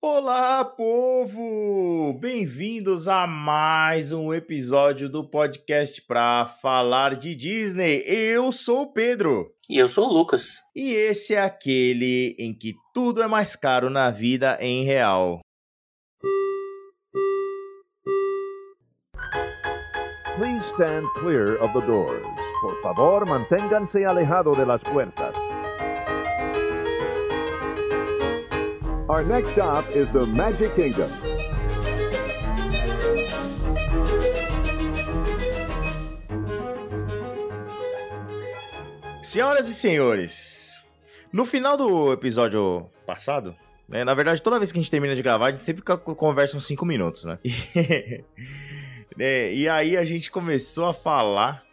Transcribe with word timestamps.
Olá, 0.00 0.64
povo! 0.64 2.16
Bem-vindos 2.20 3.08
a 3.08 3.26
mais 3.26 4.12
um 4.12 4.32
episódio 4.32 5.08
do 5.08 5.28
podcast 5.28 6.00
para 6.02 6.46
falar 6.46 7.16
de 7.16 7.34
Disney. 7.34 8.04
Eu 8.06 8.52
sou 8.52 8.82
o 8.82 8.92
Pedro. 8.92 9.52
E 9.68 9.76
eu 9.76 9.88
sou 9.88 10.08
o 10.08 10.12
Lucas. 10.12 10.58
E 10.72 10.92
esse 10.92 11.34
é 11.34 11.42
aquele 11.42 12.36
em 12.38 12.54
que 12.54 12.76
tudo 12.94 13.20
é 13.20 13.26
mais 13.26 13.56
caro 13.56 13.90
na 13.90 14.08
vida 14.08 14.56
em 14.60 14.84
real. 14.84 15.40
Please 20.36 20.64
stand 20.74 21.08
clear 21.18 21.60
of 21.60 21.72
the 21.72 21.84
doors. 21.84 22.24
Por 22.60 22.80
favor, 22.82 23.26
manténganse 23.26 24.04
alejado 24.04 24.54
de 24.54 24.64
las 24.64 24.80
puertas. 24.84 25.34
Our 29.18 29.24
next 29.24 29.50
stop 29.50 29.84
is 29.96 30.06
the 30.12 30.24
Magic 30.24 30.76
Kingdom. 30.76 31.10
Senhoras 39.20 39.68
e 39.68 39.72
senhores, 39.72 40.80
no 41.32 41.44
final 41.44 41.76
do 41.76 42.12
episódio 42.12 42.88
passado, 43.04 43.56
né, 43.88 44.04
na 44.04 44.14
verdade, 44.14 44.40
toda 44.40 44.56
vez 44.56 44.70
que 44.70 44.78
a 44.78 44.82
gente 44.82 44.90
termina 44.92 45.16
de 45.16 45.22
gravar, 45.22 45.46
a 45.46 45.50
gente 45.50 45.64
sempre 45.64 45.82
conversa 45.82 46.56
uns 46.56 46.66
5 46.66 46.86
minutos, 46.86 47.24
né? 47.24 47.40
É, 49.18 49.52
e 49.52 49.68
aí 49.68 49.96
a 49.96 50.04
gente 50.04 50.30
começou 50.30 50.86
a 50.86 50.94
falar 50.94 51.66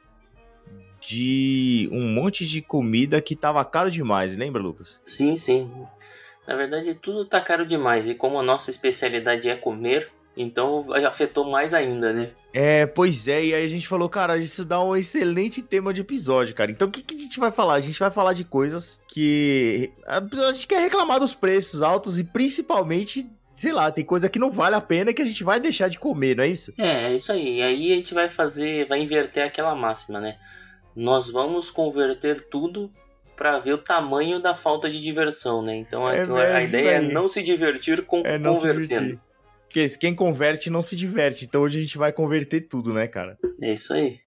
de 1.07 1.87
um 1.91 2.07
monte 2.07 2.45
de 2.45 2.61
comida 2.61 3.21
que 3.21 3.35
tava 3.35 3.63
caro 3.63 3.91
demais, 3.91 4.35
lembra, 4.35 4.61
Lucas? 4.61 4.99
Sim, 5.03 5.37
sim. 5.37 5.69
Na 6.47 6.55
verdade, 6.55 6.93
tudo 6.95 7.25
tá 7.25 7.41
caro 7.41 7.65
demais. 7.65 8.07
E 8.07 8.15
como 8.15 8.39
a 8.39 8.43
nossa 8.43 8.69
especialidade 8.69 9.49
é 9.49 9.55
comer, 9.55 10.11
então 10.37 10.85
afetou 11.05 11.49
mais 11.49 11.73
ainda, 11.73 12.11
né? 12.13 12.31
É, 12.53 12.85
pois 12.85 13.27
é. 13.27 13.45
E 13.45 13.53
aí 13.53 13.65
a 13.65 13.67
gente 13.67 13.87
falou, 13.87 14.07
cara, 14.07 14.37
isso 14.37 14.63
dá 14.63 14.81
um 14.83 14.95
excelente 14.95 15.61
tema 15.61 15.93
de 15.93 16.01
episódio, 16.01 16.55
cara. 16.55 16.71
Então 16.71 16.87
o 16.87 16.91
que, 16.91 17.01
que 17.01 17.15
a 17.15 17.19
gente 17.19 17.39
vai 17.39 17.51
falar? 17.51 17.75
A 17.75 17.79
gente 17.81 17.99
vai 17.99 18.11
falar 18.11 18.33
de 18.33 18.43
coisas 18.43 19.01
que. 19.07 19.91
A 20.05 20.21
gente 20.51 20.67
quer 20.67 20.79
reclamar 20.79 21.19
dos 21.19 21.33
preços 21.33 21.81
altos 21.81 22.19
e 22.19 22.23
principalmente 22.23 23.29
sei 23.55 23.71
lá, 23.71 23.89
tem 23.89 24.03
coisa 24.03 24.27
que 24.27 24.37
não 24.37 24.51
vale 24.51 24.75
a 24.75 24.81
pena 24.81 25.13
que 25.13 25.21
a 25.21 25.25
gente 25.25 25.41
vai 25.41 25.61
deixar 25.61 25.87
de 25.87 25.97
comer, 25.97 26.35
não 26.35 26.43
é 26.43 26.47
isso? 26.49 26.73
É, 26.77 27.05
é 27.05 27.15
isso 27.15 27.31
aí. 27.31 27.59
E 27.59 27.61
aí 27.61 27.93
a 27.93 27.95
gente 27.95 28.13
vai 28.13 28.27
fazer, 28.27 28.85
vai 28.85 28.99
inverter 28.99 29.45
aquela 29.45 29.73
máxima, 29.73 30.19
né? 30.19 30.37
Nós 30.93 31.29
vamos 31.29 31.71
converter 31.71 32.41
tudo 32.49 32.91
para 33.35 33.59
ver 33.59 33.73
o 33.73 33.77
tamanho 33.77 34.39
da 34.39 34.55
falta 34.55 34.89
de 34.89 35.01
diversão, 35.01 35.61
né? 35.61 35.75
Então 35.75 36.09
é, 36.09 36.21
a, 36.21 36.57
a 36.57 36.63
ideia 36.63 36.89
é 36.91 37.01
não 37.01 37.27
se 37.27 37.43
divertir 37.43 38.05
com 38.05 38.21
é 38.25 38.37
não 38.37 38.53
convertendo. 38.53 39.19
Porque 39.67 39.89
quem 39.97 40.15
converte 40.15 40.69
não 40.69 40.81
se 40.81 40.95
diverte. 40.95 41.45
Então 41.45 41.61
hoje 41.61 41.79
a 41.79 41.81
gente 41.81 41.97
vai 41.97 42.11
converter 42.11 42.61
tudo, 42.61 42.93
né, 42.93 43.07
cara? 43.07 43.37
É 43.61 43.73
isso 43.73 43.93
aí. 43.93 44.19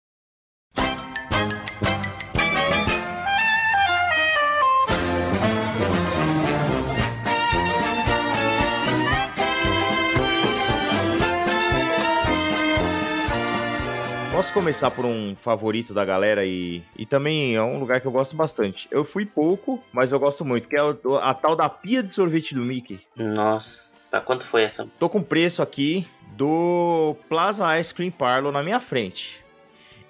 Posso 14.38 14.52
começar 14.52 14.92
por 14.92 15.04
um 15.04 15.34
favorito 15.34 15.92
da 15.92 16.04
galera 16.04 16.46
e, 16.46 16.80
e 16.96 17.04
também 17.04 17.56
é 17.56 17.60
um 17.60 17.80
lugar 17.80 18.00
que 18.00 18.06
eu 18.06 18.12
gosto 18.12 18.36
bastante. 18.36 18.86
Eu 18.88 19.04
fui 19.04 19.26
pouco, 19.26 19.82
mas 19.92 20.12
eu 20.12 20.20
gosto 20.20 20.44
muito, 20.44 20.68
que 20.68 20.76
é 20.76 20.80
a 21.20 21.34
tal 21.34 21.56
da 21.56 21.68
pia 21.68 22.04
de 22.04 22.12
sorvete 22.12 22.54
do 22.54 22.60
Mickey. 22.60 23.00
Nossa, 23.16 24.08
pra 24.08 24.20
quanto 24.20 24.46
foi 24.46 24.62
essa? 24.62 24.88
Tô 24.96 25.08
com 25.08 25.20
preço 25.24 25.60
aqui 25.60 26.06
do 26.36 27.16
Plaza 27.28 27.80
Ice 27.80 27.92
Cream 27.92 28.12
Parlor 28.12 28.52
na 28.52 28.62
minha 28.62 28.78
frente. 28.78 29.44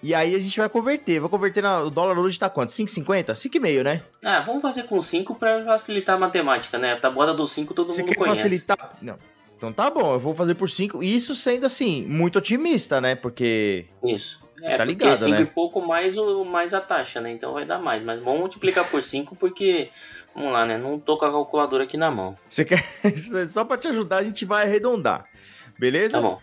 E 0.02 0.14
aí 0.14 0.34
a 0.34 0.38
gente 0.38 0.58
vai 0.58 0.68
converter. 0.68 1.20
Vou 1.20 1.30
converter 1.30 1.62
na, 1.62 1.80
o 1.80 1.88
dólar 1.88 2.18
hoje 2.18 2.38
tá 2.38 2.50
quanto? 2.50 2.68
5,50? 2.68 3.32
5,5, 3.32 3.82
né? 3.82 4.02
Ah, 4.22 4.40
vamos 4.40 4.60
fazer 4.60 4.82
com 4.82 5.00
5 5.00 5.36
pra 5.36 5.62
facilitar 5.64 6.16
a 6.16 6.18
matemática, 6.18 6.76
né? 6.78 6.92
A 6.92 7.00
tabuada 7.00 7.32
do 7.32 7.46
5 7.46 7.72
todo 7.72 7.88
Você 7.88 8.02
mundo 8.02 8.10
quer 8.10 8.18
conhece. 8.18 8.42
facilitar? 8.42 8.98
Não. 9.00 9.18
Então 9.58 9.72
tá 9.72 9.90
bom, 9.90 10.14
eu 10.14 10.20
vou 10.20 10.32
fazer 10.36 10.54
por 10.54 10.70
5. 10.70 11.02
Isso 11.02 11.34
sendo 11.34 11.66
assim, 11.66 12.06
muito 12.06 12.38
otimista, 12.38 13.00
né? 13.00 13.16
Porque. 13.16 13.86
Isso. 14.04 14.40
É, 14.62 14.76
tá 14.76 14.84
ligado, 14.84 15.10
porque 15.10 15.24
5 15.24 15.30
né? 15.30 15.42
e 15.42 15.46
pouco 15.46 15.86
mais, 15.86 16.16
o, 16.16 16.44
mais 16.44 16.72
a 16.72 16.80
taxa, 16.80 17.20
né? 17.20 17.32
Então 17.32 17.52
vai 17.52 17.64
dar 17.64 17.80
mais. 17.80 18.02
Mas 18.04 18.22
vamos 18.22 18.38
multiplicar 18.38 18.88
por 18.88 19.02
5 19.02 19.34
porque. 19.34 19.90
Vamos 20.32 20.52
lá, 20.52 20.64
né? 20.64 20.78
Não 20.78 20.96
tô 20.96 21.18
com 21.18 21.24
a 21.24 21.32
calculadora 21.32 21.84
aqui 21.84 21.96
na 21.96 22.08
mão. 22.08 22.36
Você 22.48 22.64
quer. 22.64 22.80
Só 23.48 23.64
pra 23.64 23.76
te 23.76 23.88
ajudar, 23.88 24.18
a 24.18 24.22
gente 24.22 24.44
vai 24.44 24.64
arredondar. 24.64 25.24
Beleza? 25.76 26.18
Tá 26.18 26.22
bom. 26.22 26.38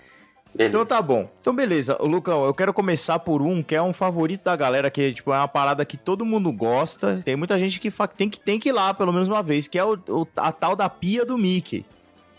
Beleza. 0.53 0.77
Então 0.77 0.85
tá 0.85 1.01
bom. 1.01 1.29
Então 1.39 1.55
beleza, 1.55 1.97
Lucão, 2.01 2.45
eu 2.45 2.53
quero 2.53 2.73
começar 2.73 3.19
por 3.19 3.41
um 3.41 3.61
que 3.61 3.75
é 3.75 3.81
um 3.81 3.91
favorito 3.91 4.43
da 4.43 4.55
galera, 4.55 4.89
que 4.89 5.13
tipo, 5.13 5.33
é 5.33 5.37
uma 5.37 5.47
parada 5.47 5.85
que 5.85 5.97
todo 5.97 6.25
mundo 6.25 6.51
gosta. 6.51 7.21
Tem 7.23 7.35
muita 7.35 7.57
gente 7.59 7.79
que 7.79 7.91
tem 8.15 8.29
que, 8.29 8.39
tem 8.39 8.59
que 8.59 8.69
ir 8.69 8.71
lá 8.71 8.93
pelo 8.93 9.11
menos 9.11 9.27
uma 9.27 9.43
vez, 9.43 9.67
que 9.67 9.77
é 9.77 9.83
o, 9.83 9.97
o 10.09 10.27
a 10.35 10.51
tal 10.53 10.75
da 10.75 10.89
pia 10.89 11.25
do 11.25 11.37
Mickey 11.37 11.85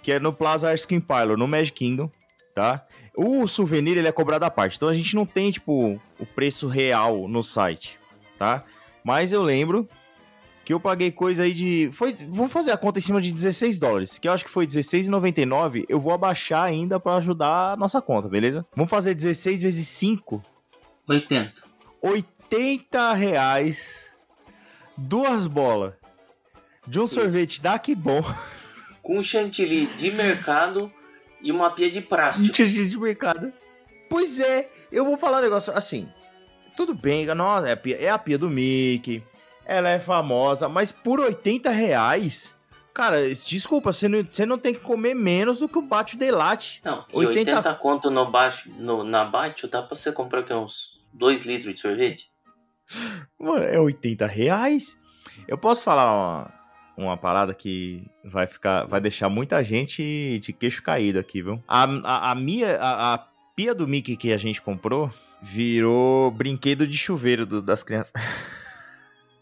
que 0.07 0.13
é 0.13 0.21
no 0.21 0.33
Plaza 0.33 0.73
Cream 0.87 1.01
Parlor, 1.01 1.37
no 1.37 1.49
Magic 1.49 1.73
Kingdom, 1.73 2.09
tá? 2.55 2.87
O 3.17 3.49
souvenir, 3.49 3.99
ele 3.99 4.07
é 4.07 4.13
cobrado 4.13 4.45
à 4.45 4.51
parte, 4.51 4.77
então 4.77 4.89
a 4.89 4.95
gente 4.95 5.17
não 5.17 5.27
tem, 5.27 5.51
tipo, 5.51 6.01
o 6.17 6.25
preço 6.25 6.69
real 6.69 7.27
no 7.27 7.43
site, 7.43 7.99
tá? 8.39 8.63
Mas 9.03 9.33
eu 9.33 9.43
lembro 9.43 9.89
que 10.65 10.73
eu 10.73 10.79
paguei 10.79 11.11
coisa 11.11 11.43
aí 11.43 11.53
de... 11.53 11.91
Foi, 11.93 12.15
vou 12.29 12.47
fazer 12.47 12.71
a 12.71 12.77
conta 12.77 13.01
em 13.01 13.03
cima 13.03 13.21
de 13.21 13.33
16 13.33 13.81
dólares, 13.81 14.17
que 14.17 14.29
eu 14.29 14.33
acho 14.33 14.45
que 14.45 14.51
foi 14.51 14.65
16,99, 14.65 15.85
eu 15.89 15.99
vou 15.99 16.13
abaixar 16.13 16.63
ainda 16.63 17.01
para 17.01 17.17
ajudar 17.17 17.73
a 17.73 17.77
nossa 17.77 18.01
conta, 18.01 18.29
beleza? 18.29 18.65
Vamos 18.77 18.91
fazer 18.91 19.13
16 19.13 19.63
vezes 19.63 19.89
5? 19.89 20.41
80. 21.09 21.65
80 22.01 23.13
reais, 23.13 24.09
duas 24.97 25.49
bolas 25.49 25.95
de 26.87 27.01
um 27.01 27.09
sorvete 27.09 27.61
da 27.61 27.77
Que 27.77 27.93
Bom... 27.93 28.23
com 29.07 29.23
chantilly 29.23 29.87
de 29.87 30.11
mercado 30.11 30.93
e 31.41 31.53
uma 31.53 31.71
pia 31.71 31.89
de 31.89 32.01
plástico. 32.01 32.57
Chantilly 32.57 32.89
de 32.89 32.99
mercado. 32.99 33.53
Pois 34.11 34.41
é, 34.41 34.69
eu 34.91 35.05
vou 35.05 35.17
falar 35.17 35.39
um 35.39 35.43
negócio 35.43 35.73
assim. 35.73 36.09
Tudo 36.77 36.93
bem, 36.93 37.25
nossa, 37.27 37.69
é 37.69 37.73
a 37.73 37.77
pia, 37.77 37.97
é 37.99 38.11
a 38.11 38.19
pia 38.19 38.37
do 38.37 38.51
Mickey, 38.51 39.23
ela 39.65 39.89
é 39.89 40.01
famosa, 40.01 40.69
mas 40.69 40.91
por 40.91 41.21
80 41.21 41.71
reais, 41.71 42.57
cara, 42.93 43.29
desculpa, 43.29 43.93
você 43.93 44.09
não, 44.09 44.27
você 44.29 44.45
não 44.45 44.59
tem 44.59 44.75
que 44.75 44.81
comer 44.81 45.15
menos 45.15 45.61
do 45.61 45.69
que 45.69 45.79
o 45.79 45.83
Bate 45.83 46.17
de 46.17 46.29
Latte. 46.33 46.81
Não, 46.85 47.05
80... 47.13 47.51
80 47.53 47.75
conto 47.77 48.11
no 48.11 48.29
baixo, 48.29 48.73
no, 48.77 49.05
na 49.05 49.25
Bate, 49.25 49.69
dá 49.69 49.85
pra 49.85 49.95
você 49.95 50.11
comprar 50.11 50.41
aqui 50.41 50.53
uns 50.53 51.07
2 51.13 51.47
litros 51.47 51.73
de 51.73 51.81
sorvete? 51.81 52.29
Mano, 53.39 53.65
é 53.65 53.79
80 53.79 54.27
reais? 54.27 55.01
Eu 55.47 55.57
posso 55.57 55.85
falar 55.85 56.13
uma, 56.13 56.56
uma 56.97 57.17
parada 57.17 57.53
que 57.53 58.07
vai 58.25 58.47
ficar, 58.47 58.87
vai 58.87 59.01
deixar 59.01 59.29
muita 59.29 59.63
gente 59.63 60.39
de 60.41 60.53
queixo 60.53 60.83
caído 60.83 61.19
aqui, 61.19 61.43
viu? 61.43 61.63
A, 61.69 61.85
a, 61.85 62.31
a 62.31 62.35
minha, 62.35 62.77
a, 62.77 63.15
a, 63.15 63.19
pia 63.55 63.75
do 63.75 63.87
Mickey 63.87 64.17
que 64.17 64.33
a 64.33 64.37
gente 64.37 64.63
comprou 64.63 65.11
virou 65.43 66.31
brinquedo 66.31 66.87
de 66.87 66.97
chuveiro 66.97 67.45
do, 67.45 67.61
das 67.61 67.83
crianças. 67.83 68.13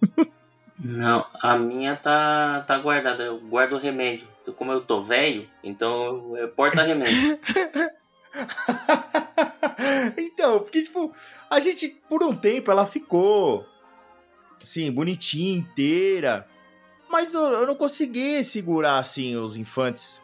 Não, 0.79 1.25
a 1.41 1.57
minha 1.57 1.95
tá, 1.95 2.65
tá 2.67 2.77
guardada. 2.79 3.23
Eu 3.23 3.39
guardo 3.39 3.79
remédio. 3.79 4.27
Como 4.57 4.73
eu 4.73 4.81
tô 4.81 5.03
velho, 5.03 5.49
então 5.63 6.37
eu 6.37 6.49
porta 6.49 6.83
remédio. 6.83 7.39
então, 10.19 10.61
porque, 10.61 10.83
tipo, 10.83 11.15
a 11.49 11.61
gente, 11.61 11.89
por 12.09 12.23
um 12.23 12.37
tempo, 12.37 12.71
ela 12.71 12.85
ficou 12.85 13.65
assim, 14.61 14.91
bonitinha, 14.91 15.57
inteira. 15.57 16.47
Mas 17.15 17.33
eu, 17.33 17.43
eu 17.43 17.65
não 17.65 17.77
consegui 17.77 18.45
segurar, 18.45 18.99
assim, 18.99 19.37
os 19.37 19.57
infantes 19.57 20.21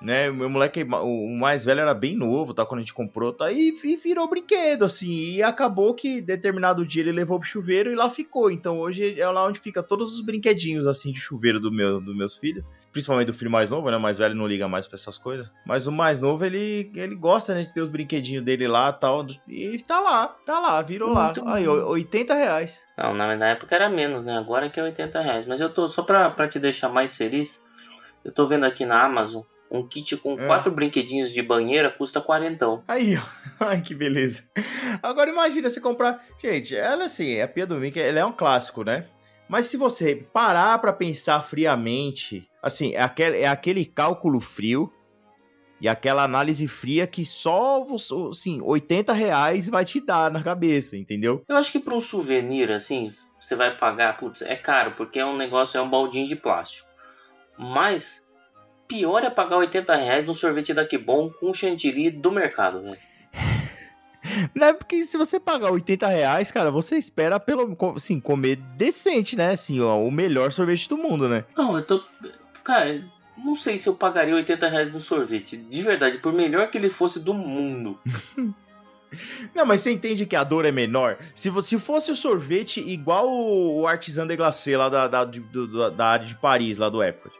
né? 0.00 0.30
Meu 0.30 0.48
moleque, 0.48 0.84
o 0.84 1.36
mais 1.38 1.64
velho 1.64 1.80
era 1.80 1.92
bem 1.92 2.16
novo, 2.16 2.54
tá? 2.54 2.64
Quando 2.64 2.78
a 2.78 2.82
gente 2.82 2.94
comprou, 2.94 3.32
tá? 3.32 3.50
E, 3.50 3.72
e, 3.82 3.96
virou 3.96 4.28
brinquedo, 4.28 4.84
assim. 4.84 5.34
E 5.34 5.42
acabou 5.42 5.94
que 5.94 6.20
determinado 6.20 6.86
dia 6.86 7.02
ele 7.02 7.12
levou 7.12 7.38
pro 7.38 7.48
chuveiro 7.48 7.90
e 7.90 7.96
lá 7.96 8.08
ficou. 8.10 8.50
Então 8.50 8.78
hoje 8.78 9.20
é 9.20 9.28
lá 9.28 9.46
onde 9.46 9.58
fica 9.58 9.82
todos 9.82 10.14
os 10.14 10.24
brinquedinhos, 10.24 10.86
assim, 10.86 11.12
de 11.12 11.20
chuveiro 11.20 11.60
do 11.60 11.72
meu, 11.72 12.00
dos 12.00 12.16
meus 12.16 12.36
filhos. 12.36 12.64
Principalmente 12.98 13.28
do 13.28 13.34
filho 13.34 13.48
mais 13.48 13.70
novo, 13.70 13.88
né? 13.92 13.96
O 13.96 14.00
mais 14.00 14.18
velho 14.18 14.34
não 14.34 14.44
liga 14.44 14.66
mais 14.66 14.88
pra 14.88 14.96
essas 14.96 15.16
coisas. 15.16 15.48
Mas 15.64 15.86
o 15.86 15.92
mais 15.92 16.20
novo, 16.20 16.44
ele, 16.44 16.90
ele 16.96 17.14
gosta, 17.14 17.54
né? 17.54 17.60
De 17.60 17.72
ter 17.72 17.80
os 17.80 17.88
brinquedinhos 17.88 18.44
dele 18.44 18.66
lá 18.66 18.90
e 18.90 19.00
tal. 19.00 19.24
E 19.46 19.78
tá 19.84 20.00
lá, 20.00 20.26
tá 20.44 20.58
lá, 20.58 20.82
virou 20.82 21.14
Muito 21.14 21.44
lá. 21.44 21.54
Aí, 21.54 21.68
80 21.68 22.34
reais. 22.34 22.82
Não, 22.98 23.14
na, 23.14 23.36
na 23.36 23.50
época 23.50 23.72
era 23.72 23.88
menos, 23.88 24.24
né? 24.24 24.36
Agora 24.36 24.68
que 24.68 24.80
é 24.80 24.82
80 24.82 25.20
reais. 25.20 25.46
Mas 25.46 25.60
eu 25.60 25.72
tô, 25.72 25.86
só 25.86 26.02
pra, 26.02 26.28
pra 26.28 26.48
te 26.48 26.58
deixar 26.58 26.88
mais 26.88 27.14
feliz, 27.14 27.64
eu 28.24 28.32
tô 28.32 28.48
vendo 28.48 28.66
aqui 28.66 28.84
na 28.84 29.04
Amazon 29.04 29.42
um 29.70 29.86
kit 29.86 30.16
com 30.16 30.32
é. 30.40 30.46
quatro 30.46 30.72
brinquedinhos 30.72 31.32
de 31.32 31.40
banheira 31.40 31.88
custa 31.88 32.20
quarentão. 32.20 32.82
Aí, 32.88 33.16
ó. 33.16 33.22
Ai, 33.68 33.80
que 33.80 33.94
beleza. 33.94 34.42
Agora 35.00 35.30
imagina 35.30 35.70
você 35.70 35.80
comprar... 35.80 36.20
Gente, 36.42 36.74
ela 36.74 37.04
assim, 37.04 37.40
a 37.40 37.46
Pia 37.46 37.64
do 37.64 37.76
Mickey, 37.76 38.00
ela 38.00 38.18
é 38.18 38.24
um 38.24 38.32
clássico, 38.32 38.82
né? 38.82 39.06
Mas 39.48 39.66
se 39.66 39.76
você 39.78 40.14
parar 40.14 40.78
para 40.78 40.92
pensar 40.92 41.42
friamente, 41.42 42.48
Assim, 42.68 42.94
é 42.94 43.02
aquele, 43.02 43.38
é 43.38 43.48
aquele 43.48 43.84
cálculo 43.84 44.40
frio 44.40 44.92
e 45.80 45.88
aquela 45.88 46.24
análise 46.24 46.66
fria 46.66 47.06
que 47.06 47.24
só, 47.24 47.84
assim, 48.30 48.60
80 48.62 49.12
reais 49.12 49.68
vai 49.68 49.84
te 49.84 50.00
dar 50.00 50.30
na 50.30 50.42
cabeça, 50.42 50.96
entendeu? 50.96 51.42
Eu 51.48 51.56
acho 51.56 51.70
que 51.70 51.78
para 51.78 51.94
um 51.94 52.00
souvenir, 52.00 52.70
assim, 52.70 53.10
você 53.38 53.54
vai 53.54 53.76
pagar, 53.76 54.16
putz, 54.16 54.42
é 54.42 54.56
caro, 54.56 54.92
porque 54.96 55.18
é 55.18 55.26
um 55.26 55.36
negócio, 55.36 55.78
é 55.78 55.80
um 55.80 55.90
baldinho 55.90 56.26
de 56.26 56.34
plástico. 56.34 56.88
Mas, 57.56 58.26
pior 58.88 59.22
é 59.22 59.30
pagar 59.30 59.58
80 59.58 59.94
reais 59.96 60.26
no 60.26 60.34
sorvete 60.34 60.74
da 60.74 60.86
bom 60.98 61.30
com 61.30 61.54
chantilly 61.54 62.10
do 62.10 62.32
mercado, 62.32 62.82
velho. 62.82 62.98
Não 64.54 64.66
é 64.66 64.72
porque 64.72 65.02
se 65.02 65.16
você 65.16 65.38
pagar 65.38 65.70
80 65.70 66.06
reais, 66.08 66.50
cara, 66.50 66.70
você 66.70 66.96
espera 66.96 67.38
pelo 67.38 67.76
assim, 67.94 68.20
comer 68.20 68.56
decente, 68.76 69.36
né? 69.36 69.52
Assim, 69.52 69.80
ó, 69.80 70.00
o 70.00 70.10
melhor 70.10 70.52
sorvete 70.52 70.88
do 70.88 70.98
mundo, 70.98 71.28
né? 71.28 71.44
Não, 71.56 71.76
eu 71.76 71.84
tô. 71.84 72.02
Cara, 72.68 73.02
não 73.38 73.56
sei 73.56 73.78
se 73.78 73.88
eu 73.88 73.94
pagaria 73.94 74.34
80 74.34 74.68
reais 74.68 74.92
no 74.92 75.00
sorvete. 75.00 75.56
De 75.56 75.80
verdade, 75.80 76.18
por 76.18 76.34
melhor 76.34 76.70
que 76.70 76.76
ele 76.76 76.90
fosse 76.90 77.18
do 77.18 77.32
mundo. 77.32 77.98
Não, 79.54 79.64
mas 79.64 79.80
você 79.80 79.90
entende 79.90 80.26
que 80.26 80.36
a 80.36 80.44
dor 80.44 80.66
é 80.66 80.70
menor? 80.70 81.16
Se, 81.34 81.50
se 81.62 81.78
fosse 81.78 82.10
o 82.10 82.14
sorvete 82.14 82.78
igual 82.86 83.26
o 83.26 83.86
artisan 83.86 84.26
de 84.26 84.36
glacé 84.36 84.76
lá 84.76 84.90
da, 84.90 85.08
da, 85.08 85.24
do, 85.24 85.90
da 85.90 86.06
área 86.08 86.26
de 86.26 86.34
Paris, 86.34 86.76
lá 86.76 86.90
do 86.90 87.02
Epcot, 87.02 87.34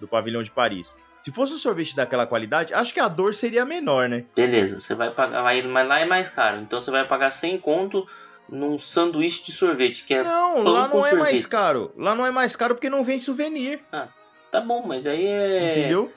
do 0.00 0.08
pavilhão 0.08 0.42
de 0.42 0.50
Paris. 0.50 0.96
Se 1.22 1.30
fosse 1.30 1.54
um 1.54 1.56
sorvete 1.56 1.94
daquela 1.94 2.26
qualidade, 2.26 2.74
acho 2.74 2.92
que 2.92 2.98
a 2.98 3.06
dor 3.06 3.32
seria 3.32 3.64
menor, 3.64 4.08
né? 4.08 4.24
Beleza, 4.34 4.80
você 4.80 4.92
vai 4.96 5.12
pagar, 5.12 5.44
mas 5.44 5.86
lá 5.88 6.00
é 6.00 6.04
mais 6.04 6.28
caro. 6.30 6.62
Então 6.62 6.80
você 6.80 6.90
vai 6.90 7.06
pagar 7.06 7.30
100 7.30 7.58
conto 7.58 8.04
num 8.48 8.76
sanduíche 8.76 9.44
de 9.44 9.52
sorvete, 9.52 10.04
que 10.04 10.14
é 10.14 10.24
Não, 10.24 10.64
lá 10.64 10.88
não 10.88 10.98
é 11.06 11.10
sorvete. 11.10 11.20
mais 11.20 11.46
caro. 11.46 11.92
Lá 11.96 12.12
não 12.12 12.26
é 12.26 12.32
mais 12.32 12.56
caro 12.56 12.74
porque 12.74 12.90
não 12.90 13.04
vem 13.04 13.20
souvenir. 13.20 13.80
Ah, 13.92 14.08
tá 14.54 14.60
bom, 14.60 14.84
mas 14.86 15.06
aí 15.06 15.26
é... 15.26 15.70
Entendeu? 15.72 16.12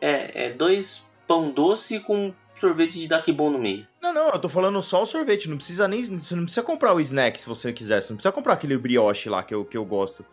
É, 0.00 0.46
é 0.46 0.50
dois 0.50 1.10
pão 1.26 1.50
doce 1.50 2.00
com 2.00 2.34
sorvete 2.54 3.00
de 3.00 3.08
daquibon 3.08 3.50
no 3.50 3.58
meio. 3.58 3.86
Não, 4.02 4.12
não, 4.12 4.28
eu 4.28 4.38
tô 4.38 4.48
falando 4.48 4.80
só 4.82 5.02
o 5.02 5.06
sorvete, 5.06 5.48
não 5.48 5.56
precisa 5.56 5.88
nem, 5.88 6.04
você 6.04 6.34
não 6.34 6.44
precisa 6.44 6.62
comprar 6.62 6.92
o 6.92 7.00
snack 7.00 7.40
se 7.40 7.46
você 7.46 7.72
quiser, 7.72 8.02
você 8.02 8.12
não 8.12 8.16
precisa 8.16 8.32
comprar 8.32 8.54
aquele 8.54 8.76
brioche 8.76 9.30
lá 9.30 9.42
que 9.42 9.54
eu, 9.54 9.64
que 9.64 9.76
eu 9.76 9.84
gosto. 9.84 10.24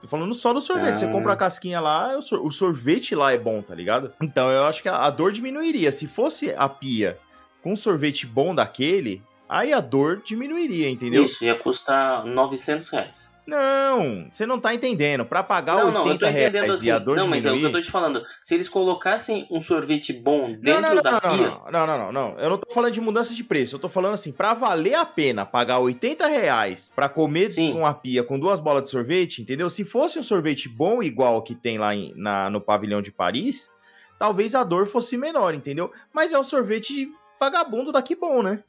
Tô 0.00 0.08
falando 0.08 0.34
só 0.34 0.52
do 0.52 0.60
sorvete. 0.60 0.92
Ah. 0.92 0.96
Você 0.96 1.08
compra 1.08 1.32
a 1.32 1.36
casquinha 1.36 1.80
lá, 1.80 2.16
o 2.18 2.50
sorvete 2.50 3.14
lá 3.14 3.32
é 3.32 3.38
bom, 3.38 3.62
tá 3.62 3.74
ligado? 3.74 4.12
Então 4.22 4.50
eu 4.50 4.64
acho 4.64 4.82
que 4.82 4.88
a 4.88 5.08
dor 5.10 5.32
diminuiria. 5.32 5.90
Se 5.92 6.06
fosse 6.06 6.54
a 6.56 6.68
pia 6.68 7.18
com 7.62 7.74
sorvete 7.74 8.26
bom 8.26 8.54
daquele, 8.54 9.22
aí 9.48 9.72
a 9.72 9.80
dor 9.80 10.22
diminuiria, 10.22 10.90
entendeu? 10.90 11.24
Isso, 11.24 11.44
ia 11.44 11.54
custar 11.54 12.24
900 12.24 12.88
reais. 12.90 13.33
Não, 13.46 14.26
você 14.30 14.46
não 14.46 14.58
tá 14.58 14.74
entendendo. 14.74 15.24
Para 15.24 15.42
pagar 15.42 15.76
não, 15.76 15.86
80 15.86 15.98
não, 15.98 16.10
eu 16.12 16.18
tô 16.18 16.26
entendendo 16.26 16.72
assim. 16.72 16.90
a 16.90 16.98
dor 16.98 17.16
Não, 17.16 17.28
mas 17.28 17.44
é 17.44 17.52
o 17.52 17.58
que 17.58 17.62
eu 17.62 17.72
tô 17.72 17.80
te 17.80 17.90
falando. 17.90 18.22
Se 18.42 18.54
eles 18.54 18.68
colocassem 18.68 19.46
um 19.50 19.60
sorvete 19.60 20.12
bom 20.12 20.52
dentro 20.52 20.80
não, 20.80 20.94
não, 20.94 21.02
da 21.02 21.20
pia... 21.20 21.60
Não, 21.70 21.86
não, 21.86 21.86
não, 21.86 22.12
não, 22.12 22.38
Eu 22.38 22.50
não 22.50 22.58
tô 22.58 22.72
falando 22.72 22.92
de 22.92 23.00
mudança 23.00 23.34
de 23.34 23.44
preço. 23.44 23.76
Eu 23.76 23.80
tô 23.80 23.88
falando 23.88 24.14
assim, 24.14 24.32
para 24.32 24.54
valer 24.54 24.94
a 24.94 25.04
pena 25.04 25.44
pagar 25.44 25.78
80 25.78 26.26
reais 26.26 26.92
pra 26.94 27.08
comer 27.08 27.50
Sim. 27.50 27.72
com 27.72 27.86
a 27.86 27.92
pia 27.92 28.22
com 28.24 28.38
duas 28.38 28.60
bolas 28.60 28.84
de 28.84 28.90
sorvete, 28.90 29.42
entendeu? 29.42 29.68
Se 29.68 29.84
fosse 29.84 30.18
um 30.18 30.22
sorvete 30.22 30.68
bom 30.68 31.02
igual 31.02 31.42
que 31.42 31.54
tem 31.54 31.76
lá 31.76 31.94
em, 31.94 32.14
na, 32.16 32.48
no 32.48 32.60
pavilhão 32.60 33.02
de 33.02 33.12
Paris, 33.12 33.70
talvez 34.18 34.54
a 34.54 34.64
dor 34.64 34.86
fosse 34.86 35.18
menor, 35.18 35.54
entendeu? 35.54 35.92
Mas 36.12 36.32
é 36.32 36.38
um 36.38 36.44
sorvete 36.44 37.12
vagabundo 37.38 37.92
daqui 37.92 38.14
bom, 38.14 38.42
né? 38.42 38.62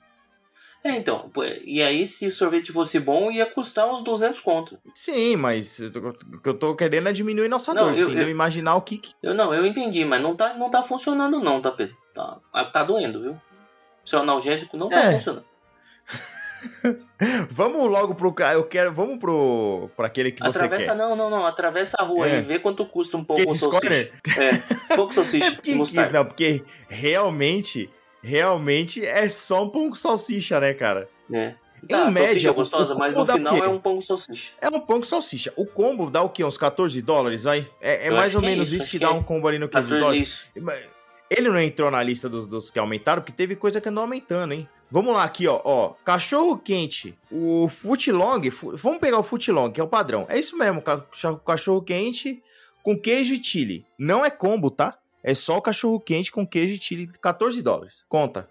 É, 0.85 0.91
então, 0.97 1.31
e 1.63 1.81
aí 1.81 2.05
se 2.05 2.27
o 2.27 2.31
sorvete 2.31 2.71
fosse 2.71 2.99
bom, 2.99 3.31
ia 3.31 3.47
custar 3.47 3.91
uns 3.91 4.03
200 4.03 4.39
conto. 4.39 4.79
Sim, 4.93 5.35
mas 5.35 5.79
o 5.79 6.39
que 6.39 6.47
eu 6.47 6.53
tô 6.53 6.75
querendo 6.75 7.09
é 7.09 7.11
diminuir 7.11 7.49
nossa 7.49 7.73
não, 7.73 7.85
dor, 7.85 7.97
eu, 7.97 8.05
entendeu? 8.05 8.25
Eu, 8.25 8.29
Imaginar 8.29 8.75
o 8.75 8.83
que... 8.83 9.01
Eu, 9.23 9.33
não, 9.33 9.51
eu 9.51 9.65
entendi, 9.65 10.05
mas 10.05 10.21
não 10.21 10.35
tá, 10.35 10.53
não 10.53 10.69
tá 10.69 10.83
funcionando 10.83 11.39
não, 11.39 11.59
tá, 11.59 11.71
Pedro? 11.71 11.97
Tá, 12.13 12.39
tá 12.71 12.83
doendo, 12.83 13.19
viu? 13.19 13.41
Seu 14.03 14.19
analgésico 14.19 14.77
não 14.77 14.87
tá 14.87 15.05
é. 15.05 15.13
funcionando. 15.13 15.45
vamos 17.49 17.89
logo 17.89 18.13
pro 18.13 18.35
eu 18.53 18.63
quero 18.63 18.93
vamos 18.93 19.17
pro 19.19 19.89
para 19.95 20.07
aquele 20.07 20.31
que 20.31 20.45
atravessa, 20.45 20.85
você 20.85 20.91
quer. 20.91 20.97
não 20.97 21.15
não 21.15 21.29
não 21.29 21.45
atravessa 21.45 21.97
a 21.99 22.03
rua 22.03 22.27
é. 22.27 22.37
e 22.37 22.41
vê 22.41 22.59
quanto 22.59 22.85
custa 22.85 23.17
um 23.17 23.23
pouco 23.23 23.51
o 23.51 23.55
salsicha 23.55 24.11
é 24.37 24.95
pouco 24.95 25.13
salsicha 25.13 25.47
é 25.47 25.51
porque, 25.51 25.75
não 25.75 26.25
porque 26.25 26.63
realmente 26.89 27.89
realmente 28.25 29.05
é 29.05 29.29
só 29.29 29.63
um 29.63 29.69
pão 29.69 29.89
com 29.89 29.95
salsicha, 29.95 30.59
né, 30.59 30.73
cara? 30.73 31.07
É. 31.31 31.55
Tá, 31.87 32.09
em 32.09 32.13
média, 32.13 32.51
gostosa, 32.51 32.95
mas 32.95 33.15
no 33.15 33.27
final 33.27 33.57
é 33.57 33.67
um 33.67 33.79
pão 33.79 33.95
com 33.95 34.01
salsicha. 34.01 34.53
É 34.59 34.67
um 34.69 34.79
pão 34.79 34.99
com 34.99 35.05
salsicha. 35.05 35.53
O 35.55 35.67
combo 35.67 36.09
dá 36.09 36.23
o 36.23 36.29
quê? 36.29 36.43
Uns 36.43 36.57
14 36.57 36.99
dólares, 37.01 37.43
vai? 37.43 37.67
É, 37.79 38.07
é 38.07 38.11
mais 38.11 38.33
ou 38.33 38.41
menos 38.41 38.71
é 38.71 38.75
isso, 38.75 38.85
isso 38.85 38.91
que 38.91 38.99
dá 38.99 39.07
é 39.07 39.09
um 39.11 39.21
combo 39.21 39.47
ali 39.47 39.59
no 39.59 39.69
15 39.69 39.99
dólares. 39.99 40.45
Ele 41.29 41.49
não 41.49 41.59
entrou 41.59 41.91
na 41.91 42.01
lista 42.01 42.27
dos, 42.27 42.47
dos 42.47 42.71
que 42.71 42.79
aumentaram, 42.79 43.21
porque 43.21 43.33
teve 43.33 43.55
coisa 43.55 43.79
que 43.79 43.89
andou 43.89 44.01
aumentando, 44.01 44.53
hein? 44.53 44.67
Vamos 44.89 45.13
lá, 45.13 45.23
aqui, 45.23 45.47
ó. 45.47 45.61
ó 45.63 45.89
cachorro 46.03 46.57
quente. 46.57 47.17
O 47.31 47.67
footlong. 47.67 48.41
Vamos 48.73 48.99
pegar 48.99 49.19
o 49.19 49.23
footlong, 49.23 49.71
que 49.71 49.81
é 49.81 49.83
o 49.83 49.87
padrão. 49.87 50.25
É 50.29 50.39
isso 50.39 50.57
mesmo, 50.57 50.81
cachorro 51.43 51.81
quente 51.81 52.41
com 52.81 52.97
queijo 52.97 53.33
e 53.33 53.43
chile. 53.43 53.85
Não 53.97 54.23
é 54.23 54.29
combo, 54.29 54.69
tá? 54.69 54.97
É 55.27 55.33
só 55.33 55.57
o 55.57 55.61
cachorro 55.61 55.99
quente 55.99 56.31
com 56.31 56.45
queijo 56.45 56.75
e 56.75 56.77
chile, 56.79 57.07
14 57.19 57.59
dólares. 57.63 58.05
Conta. 58.07 58.47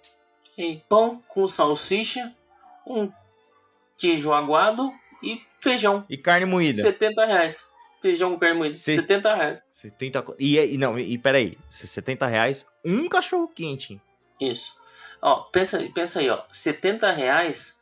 E 0.59 0.83
pão 0.89 1.23
com 1.29 1.47
salsicha, 1.47 2.35
um 2.85 3.09
queijo 3.97 4.33
aguado 4.33 4.93
e 5.23 5.41
feijão. 5.61 6.05
E 6.11 6.17
carne 6.17 6.47
moída. 6.47 6.83
70 6.83 7.27
reais. 7.27 7.69
Feijão 8.03 8.33
com 8.33 8.41
carne 8.41 8.59
moída. 8.59 8.75
Se... 8.75 8.97
70 8.97 9.35
reais. 9.37 9.63
70... 9.69 10.25
E, 10.37 10.59
e 10.59 10.77
não, 10.77 10.99
e 10.99 11.17
peraí. 11.17 11.57
70 11.69 12.27
reais, 12.27 12.67
um 12.85 13.09
cachorro 13.09 13.47
quente. 13.47 14.01
Isso. 14.41 14.77
Ó, 15.23 15.43
pensa, 15.53 15.79
pensa 15.95 16.19
aí, 16.19 16.29
ó. 16.29 16.43
70 16.51 17.09
reais, 17.13 17.81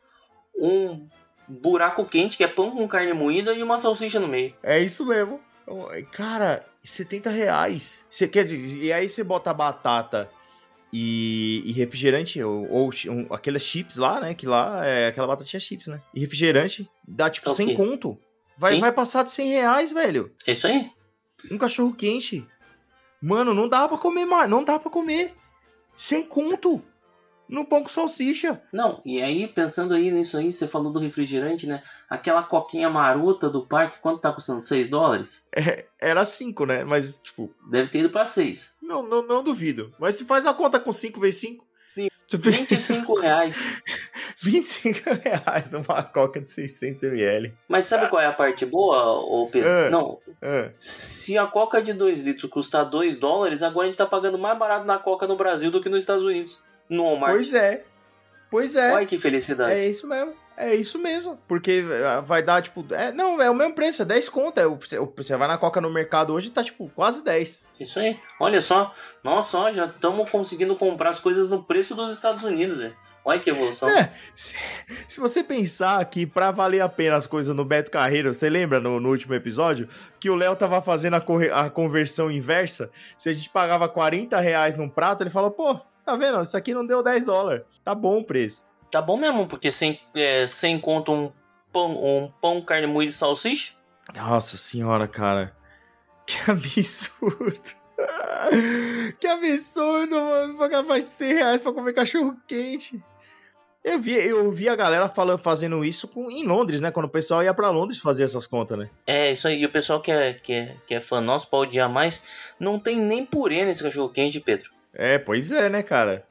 um 0.54 1.08
buraco 1.48 2.04
quente, 2.04 2.36
que 2.36 2.44
é 2.44 2.48
pão 2.48 2.72
com 2.72 2.86
carne 2.86 3.14
moída 3.14 3.54
e 3.54 3.62
uma 3.62 3.78
salsicha 3.78 4.20
no 4.20 4.28
meio. 4.28 4.54
É 4.62 4.78
isso 4.78 5.06
mesmo. 5.06 5.40
Cara, 6.12 6.64
70 6.80 7.30
reais. 7.30 8.04
Você, 8.10 8.28
quer 8.28 8.44
dizer, 8.44 8.82
e 8.82 8.92
aí 8.92 9.08
você 9.08 9.22
bota 9.22 9.52
batata 9.52 10.30
e, 10.92 11.62
e 11.64 11.72
refrigerante, 11.72 12.42
ou, 12.42 12.68
ou 12.70 12.90
um, 13.08 13.26
aquelas 13.32 13.62
chips 13.62 13.96
lá, 13.96 14.20
né? 14.20 14.34
Que 14.34 14.46
lá 14.46 14.84
é 14.86 15.08
aquela 15.08 15.26
batatinha 15.26 15.60
chips, 15.60 15.86
né? 15.86 16.00
E 16.14 16.20
refrigerante, 16.20 16.88
dá 17.06 17.30
tipo 17.30 17.50
okay. 17.50 17.66
Tá 17.66 17.70
100 17.72 17.76
conto. 17.76 18.18
Vai, 18.58 18.78
vai 18.78 18.92
passar 18.92 19.22
de 19.22 19.30
100 19.30 19.48
reais, 19.48 19.92
velho. 19.92 20.32
É 20.46 20.52
isso 20.52 20.66
aí. 20.66 20.90
Um 21.50 21.58
cachorro 21.58 21.92
quente. 21.94 22.46
Mano, 23.20 23.54
não 23.54 23.68
dá 23.68 23.88
pra 23.88 23.98
comer 23.98 24.26
mais, 24.26 24.50
não 24.50 24.62
dá 24.62 24.78
pra 24.78 24.90
comer. 24.90 25.34
Sem 25.96 26.24
conto 26.24 26.82
no 27.48 27.64
pão 27.64 27.82
com 27.82 27.88
salsicha. 27.88 28.62
Não, 28.72 29.00
e 29.04 29.20
aí, 29.20 29.46
pensando 29.46 29.94
aí 29.94 30.10
nisso 30.10 30.36
aí, 30.36 30.50
você 30.50 30.66
falou 30.66 30.92
do 30.92 30.98
refrigerante, 30.98 31.66
né? 31.66 31.82
Aquela 32.08 32.42
coquinha 32.42 32.88
maruta 32.88 33.50
do 33.50 33.66
parque, 33.66 33.98
quanto 34.00 34.20
tá 34.20 34.32
custando? 34.32 34.62
6 34.62 34.88
dólares? 34.88 35.46
É, 35.54 35.84
era 36.00 36.24
5, 36.24 36.64
né? 36.66 36.84
Mas, 36.84 37.14
tipo... 37.22 37.54
Deve 37.70 37.88
ter 37.90 38.00
ido 38.00 38.10
pra 38.10 38.24
6. 38.24 38.76
Não, 38.80 39.02
não, 39.02 39.26
não 39.26 39.42
duvido. 39.42 39.92
Mas 39.98 40.16
se 40.16 40.24
faz 40.24 40.46
a 40.46 40.54
conta 40.54 40.80
com 40.80 40.92
5 40.92 41.20
vezes 41.20 41.40
5... 41.40 41.66
Sim, 41.86 42.08
25 42.32 43.20
reais. 43.20 43.82
25 44.40 45.00
reais 45.22 45.72
numa 45.72 46.02
coca 46.02 46.40
de 46.40 46.48
600 46.48 47.02
ml. 47.02 47.52
Mas 47.68 47.84
sabe 47.84 48.08
qual 48.08 48.22
é 48.22 48.26
a 48.26 48.32
parte 48.32 48.64
boa, 48.64 49.12
ô 49.20 49.46
Pedro? 49.50 49.68
Uh, 49.68 49.90
não. 49.90 50.10
Uh. 50.40 50.72
Se 50.78 51.36
a 51.36 51.46
coca 51.46 51.82
de 51.82 51.92
2 51.92 52.22
litros 52.22 52.50
custar 52.50 52.88
2 52.88 53.16
dólares, 53.16 53.62
agora 53.62 53.86
a 53.86 53.90
gente 53.90 53.98
tá 53.98 54.06
pagando 54.06 54.38
mais 54.38 54.58
barato 54.58 54.86
na 54.86 54.98
coca 54.98 55.26
no 55.26 55.36
Brasil 55.36 55.70
do 55.70 55.82
que 55.82 55.90
nos 55.90 56.00
Estados 56.00 56.24
Unidos 56.24 56.62
no 56.92 57.04
Walmart. 57.04 57.34
Pois 57.34 57.54
é. 57.54 57.84
Pois 58.50 58.76
é. 58.76 58.92
Olha 58.92 59.06
que 59.06 59.18
felicidade. 59.18 59.72
É 59.72 59.86
isso 59.86 60.06
mesmo. 60.06 60.34
É 60.56 60.74
isso 60.74 60.98
mesmo. 60.98 61.38
Porque 61.48 61.82
ah, 62.06 62.20
vai 62.20 62.42
dar, 62.42 62.60
tipo. 62.60 62.84
É, 62.94 63.10
não, 63.10 63.40
é 63.40 63.50
o 63.50 63.54
mesmo 63.54 63.74
preço, 63.74 64.02
é 64.02 64.04
10 64.04 64.28
conto. 64.28 64.60
É, 64.60 64.64
você 65.16 65.36
vai 65.36 65.48
na 65.48 65.56
Coca 65.56 65.80
no 65.80 65.90
mercado 65.90 66.34
hoje 66.34 66.50
tá, 66.50 66.62
tipo, 66.62 66.90
quase 66.94 67.24
10. 67.24 67.66
Isso 67.80 67.98
aí. 67.98 68.18
Olha 68.38 68.60
só. 68.60 68.94
Nossa, 69.24 69.72
já 69.72 69.86
estamos 69.86 70.30
conseguindo 70.30 70.76
comprar 70.76 71.10
as 71.10 71.18
coisas 71.18 71.48
no 71.48 71.64
preço 71.64 71.94
dos 71.94 72.12
Estados 72.12 72.44
Unidos, 72.44 72.78
velho. 72.78 72.96
Olha 73.24 73.38
que 73.38 73.50
evolução. 73.50 73.88
É, 73.88 74.12
se, 74.34 74.56
se, 75.06 75.20
você 75.20 75.44
pensar 75.44 76.04
que 76.06 76.26
pra 76.26 76.50
valer 76.50 76.80
a 76.80 76.88
pena 76.88 77.16
as 77.16 77.26
coisas 77.26 77.54
no 77.54 77.64
Beto 77.64 77.90
Carreiro, 77.90 78.34
você 78.34 78.50
lembra 78.50 78.80
no, 78.80 78.98
no 78.98 79.10
último 79.10 79.34
episódio 79.34 79.88
que 80.18 80.28
o 80.28 80.34
Léo 80.34 80.56
tava 80.56 80.82
fazendo 80.82 81.14
a, 81.14 81.20
corre, 81.20 81.50
a, 81.50 81.70
conversão 81.70 82.30
inversa? 82.30 82.90
Se 83.16 83.28
a 83.28 83.32
gente 83.32 83.48
pagava 83.48 83.88
40 83.88 84.38
reais 84.40 84.76
num 84.76 84.88
prato, 84.88 85.22
ele 85.22 85.30
falou, 85.30 85.52
pô, 85.52 85.80
Tá 86.04 86.16
vendo? 86.16 86.42
Isso 86.42 86.56
aqui 86.56 86.74
não 86.74 86.86
deu 86.86 87.02
10 87.02 87.24
dólares. 87.24 87.64
Tá 87.84 87.94
bom 87.94 88.18
o 88.18 88.24
preço. 88.24 88.66
Tá 88.90 89.00
bom 89.00 89.16
mesmo, 89.16 89.46
porque 89.46 89.72
sem, 89.72 90.00
é, 90.14 90.46
sem 90.46 90.78
conta 90.78 91.10
um 91.12 91.32
pão, 91.72 91.92
um 91.92 92.30
pão, 92.40 92.60
carne 92.60 92.86
moída 92.86 93.10
e 93.10 93.14
salsicha. 93.14 93.74
Nossa 94.14 94.56
senhora, 94.56 95.08
cara. 95.08 95.56
Que 96.26 96.38
absurdo. 96.50 97.60
que 99.18 99.26
absurdo, 99.26 100.14
mano. 100.14 100.58
Pagar 100.58 100.82
mais 100.82 101.04
de 101.04 101.10
100 101.10 101.34
reais 101.34 101.60
pra 101.60 101.72
comer 101.72 101.92
cachorro 101.92 102.36
quente. 102.46 103.02
Eu 103.84 103.98
vi, 103.98 104.12
eu 104.12 104.52
vi 104.52 104.68
a 104.68 104.76
galera 104.76 105.08
falando, 105.08 105.40
fazendo 105.40 105.84
isso 105.84 106.06
com, 106.06 106.30
em 106.30 106.46
Londres, 106.46 106.80
né? 106.80 106.92
Quando 106.92 107.06
o 107.06 107.10
pessoal 107.10 107.42
ia 107.42 107.52
para 107.52 107.70
Londres 107.70 107.98
fazer 107.98 108.22
essas 108.22 108.46
contas, 108.46 108.78
né? 108.78 108.90
É, 109.04 109.32
isso 109.32 109.48
aí. 109.48 109.60
E 109.60 109.66
o 109.66 109.72
pessoal 109.72 110.00
que 110.00 110.12
é, 110.12 110.34
que 110.34 110.52
é, 110.52 110.76
que 110.86 110.94
é 110.94 111.00
fã 111.00 111.20
nosso 111.20 111.50
pra 111.50 111.58
odiar 111.60 111.90
mais, 111.90 112.22
não 112.60 112.78
tem 112.78 112.96
nem 112.96 113.26
purê 113.26 113.64
nesse 113.64 113.82
cachorro 113.82 114.08
quente, 114.10 114.38
Pedro. 114.38 114.70
É, 114.94 115.18
pois 115.18 115.50
é, 115.52 115.68
né, 115.68 115.82
cara? 115.82 116.26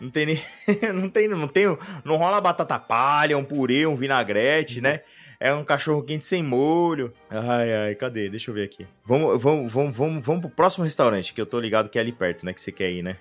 Não 0.00 0.10
tem 0.10 0.26
nem. 0.26 0.40
não 0.94 1.08
tem, 1.08 1.28
não 1.28 1.48
tem. 1.48 1.64
Não 2.04 2.16
rola 2.16 2.40
batata 2.40 2.78
palha, 2.78 3.36
um 3.36 3.44
purê, 3.44 3.86
um 3.86 3.96
vinagrete, 3.96 4.80
né? 4.80 5.00
É 5.38 5.52
um 5.52 5.64
cachorro 5.64 6.02
quente 6.02 6.26
sem 6.26 6.42
molho. 6.42 7.12
Ai, 7.30 7.72
ai, 7.74 7.94
cadê? 7.94 8.28
Deixa 8.28 8.50
eu 8.50 8.54
ver 8.54 8.64
aqui. 8.64 8.86
Vamos, 9.04 9.42
vamos, 9.42 9.72
vamos, 9.72 9.96
vamos, 9.96 10.24
vamos 10.24 10.40
pro 10.42 10.50
próximo 10.50 10.84
restaurante, 10.84 11.34
que 11.34 11.40
eu 11.40 11.46
tô 11.46 11.60
ligado 11.60 11.88
que 11.90 11.98
é 11.98 12.00
ali 12.00 12.12
perto, 12.12 12.44
né? 12.44 12.52
Que 12.52 12.60
você 12.60 12.72
quer 12.72 12.90
ir, 12.90 13.02
né? 13.02 13.18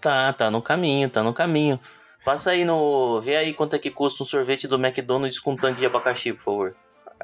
Tá, 0.00 0.32
tá 0.32 0.50
no 0.50 0.62
caminho, 0.62 1.08
tá 1.10 1.22
no 1.22 1.34
caminho. 1.34 1.78
Passa 2.24 2.50
aí 2.50 2.64
no. 2.64 3.20
Vê 3.20 3.36
aí 3.36 3.54
quanto 3.54 3.74
é 3.76 3.78
que 3.78 3.90
custa 3.90 4.22
um 4.22 4.26
sorvete 4.26 4.68
do 4.68 4.76
McDonald's 4.76 5.40
com 5.40 5.56
tanque 5.56 5.80
de 5.80 5.86
abacaxi, 5.86 6.32
por 6.32 6.42
favor. 6.42 6.76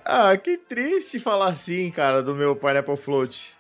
Ah, 0.05 0.37
que 0.37 0.57
triste 0.57 1.19
falar 1.19 1.47
assim, 1.49 1.91
cara, 1.91 2.23
do 2.23 2.35
meu 2.35 2.55
Pineapple 2.55 2.97
Float. 2.97 3.56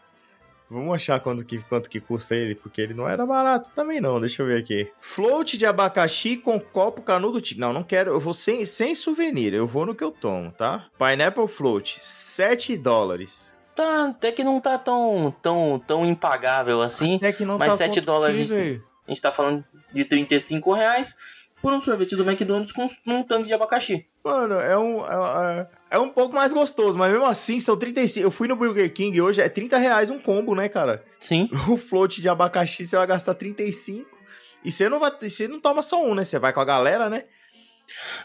Vamos 0.68 0.94
achar 0.94 1.20
quanto 1.20 1.44
que, 1.44 1.58
quanto 1.58 1.88
que 1.88 2.00
custa 2.00 2.34
ele, 2.34 2.54
porque 2.54 2.80
ele 2.80 2.94
não 2.94 3.08
era 3.08 3.24
barato 3.24 3.70
também 3.72 4.00
não, 4.00 4.20
deixa 4.20 4.42
eu 4.42 4.46
ver 4.46 4.58
aqui. 4.58 4.90
Float 5.00 5.56
de 5.56 5.64
abacaxi 5.64 6.36
com 6.36 6.58
copo 6.58 7.02
canudo... 7.02 7.40
Não, 7.56 7.72
não 7.72 7.84
quero, 7.84 8.10
eu 8.10 8.20
vou 8.20 8.34
sem, 8.34 8.66
sem 8.66 8.94
souvenir, 8.94 9.54
eu 9.54 9.66
vou 9.66 9.86
no 9.86 9.94
que 9.94 10.02
eu 10.02 10.10
tomo, 10.10 10.50
tá? 10.50 10.86
Pineapple 10.98 11.46
Float, 11.46 11.98
7 12.00 12.76
dólares. 12.76 13.54
Tá, 13.76 14.08
até 14.08 14.32
que 14.32 14.42
não 14.42 14.60
tá 14.60 14.76
tão, 14.78 15.34
tão, 15.42 15.78
tão 15.86 16.04
impagável 16.04 16.82
assim, 16.82 17.16
até 17.16 17.32
que 17.32 17.44
não 17.44 17.58
mas 17.58 17.72
tá 17.72 17.76
7 17.76 18.00
dólares... 18.00 18.50
Que, 18.50 18.82
a 19.06 19.10
gente 19.10 19.22
tá 19.22 19.30
falando 19.30 19.64
de 19.92 20.04
35 20.04 20.72
reais 20.72 21.16
por 21.62 21.72
um 21.72 21.80
sorvete 21.80 22.16
do 22.16 22.28
McDonald's 22.28 22.72
com 22.72 22.86
um 23.06 23.22
tanque 23.22 23.46
de 23.46 23.54
abacaxi. 23.54 24.06
Mano, 24.24 24.54
é 24.54 24.76
um, 24.76 25.04
é, 25.04 25.68
é, 25.90 25.98
um 25.98 26.08
pouco 26.08 26.34
mais 26.34 26.52
gostoso, 26.52 26.98
mas 26.98 27.12
mesmo 27.12 27.26
assim 27.26 27.60
são 27.60 27.76
35. 27.76 28.26
Eu 28.26 28.30
fui 28.30 28.48
no 28.48 28.56
Burger 28.56 28.92
King 28.92 29.20
hoje, 29.20 29.40
é 29.40 29.48
30 29.48 29.78
reais 29.78 30.10
um 30.10 30.18
combo, 30.18 30.54
né, 30.54 30.68
cara? 30.68 31.04
Sim. 31.20 31.48
O 31.68 31.76
float 31.76 32.20
de 32.20 32.28
abacaxi 32.28 32.84
você 32.84 32.96
vai 32.96 33.06
gastar 33.06 33.34
35. 33.34 34.16
E 34.64 34.72
você 34.72 34.88
não 34.88 34.98
vai. 34.98 35.12
Você 35.20 35.46
não 35.46 35.60
toma 35.60 35.82
só 35.82 36.04
um, 36.04 36.14
né? 36.14 36.24
Você 36.24 36.38
vai 36.38 36.52
com 36.52 36.60
a 36.60 36.64
galera, 36.64 37.08
né? 37.08 37.24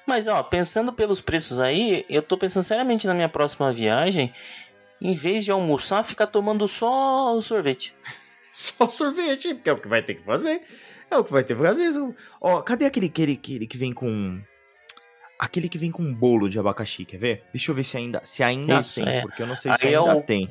Mas, 0.08 0.28
ó, 0.28 0.42
pensando 0.42 0.92
pelos 0.92 1.22
preços 1.22 1.60
aí, 1.60 2.04
eu 2.10 2.24
tô 2.24 2.36
pensando 2.36 2.64
seriamente 2.64 3.06
na 3.06 3.14
minha 3.14 3.30
próxima 3.30 3.72
viagem, 3.72 4.34
em 5.00 5.14
vez 5.14 5.46
de 5.46 5.52
almoçar, 5.52 6.04
ficar 6.04 6.28
tomando 6.28 6.68
só 6.68 7.36
o 7.36 7.42
sorvete. 7.42 7.96
Só 8.54 8.88
sorvete, 8.90 9.56
porque 9.56 9.70
é 9.70 9.74
o 9.74 9.78
que 9.80 9.88
vai 9.88 10.04
ter 10.04 10.16
que 10.16 10.24
fazer. 10.24 10.62
É 11.10 11.18
o 11.18 11.24
que 11.24 11.32
vai 11.32 11.44
ter 11.44 11.56
que 11.56 11.64
fazer. 11.64 11.90
Ó, 12.40 12.62
cadê 12.62 12.86
aquele, 12.86 13.08
aquele, 13.08 13.34
aquele 13.34 13.66
que 13.66 13.78
vem 13.78 13.94
com. 13.94 14.40
Aquele 15.42 15.68
que 15.68 15.80
vem 15.80 15.90
com 15.90 16.04
um 16.04 16.14
bolo 16.14 16.48
de 16.48 16.60
abacaxi, 16.60 17.04
quer 17.04 17.18
ver? 17.18 17.44
Deixa 17.52 17.72
eu 17.72 17.76
ver 17.76 17.84
se 17.84 17.98
ainda, 17.98 18.22
se 18.24 18.44
ainda 18.44 18.80
Isso, 18.80 19.04
tem, 19.04 19.10
é. 19.12 19.22
porque 19.22 19.42
eu 19.42 19.48
não 19.48 19.56
sei 19.56 19.72
aí 19.72 19.78
se 19.80 19.88
ainda 19.88 19.98
é 19.98 20.14
o... 20.14 20.22
tem. 20.22 20.48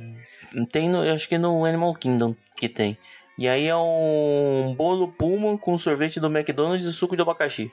Tem, 0.72 0.88
no, 0.88 1.04
eu 1.04 1.14
acho 1.14 1.28
que 1.28 1.38
no 1.38 1.64
Animal 1.64 1.94
Kingdom 1.94 2.34
que 2.56 2.68
tem. 2.68 2.98
E 3.38 3.48
aí 3.48 3.68
é 3.68 3.76
um 3.76 4.74
bolo 4.76 5.06
Puma 5.12 5.56
com 5.56 5.78
sorvete 5.78 6.18
do 6.18 6.26
McDonald's 6.26 6.84
e 6.84 6.92
suco 6.92 7.14
de 7.14 7.22
abacaxi. 7.22 7.70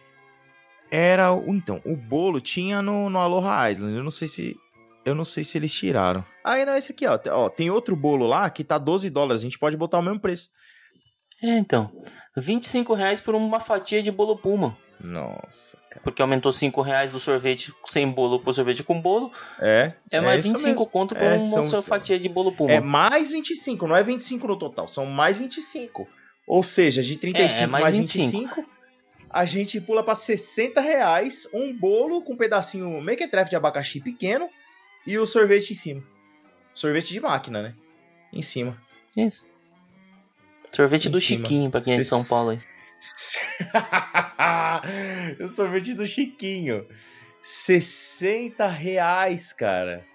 Era, 0.91 1.31
então, 1.47 1.81
o 1.83 1.95
bolo 1.95 2.39
tinha 2.39 2.83
no, 2.83 3.09
no 3.09 3.17
Aloha 3.17 3.71
Island. 3.71 3.97
Eu 3.97 4.03
não 4.03 4.11
sei 4.11 4.27
se 4.27 4.55
eu 5.03 5.15
não 5.15 5.25
sei 5.25 5.43
se 5.43 5.57
eles 5.57 5.73
tiraram. 5.73 6.23
Aí 6.43 6.61
ah, 6.61 6.65
não, 6.67 6.77
esse 6.77 6.91
aqui, 6.91 7.07
ó. 7.07 7.17
ó. 7.31 7.49
Tem 7.49 7.71
outro 7.71 7.95
bolo 7.95 8.27
lá 8.27 8.47
que 8.49 8.63
tá 8.63 8.77
12 8.77 9.09
dólares. 9.09 9.41
A 9.41 9.43
gente 9.43 9.57
pode 9.57 9.75
botar 9.75 9.97
o 9.97 10.03
mesmo 10.03 10.19
preço. 10.19 10.51
É, 11.41 11.57
então. 11.57 11.91
25 12.35 12.93
reais 12.93 13.19
por 13.19 13.33
uma 13.33 13.59
fatia 13.59 14.03
de 14.03 14.11
bolo 14.11 14.37
Puma. 14.37 14.77
Nossa, 14.99 15.77
cara. 15.89 16.01
Porque 16.03 16.21
aumentou 16.21 16.51
5 16.51 16.81
reais 16.81 17.11
do 17.11 17.19
sorvete 17.19 17.73
sem 17.85 18.09
bolo 18.09 18.39
por 18.39 18.53
sorvete 18.53 18.83
com 18.83 18.99
bolo. 18.99 19.31
É. 19.59 19.93
É 20.09 20.19
mais 20.19 20.45
é 20.45 20.49
25 20.49 20.69
mesmo. 20.69 20.89
conto 20.89 21.15
por 21.15 21.23
é, 21.23 21.37
uma 21.37 21.63
são, 21.63 21.81
fatia 21.81 22.19
de 22.19 22.27
bolo 22.27 22.51
Puma. 22.51 22.71
É 22.71 22.81
mais 22.81 23.29
25, 23.29 23.87
não 23.87 23.95
é 23.95 24.03
25 24.03 24.47
no 24.47 24.57
total. 24.57 24.87
São 24.87 25.05
mais 25.05 25.37
25. 25.37 26.07
Ou 26.47 26.63
seja, 26.63 27.03
de 27.03 27.15
35 27.15 27.59
é, 27.59 27.63
é 27.63 27.67
mais, 27.67 27.83
mais 27.83 27.97
25. 27.97 28.55
25 28.55 28.77
a 29.29 29.45
gente 29.45 29.79
pula 29.79 30.03
para 30.03 30.15
60 30.15 30.79
reais 30.81 31.47
um 31.53 31.75
bolo 31.77 32.21
com 32.21 32.33
um 32.33 32.37
pedacinho 32.37 32.99
mequetrefe 33.01 33.49
de 33.49 33.55
abacaxi 33.55 33.99
pequeno 33.99 34.49
e 35.05 35.17
o 35.17 35.25
sorvete 35.25 35.71
em 35.71 35.75
cima. 35.75 36.03
Sorvete 36.73 37.13
de 37.13 37.19
máquina, 37.19 37.61
né? 37.61 37.75
Em 38.31 38.41
cima. 38.41 38.81
Isso. 39.15 39.45
Sorvete 40.71 41.07
em 41.07 41.11
do 41.11 41.19
cima. 41.19 41.45
Chiquinho, 41.45 41.69
pra 41.69 41.81
quem 41.81 41.93
é 41.93 41.97
de 41.97 42.05
São 42.05 42.23
Paulo 42.23 42.51
aí. 42.51 42.59
O 45.41 45.49
sorvete 45.49 45.93
do 45.93 46.07
Chiquinho. 46.07 46.87
60 47.41 48.67
reais, 48.67 49.53
cara. 49.53 50.05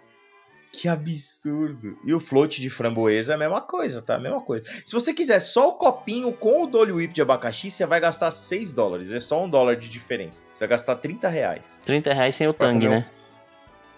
Que 0.73 0.89
absurdo. 0.89 1.99
E 2.05 2.15
o 2.15 2.21
float 2.21 2.61
de 2.61 2.71
framboesa 2.71 3.33
é 3.33 3.37
a 3.37 3.39
mesma 3.39 3.61
coisa, 3.61 4.01
tá? 4.01 4.17
A 4.17 4.19
mesma 4.19 4.41
coisa. 4.41 4.67
Se 4.87 4.93
você 4.93 5.13
quiser 5.13 5.39
só 5.41 5.69
o 5.69 5.75
copinho 5.75 6.33
com 6.33 6.63
o 6.63 6.67
Dolly 6.67 6.93
Whip 6.93 7.13
de 7.13 7.21
abacaxi, 7.21 7.71
você 7.71 7.85
vai 7.85 8.01
gastar 8.01 8.31
6 8.31 8.73
dólares. 8.73 9.13
É 9.13 9.21
só 9.21 9.45
um 9.45 9.49
dólar 9.49 9.77
de 9.77 9.89
diferença. 9.89 10.45
Você 10.51 10.67
vai 10.67 10.71
gastar 10.71 10.97
30 10.97 11.29
reais. 11.29 11.79
30 11.85 12.15
reais 12.15 12.35
sem 12.35 12.49
o 12.49 12.55
tangue, 12.55 12.89
né? 12.89 13.09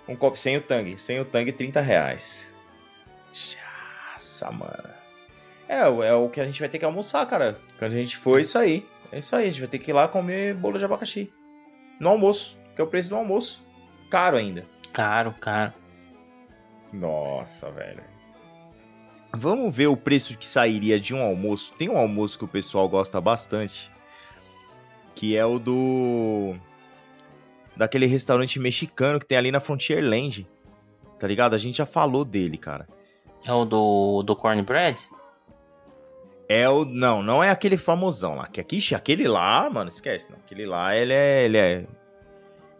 Um 0.08 0.16
copo 0.16 0.36
sem 0.36 0.56
o 0.56 0.60
tangue. 0.60 0.98
Sem 0.98 1.20
o 1.20 1.24
tangue, 1.24 1.52
30 1.52 1.80
reais. 1.80 2.48
Nossa, 4.12 4.50
mano. 4.50 5.03
É, 5.68 5.80
é 5.80 6.14
o 6.14 6.28
que 6.28 6.40
a 6.40 6.44
gente 6.44 6.60
vai 6.60 6.68
ter 6.68 6.78
que 6.78 6.84
almoçar, 6.84 7.26
cara. 7.26 7.58
Quando 7.78 7.92
a 7.92 7.96
gente 7.96 8.16
for, 8.16 8.38
é 8.38 8.42
isso 8.42 8.58
aí. 8.58 8.86
É 9.10 9.18
isso 9.18 9.34
aí. 9.34 9.46
A 9.46 9.48
gente 9.48 9.60
vai 9.60 9.68
ter 9.68 9.78
que 9.78 9.90
ir 9.90 9.94
lá 9.94 10.06
comer 10.08 10.54
bolo 10.54 10.78
de 10.78 10.84
abacaxi. 10.84 11.32
No 11.98 12.10
almoço. 12.10 12.58
Que 12.74 12.80
é 12.80 12.84
o 12.84 12.86
preço 12.86 13.10
do 13.10 13.16
almoço. 13.16 13.64
Caro 14.10 14.36
ainda. 14.36 14.64
Caro, 14.92 15.32
caro. 15.40 15.72
Nossa, 16.92 17.70
velho. 17.70 18.02
Vamos 19.32 19.74
ver 19.74 19.88
o 19.88 19.96
preço 19.96 20.36
que 20.36 20.46
sairia 20.46 20.98
de 21.00 21.14
um 21.14 21.22
almoço. 21.22 21.72
Tem 21.76 21.88
um 21.88 21.98
almoço 21.98 22.38
que 22.38 22.44
o 22.44 22.48
pessoal 22.48 22.88
gosta 22.88 23.20
bastante. 23.20 23.90
Que 25.14 25.36
é 25.36 25.44
o 25.44 25.58
do 25.58 26.54
daquele 27.76 28.06
restaurante 28.06 28.60
mexicano 28.60 29.18
que 29.18 29.26
tem 29.26 29.38
ali 29.38 29.50
na 29.50 29.60
Frontierland. 29.60 30.46
Tá 31.18 31.26
ligado? 31.26 31.54
A 31.54 31.58
gente 31.58 31.78
já 31.78 31.86
falou 31.86 32.24
dele, 32.24 32.56
cara. 32.56 32.86
É 33.44 33.52
o 33.52 33.64
do, 33.64 34.22
do 34.22 34.36
cornbread? 34.36 35.08
É 36.48 36.68
o. 36.68 36.84
Não, 36.84 37.22
não 37.22 37.42
é 37.42 37.50
aquele 37.50 37.76
famosão 37.76 38.36
lá. 38.36 38.46
Que 38.46 38.60
aqui, 38.60 38.80
aquele 38.94 39.26
lá, 39.26 39.68
mano, 39.70 39.88
esquece. 39.88 40.30
Não. 40.30 40.38
Aquele 40.38 40.66
lá, 40.66 40.96
ele 40.96 41.12
é. 41.12 41.44
Ele 41.44 41.58
é. 41.58 41.86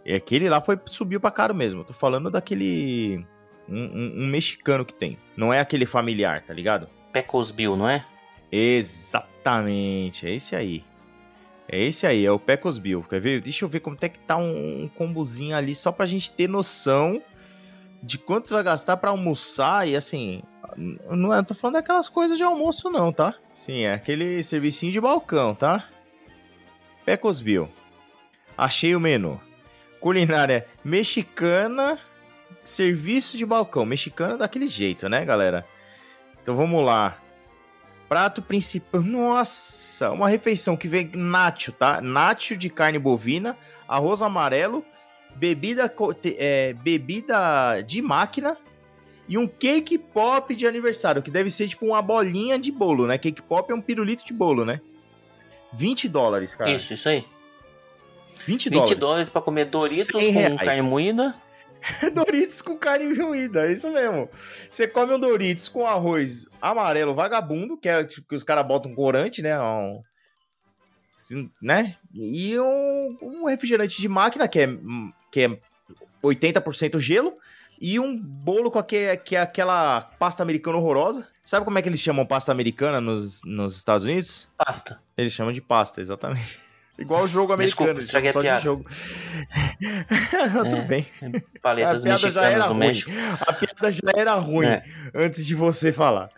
E 0.05 0.15
aquele 0.15 0.49
lá 0.49 0.61
foi 0.61 0.79
subiu 0.87 1.21
pra 1.21 1.31
caro 1.31 1.55
mesmo. 1.55 1.81
Eu 1.81 1.85
tô 1.85 1.95
falando 1.95 2.31
daquele. 2.31 3.25
Um, 3.69 3.79
um, 3.79 4.15
um, 4.23 4.27
mexicano 4.27 4.85
que 4.85 4.93
tem. 4.93 5.19
Não 5.37 5.53
é 5.53 5.61
aquele 5.61 5.87
familiar, 5.87 6.43
tá 6.43 6.53
ligado? 6.53 6.89
Pecos 7.13 7.51
Bill, 7.51 7.77
não 7.77 7.89
é? 7.89 8.05
Exatamente, 8.53 10.27
é 10.27 10.35
esse 10.35 10.55
aí. 10.55 10.85
É 11.67 11.83
esse 11.83 12.07
aí, 12.07 12.27
é 12.27 12.31
o 12.31 12.39
Pecos 12.39 12.77
Bill. 12.77 13.03
Quer 13.09 13.21
ver? 13.21 13.41
Deixa 13.41 13.65
eu 13.65 13.69
ver 13.69 13.81
como 13.81 13.97
é 13.99 14.09
que 14.09 14.19
tá 14.19 14.37
um, 14.37 14.83
um 14.85 14.89
combozinho 14.89 15.57
ali, 15.57 15.75
só 15.75 15.91
pra 15.91 16.05
gente 16.05 16.31
ter 16.31 16.47
noção 16.47 17.23
de 18.05 18.19
quanto 18.19 18.49
você 18.49 18.55
vai 18.55 18.63
gastar 18.63 18.97
para 18.99 19.11
almoçar 19.11 19.89
e 19.89 19.97
assim. 19.97 20.43
Não 20.77 21.33
é, 21.33 21.43
tô 21.43 21.55
falando 21.55 21.75
daquelas 21.75 22.09
coisas 22.09 22.37
de 22.37 22.43
almoço, 22.43 22.91
não, 22.91 23.13
tá? 23.13 23.35
Sim, 23.49 23.85
é 23.85 23.95
aquele 23.95 24.43
servicinho 24.43 24.93
de 24.93 25.01
balcão, 25.01 25.55
tá? 25.55 25.89
Pecos 27.05 27.41
Bill. 27.41 27.69
Achei 28.57 28.95
o 28.95 29.01
menu. 29.01 29.41
Culinária 30.01 30.67
mexicana, 30.85 31.99
serviço 32.63 33.39
de 33.39 33.47
balcão. 33.47 33.87
Mexicana 33.87 34.37
daquele 34.37 34.67
jeito, 34.67 35.09
né, 35.09 35.25
galera? 35.25 35.65
Então 36.43 36.57
vamos 36.57 36.85
lá. 36.85 37.17
Prato 38.09 38.43
principal. 38.43 39.01
Nossa, 39.01 40.11
uma 40.11 40.29
refeição 40.29 40.77
que 40.77 40.89
vem 40.89 41.11
nacho, 41.15 41.73
tá? 41.73 42.01
Nacho 42.01 42.57
de 42.57 42.69
carne 42.69 42.99
bovina, 42.99 43.57
arroz 43.87 44.23
amarelo, 44.23 44.85
bebida, 45.37 45.93
é, 46.39 46.73
bebida 46.75 47.81
de 47.83 48.01
máquina 48.01 48.57
e 49.29 49.39
um 49.39 49.47
cake 49.47 49.99
pop 49.99 50.55
de 50.55 50.67
aniversário, 50.67 51.23
que 51.23 51.31
deve 51.31 51.51
ser 51.51 51.69
tipo 51.69 51.87
uma 51.87 52.03
bolinha 52.03 52.59
de 52.59 52.71
bolo, 52.71 53.07
né? 53.07 53.17
Cake 53.17 53.43
pop 53.43 53.71
é 53.71 53.75
um 53.75 53.81
pirulito 53.81 54.25
de 54.25 54.33
bolo, 54.33 54.65
né? 54.65 54.81
20 55.73 56.09
dólares, 56.09 56.55
cara. 56.55 56.71
Isso, 56.71 56.93
isso 56.95 57.09
aí. 57.09 57.27
20 58.47 58.71
dólares. 58.71 58.91
20 58.91 59.01
dólares 59.01 59.29
pra 59.29 59.41
comer 59.41 59.67
Doritos 59.67 60.11
com 60.11 60.57
carne 60.57 60.83
moída. 60.83 61.35
Doritos 62.13 62.63
com 62.63 62.77
carne 62.77 63.15
moída, 63.15 63.67
é 63.67 63.73
isso 63.73 63.91
mesmo. 63.91 64.29
Você 64.71 64.87
come 64.87 65.15
um 65.15 65.19
Doritos 65.19 65.69
com 65.69 65.87
arroz 65.87 66.49
amarelo 66.61 67.15
vagabundo, 67.15 67.77
que 67.77 67.89
é 67.89 68.05
tipo, 68.05 68.29
que 68.29 68.35
os 68.35 68.43
caras 68.43 68.67
botam 68.67 68.95
corante, 68.95 69.43
né? 69.43 69.59
Um, 69.61 70.03
assim, 71.17 71.51
né? 71.61 71.95
E 72.13 72.59
um, 72.59 73.17
um, 73.23 73.45
refrigerante 73.47 74.01
de 74.01 74.09
máquina, 74.09 74.49
que 74.49 74.61
é, 74.61 74.69
que 75.35 75.41
é 75.41 75.59
80% 76.23 77.01
gelo, 77.01 77.37
e 77.81 77.99
um 77.99 78.17
bolo 78.17 78.71
com 78.71 78.79
aquele, 78.79 79.17
que 79.17 79.35
é 79.35 79.41
aquela 79.41 80.01
pasta 80.01 80.45
americana 80.45 80.79
horrorosa. 80.79 81.27
Sabe 81.43 81.65
como 81.65 81.77
é 81.77 81.83
que 81.83 81.89
eles 81.89 81.99
chamam 81.99 82.25
pasta 82.25 82.53
americana 82.53 83.01
nos, 83.01 83.41
nos 83.45 83.77
Estados 83.77 84.05
Unidos? 84.05 84.49
Pasta. 84.57 85.01
Eles 85.17 85.33
chamam 85.33 85.53
de 85.53 85.61
pasta, 85.61 86.01
exatamente. 86.01 86.61
Igual 86.97 87.25
o 87.25 87.29
jogo 87.29 87.53
americano. 87.53 87.95
Desculpa, 87.95 88.01
estraguei 88.01 88.31
a 88.31 88.33
piada. 88.33 88.61
Jogo. 88.61 88.89
Não, 90.55 90.63
tudo 90.71 90.77
é, 90.77 90.83
bem. 90.83 91.07
Paletas 91.61 92.03
a 92.03 92.07
piada 92.07 92.31
já 92.31 92.45
era 92.49 92.67
ruim. 92.67 92.79
México. 92.79 93.11
A 93.41 93.53
piada 93.53 93.93
já 93.93 94.13
era 94.15 94.35
ruim 94.35 94.69
é. 94.69 94.85
antes 95.13 95.45
de 95.45 95.57
você 95.57 95.93
falar. 95.93 96.31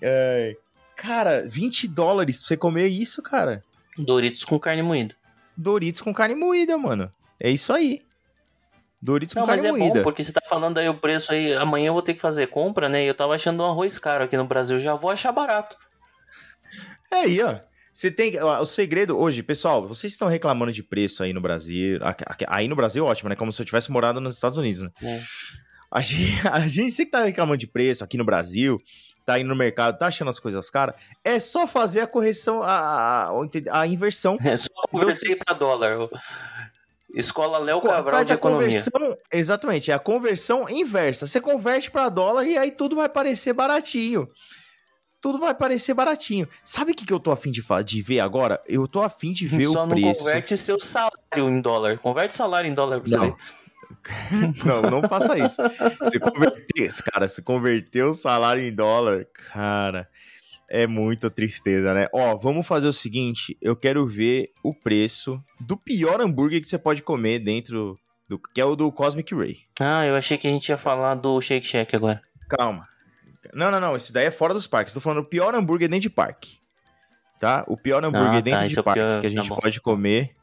É, 0.00 0.56
cara, 0.94 1.42
20 1.48 1.88
dólares 1.88 2.38
pra 2.38 2.46
você 2.46 2.56
comer 2.56 2.86
isso, 2.86 3.20
cara. 3.20 3.60
Doritos 3.98 4.44
com 4.44 4.56
carne 4.60 4.82
moída. 4.82 5.16
Doritos 5.56 6.00
com 6.00 6.14
carne 6.14 6.36
moída, 6.36 6.78
mano. 6.78 7.12
É 7.40 7.50
isso 7.50 7.72
aí. 7.72 8.03
Doritos 9.04 9.34
Não, 9.34 9.42
com 9.42 9.48
carne 9.48 9.62
moída. 9.62 9.78
Não, 9.78 9.86
mas 9.86 9.96
é 9.96 9.98
bom, 9.98 10.02
porque 10.02 10.24
você 10.24 10.32
tá 10.32 10.40
falando 10.48 10.78
aí 10.78 10.88
o 10.88 10.94
preço 10.94 11.30
aí, 11.30 11.52
amanhã 11.52 11.88
eu 11.88 11.92
vou 11.92 12.00
ter 12.00 12.14
que 12.14 12.20
fazer 12.20 12.46
compra, 12.46 12.88
né? 12.88 13.04
E 13.04 13.06
eu 13.06 13.14
tava 13.14 13.34
achando 13.34 13.62
um 13.62 13.66
arroz 13.66 13.98
caro 13.98 14.24
aqui 14.24 14.34
no 14.34 14.46
Brasil, 14.46 14.80
já 14.80 14.94
vou 14.94 15.10
achar 15.10 15.30
barato. 15.30 15.76
É 17.12 17.16
aí, 17.16 17.42
ó. 17.42 17.60
Você 17.92 18.10
tem. 18.10 18.42
O 18.42 18.66
segredo 18.66 19.16
hoje, 19.18 19.42
pessoal, 19.42 19.86
vocês 19.86 20.14
estão 20.14 20.26
reclamando 20.26 20.72
de 20.72 20.82
preço 20.82 21.22
aí 21.22 21.34
no 21.34 21.40
Brasil. 21.40 22.00
Aí 22.48 22.66
no 22.66 22.74
Brasil, 22.74 23.04
ótimo, 23.04 23.28
né? 23.28 23.36
Como 23.36 23.52
se 23.52 23.60
eu 23.60 23.66
tivesse 23.66 23.92
morado 23.92 24.22
nos 24.22 24.36
Estados 24.36 24.56
Unidos, 24.56 24.82
né? 24.82 24.90
É. 25.02 25.22
A 25.92 26.00
gente, 26.00 26.48
a 26.50 26.66
gente 26.66 26.90
sempre 26.90 27.10
tá 27.12 27.24
reclamando 27.24 27.58
de 27.58 27.66
preço 27.66 28.02
aqui 28.02 28.16
no 28.16 28.24
Brasil, 28.24 28.80
tá 29.26 29.38
indo 29.38 29.48
no 29.48 29.54
mercado, 29.54 29.98
tá 29.98 30.06
achando 30.06 30.30
as 30.30 30.40
coisas 30.40 30.70
caras. 30.70 30.94
É 31.22 31.38
só 31.38 31.66
fazer 31.66 32.00
a 32.00 32.06
correção, 32.06 32.62
a, 32.62 33.28
a, 33.28 33.80
a 33.80 33.86
inversão. 33.86 34.38
É 34.42 34.56
só 34.56 34.70
converter 34.90 35.14
vocês... 35.14 35.38
para 35.44 35.54
dólar. 35.54 36.08
Escola 37.14 37.58
Léo 37.58 37.80
Cabral 37.80 38.16
Faz 38.16 38.26
de 38.26 38.32
a 38.32 38.36
Economia. 38.36 38.66
Conversão, 38.68 39.18
exatamente, 39.32 39.90
é 39.90 39.94
a 39.94 39.98
conversão 39.98 40.68
inversa. 40.68 41.26
Você 41.26 41.40
converte 41.40 41.90
para 41.90 42.08
dólar 42.08 42.44
e 42.44 42.58
aí 42.58 42.70
tudo 42.70 42.96
vai 42.96 43.08
parecer 43.08 43.52
baratinho 43.52 44.28
tudo 45.24 45.38
vai 45.38 45.54
parecer 45.54 45.94
baratinho. 45.94 46.46
Sabe 46.62 46.92
o 46.92 46.94
que, 46.94 47.06
que 47.06 47.12
eu 47.12 47.18
tô 47.18 47.30
afim 47.30 47.50
de, 47.50 47.64
de 47.82 48.02
ver 48.02 48.20
agora? 48.20 48.60
Eu 48.68 48.86
tô 48.86 49.00
afim 49.00 49.32
de 49.32 49.46
ver 49.46 49.64
Só 49.64 49.86
o 49.86 49.88
preço. 49.88 50.02
Só 50.02 50.10
não 50.10 50.18
converte 50.18 50.56
seu 50.58 50.78
salário 50.78 51.48
em 51.48 51.62
dólar. 51.62 51.98
Converte 51.98 52.36
salário 52.36 52.70
em 52.70 52.74
dólar 52.74 53.00
pra 53.00 53.08
você 53.08 53.18
ver. 53.18 53.34
não, 54.66 54.82
não 54.82 55.08
faça 55.08 55.38
isso. 55.38 55.62
Se 56.10 56.20
converter, 56.20 56.92
cara, 57.10 57.26
se 57.26 57.40
converter 57.40 58.04
o 58.04 58.12
salário 58.12 58.62
em 58.62 58.70
dólar, 58.70 59.26
cara, 59.50 60.06
é 60.74 60.88
muita 60.88 61.30
tristeza, 61.30 61.94
né? 61.94 62.08
Ó, 62.12 62.36
vamos 62.36 62.66
fazer 62.66 62.88
o 62.88 62.92
seguinte, 62.92 63.56
eu 63.62 63.76
quero 63.76 64.04
ver 64.04 64.50
o 64.60 64.74
preço 64.74 65.40
do 65.60 65.76
pior 65.76 66.20
hambúrguer 66.20 66.60
que 66.60 66.68
você 66.68 66.76
pode 66.76 67.00
comer 67.00 67.38
dentro 67.38 67.96
do 68.28 68.36
que 68.36 68.60
é 68.60 68.64
o 68.64 68.74
do 68.74 68.90
Cosmic 68.90 69.32
Ray. 69.32 69.58
Ah, 69.78 70.04
eu 70.04 70.16
achei 70.16 70.36
que 70.36 70.48
a 70.48 70.50
gente 70.50 70.68
ia 70.68 70.76
falar 70.76 71.14
do 71.14 71.40
Shake 71.40 71.64
Shack 71.64 71.94
agora. 71.94 72.20
Calma. 72.48 72.88
Não, 73.52 73.70
não, 73.70 73.78
não. 73.78 73.94
Esse 73.94 74.12
daí 74.12 74.26
é 74.26 74.30
fora 74.32 74.52
dos 74.52 74.66
parques. 74.66 74.92
Tô 74.92 75.00
falando 75.00 75.24
o 75.24 75.28
pior 75.28 75.54
hambúrguer 75.54 75.88
dentro 75.88 76.02
de 76.02 76.10
parque. 76.10 76.58
Tá? 77.38 77.64
O 77.68 77.76
pior 77.76 78.04
hambúrguer 78.04 78.38
ah, 78.38 78.40
dentro 78.40 78.60
tá, 78.60 78.66
de 78.66 78.82
parque 78.82 79.00
é 79.00 79.06
pior... 79.06 79.20
que 79.20 79.26
a 79.28 79.30
gente 79.30 79.48
tá 79.48 79.54
pode 79.54 79.80
comer. 79.80 80.34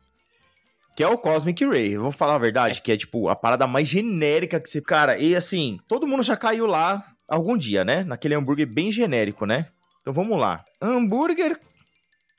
Que 0.96 1.04
é 1.04 1.08
o 1.10 1.18
Cosmic 1.18 1.66
Ray. 1.66 1.98
Vamos 1.98 2.16
falar 2.16 2.36
a 2.36 2.38
verdade, 2.40 2.80
é. 2.80 2.82
que 2.82 2.92
é 2.94 2.96
tipo 2.96 3.28
a 3.28 3.36
parada 3.36 3.68
mais 3.68 3.86
genérica 3.86 4.62
que 4.62 4.70
você. 4.70 4.82
Cara, 4.82 5.18
e 5.18 5.36
assim, 5.36 5.78
todo 5.90 6.08
mundo 6.08 6.24
já 6.24 6.38
caiu 6.38 6.66
lá 6.66 7.06
algum 7.28 7.58
dia, 7.58 7.84
né? 7.84 8.06
Naquele 8.06 8.36
hambúrguer 8.36 8.72
bem 8.72 8.94
genérico, 8.94 9.46
né? 9.46 9.68
Então 10.02 10.14
vamos 10.14 10.38
lá. 10.38 10.64
Hambúrguer. 10.82 11.60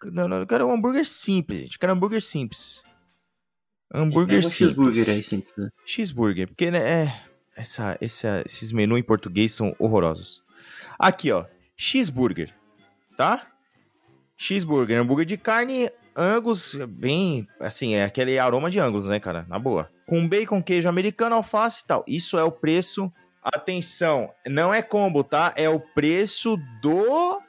Não, 0.04 0.26
não, 0.26 0.38
eu 0.38 0.46
quero 0.46 0.66
um 0.66 0.72
hambúrguer 0.72 1.06
simples, 1.06 1.60
gente. 1.60 1.74
Eu 1.74 1.80
quero 1.80 1.92
um 1.92 1.96
hambúrguer 1.96 2.20
simples. 2.20 2.82
Hambúrguer 3.94 4.38
é, 4.38 4.42
simples. 4.42 4.56
Cheeseburger 4.56 5.08
aí, 5.08 5.22
simples. 5.22 5.54
Né? 5.56 5.68
Cheeseburger, 5.86 6.48
porque 6.48 6.70
né, 6.70 7.04
é, 7.04 7.20
essa, 7.56 7.96
essa, 8.00 8.42
esses 8.44 8.72
menus 8.72 8.98
em 8.98 9.02
português 9.02 9.52
são 9.52 9.76
horrorosos. 9.78 10.42
Aqui, 10.98 11.30
ó. 11.30 11.44
Cheeseburger, 11.76 12.54
tá? 13.16 13.46
Cheeseburger, 14.36 15.00
hambúrguer 15.00 15.26
de 15.26 15.36
carne 15.36 15.90
Angus, 16.16 16.74
bem, 16.88 17.46
assim, 17.58 17.94
é 17.94 18.04
aquele 18.04 18.38
aroma 18.38 18.70
de 18.70 18.78
Angus, 18.78 19.06
né, 19.06 19.18
cara? 19.18 19.46
Na 19.48 19.58
boa. 19.58 19.88
Com 20.06 20.28
bacon, 20.28 20.62
queijo 20.62 20.88
americano, 20.88 21.36
alface 21.36 21.82
e 21.82 21.86
tal. 21.86 22.04
Isso 22.06 22.38
é 22.38 22.44
o 22.44 22.52
preço. 22.52 23.10
Atenção, 23.42 24.30
não 24.46 24.72
é 24.72 24.82
combo, 24.82 25.24
tá? 25.24 25.52
É 25.56 25.68
o 25.68 25.80
preço 25.80 26.56
do 26.80 27.40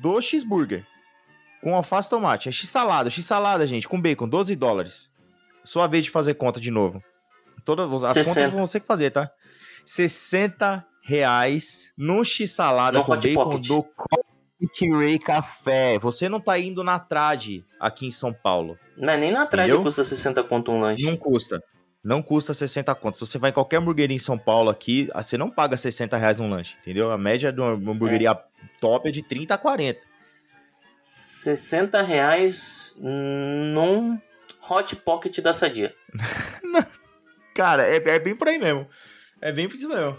do 0.00 0.20
cheeseburger. 0.20 0.86
Com 1.62 1.74
alface 1.74 2.08
e 2.08 2.10
tomate. 2.10 2.48
É 2.48 2.52
x-salada, 2.52 3.10
x-salada, 3.10 3.66
gente, 3.66 3.88
com 3.88 4.00
bacon, 4.00 4.28
12 4.28 4.56
dólares. 4.56 5.10
Sua 5.64 5.86
vez 5.86 6.04
de 6.04 6.10
fazer 6.10 6.34
conta 6.34 6.60
de 6.60 6.70
novo. 6.70 7.02
Todas 7.64 8.02
as 8.02 8.14
60. 8.14 8.34
contas 8.34 8.52
vão 8.52 8.66
você 8.66 8.80
que 8.80 8.86
fazer, 8.86 9.10
tá? 9.10 9.30
60 9.84 10.84
reais 11.02 11.92
no 11.96 12.24
x-salada 12.24 13.02
com 13.02 13.16
bacon 13.16 13.34
pocket. 13.34 13.68
do 13.68 13.82
Coffee 13.82 14.90
Ray 14.92 15.18
Café. 15.18 15.98
Você 15.98 16.28
não 16.28 16.40
tá 16.40 16.58
indo 16.58 16.82
na 16.82 16.98
trade 16.98 17.64
aqui 17.78 18.06
em 18.06 18.10
São 18.10 18.32
Paulo. 18.32 18.78
Mas 18.98 19.20
nem 19.20 19.32
na 19.32 19.46
trade 19.46 19.76
custa 19.78 20.04
60 20.04 20.42
conto 20.44 20.72
um 20.72 20.80
lanche. 20.80 21.04
Não 21.04 21.16
custa. 21.16 21.62
Não 22.02 22.20
custa 22.20 22.52
60 22.52 22.92
conto. 22.96 23.16
Se 23.16 23.26
você 23.26 23.38
vai 23.38 23.50
em 23.50 23.52
qualquer 23.52 23.76
hamburgueria 23.76 24.16
em 24.16 24.18
São 24.18 24.36
Paulo 24.36 24.70
aqui, 24.70 25.08
ah, 25.14 25.22
você 25.22 25.38
não 25.38 25.48
paga 25.48 25.76
60 25.76 26.16
reais 26.16 26.38
num 26.38 26.50
lanche, 26.50 26.76
entendeu? 26.80 27.12
A 27.12 27.18
média 27.18 27.52
de 27.52 27.60
uma 27.60 27.72
hamburgueria 27.72 28.30
é. 28.30 28.44
top 28.80 29.08
é 29.08 29.12
de 29.12 29.22
30 29.22 29.54
a 29.54 29.58
40. 29.58 30.00
60 31.04 32.02
reais 32.02 32.96
num 33.00 34.20
Hot 34.68 34.96
Pocket 34.96 35.38
da 35.40 35.54
Sadia. 35.54 35.94
Cara, 37.54 37.86
é, 37.86 37.96
é 37.96 38.18
bem 38.18 38.34
por 38.34 38.48
aí 38.48 38.58
mesmo. 38.58 38.88
É 39.40 39.52
bem 39.52 39.68
por 39.68 39.76
isso 39.76 39.88
mesmo. 39.88 40.18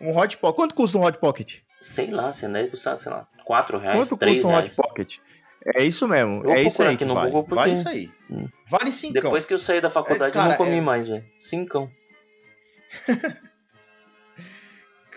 Um 0.00 0.16
Hot 0.18 0.36
Pocket. 0.36 0.56
Quanto 0.56 0.74
custa 0.74 0.98
um 0.98 1.04
Hot 1.04 1.18
Pocket? 1.18 1.60
Sei 1.80 2.10
lá, 2.10 2.32
se 2.32 2.48
deve 2.48 2.68
custar, 2.68 2.98
sei 2.98 3.12
lá, 3.12 3.28
4 3.44 3.78
reais, 3.78 3.98
Quanto 3.98 4.16
3 4.16 4.36
custa 4.36 4.48
um 4.48 4.50
reais. 4.50 4.78
Hot 4.78 4.88
Pocket? 4.88 5.18
É 5.74 5.82
isso 5.82 6.06
mesmo. 6.06 6.48
é 6.50 6.62
isso 6.62 6.82
aí 6.82 6.94
aqui 6.94 7.04
no 7.04 7.14
vale. 7.14 7.30
Google 7.30 7.44
porque... 7.44 7.54
Vale 7.56 7.72
isso 7.72 7.88
aí. 7.88 8.10
Hum. 8.30 8.48
Vale 8.70 8.92
5. 8.92 9.14
Depois 9.14 9.44
que 9.44 9.54
eu 9.54 9.58
saí 9.58 9.80
da 9.80 9.90
faculdade, 9.90 10.30
é, 10.30 10.34
cara, 10.34 10.46
eu 10.46 10.50
não 10.50 10.56
comi 10.56 10.76
é... 10.76 10.80
mais, 10.80 11.08
velho. 11.08 11.24
5. 11.40 11.90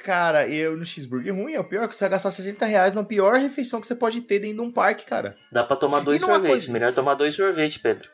cara, 0.05 0.47
eu 0.47 0.77
no 0.77 0.85
cheeseburger 0.85 1.35
ruim, 1.35 1.53
é 1.53 1.59
o 1.59 1.63
pior 1.63 1.87
que 1.87 1.95
você 1.95 2.05
vai 2.05 2.11
gastar 2.11 2.31
60 2.31 2.65
reais 2.65 2.93
na 2.93 3.03
pior 3.03 3.35
refeição 3.37 3.81
que 3.81 3.87
você 3.87 3.95
pode 3.95 4.21
ter 4.21 4.39
dentro 4.39 4.57
de 4.57 4.63
um 4.63 4.71
parque, 4.71 5.05
cara. 5.05 5.35
Dá 5.51 5.63
pra 5.63 5.75
tomar 5.75 5.99
dois 5.99 6.21
sorvetes. 6.21 6.49
Coisa... 6.49 6.71
Melhor 6.71 6.93
tomar 6.93 7.15
dois 7.15 7.35
sorvetes, 7.35 7.77
Pedro. 7.77 8.09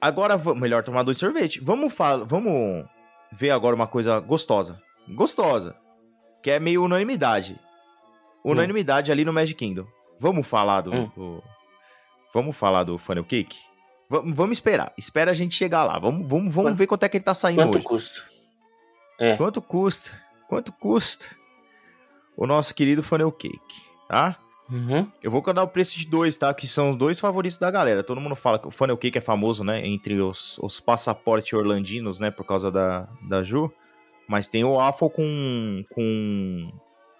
Agora, 0.00 0.38
melhor 0.54 0.82
tomar 0.82 1.02
dois 1.02 1.18
sorvetes. 1.18 1.62
Vamos, 1.62 1.92
falar, 1.92 2.24
vamos 2.24 2.86
ver 3.32 3.50
agora 3.50 3.74
uma 3.74 3.86
coisa 3.86 4.20
gostosa 4.20 4.80
gostosa, 5.14 5.76
que 6.42 6.50
é 6.50 6.60
meio 6.60 6.82
unanimidade. 6.84 7.58
Unanimidade 8.44 9.10
hum. 9.10 9.12
ali 9.12 9.24
no 9.24 9.32
Magic 9.32 9.54
Kingdom. 9.54 9.86
Vamos 10.20 10.46
falar 10.46 10.82
do, 10.82 10.94
hum. 10.94 11.10
do 11.16 11.42
vamos 12.32 12.54
falar 12.54 12.84
do 12.84 12.98
Funnel 12.98 13.24
Cake? 13.24 13.58
V 14.10 14.20
vamos 14.26 14.58
esperar. 14.58 14.92
Espera 14.98 15.30
a 15.30 15.34
gente 15.34 15.54
chegar 15.54 15.82
lá. 15.82 15.98
Vamos, 15.98 16.28
vamos, 16.28 16.54
vamos 16.54 16.76
ver 16.76 16.86
quanto 16.86 17.04
é 17.04 17.08
que 17.08 17.16
ele 17.16 17.24
tá 17.24 17.34
saindo 17.34 17.62
quanto 17.62 17.76
hoje. 17.76 17.86
Custa? 17.86 18.22
É. 19.18 19.36
Quanto 19.36 19.62
custa? 19.62 20.12
Quanto 20.46 20.72
custa 20.72 21.26
o 22.36 22.46
nosso 22.46 22.74
querido 22.74 23.02
Funnel 23.02 23.32
Cake, 23.32 23.82
tá? 24.08 24.36
Uhum. 24.70 25.10
Eu 25.22 25.30
vou 25.30 25.42
dar 25.52 25.62
o 25.62 25.68
preço 25.68 25.98
de 25.98 26.06
dois, 26.06 26.36
tá? 26.36 26.52
Que 26.52 26.68
são 26.68 26.90
os 26.90 26.96
dois 26.96 27.18
favoritos 27.18 27.58
da 27.58 27.70
galera. 27.70 28.04
Todo 28.04 28.20
mundo 28.20 28.36
fala 28.36 28.58
que 28.58 28.68
o 28.68 28.70
Funnel 28.70 28.98
Cake 28.98 29.18
é 29.18 29.20
famoso, 29.22 29.64
né? 29.64 29.86
Entre 29.86 30.20
os, 30.20 30.58
os 30.58 30.78
passaportes 30.78 31.52
orlandinos, 31.52 32.20
né? 32.20 32.30
Por 32.30 32.44
causa 32.44 32.70
da, 32.70 33.08
da 33.22 33.42
Ju. 33.42 33.72
Mas 34.28 34.46
tem 34.46 34.64
o 34.64 34.76
waffle 34.76 35.10
com, 35.10 35.84
com, 35.90 36.72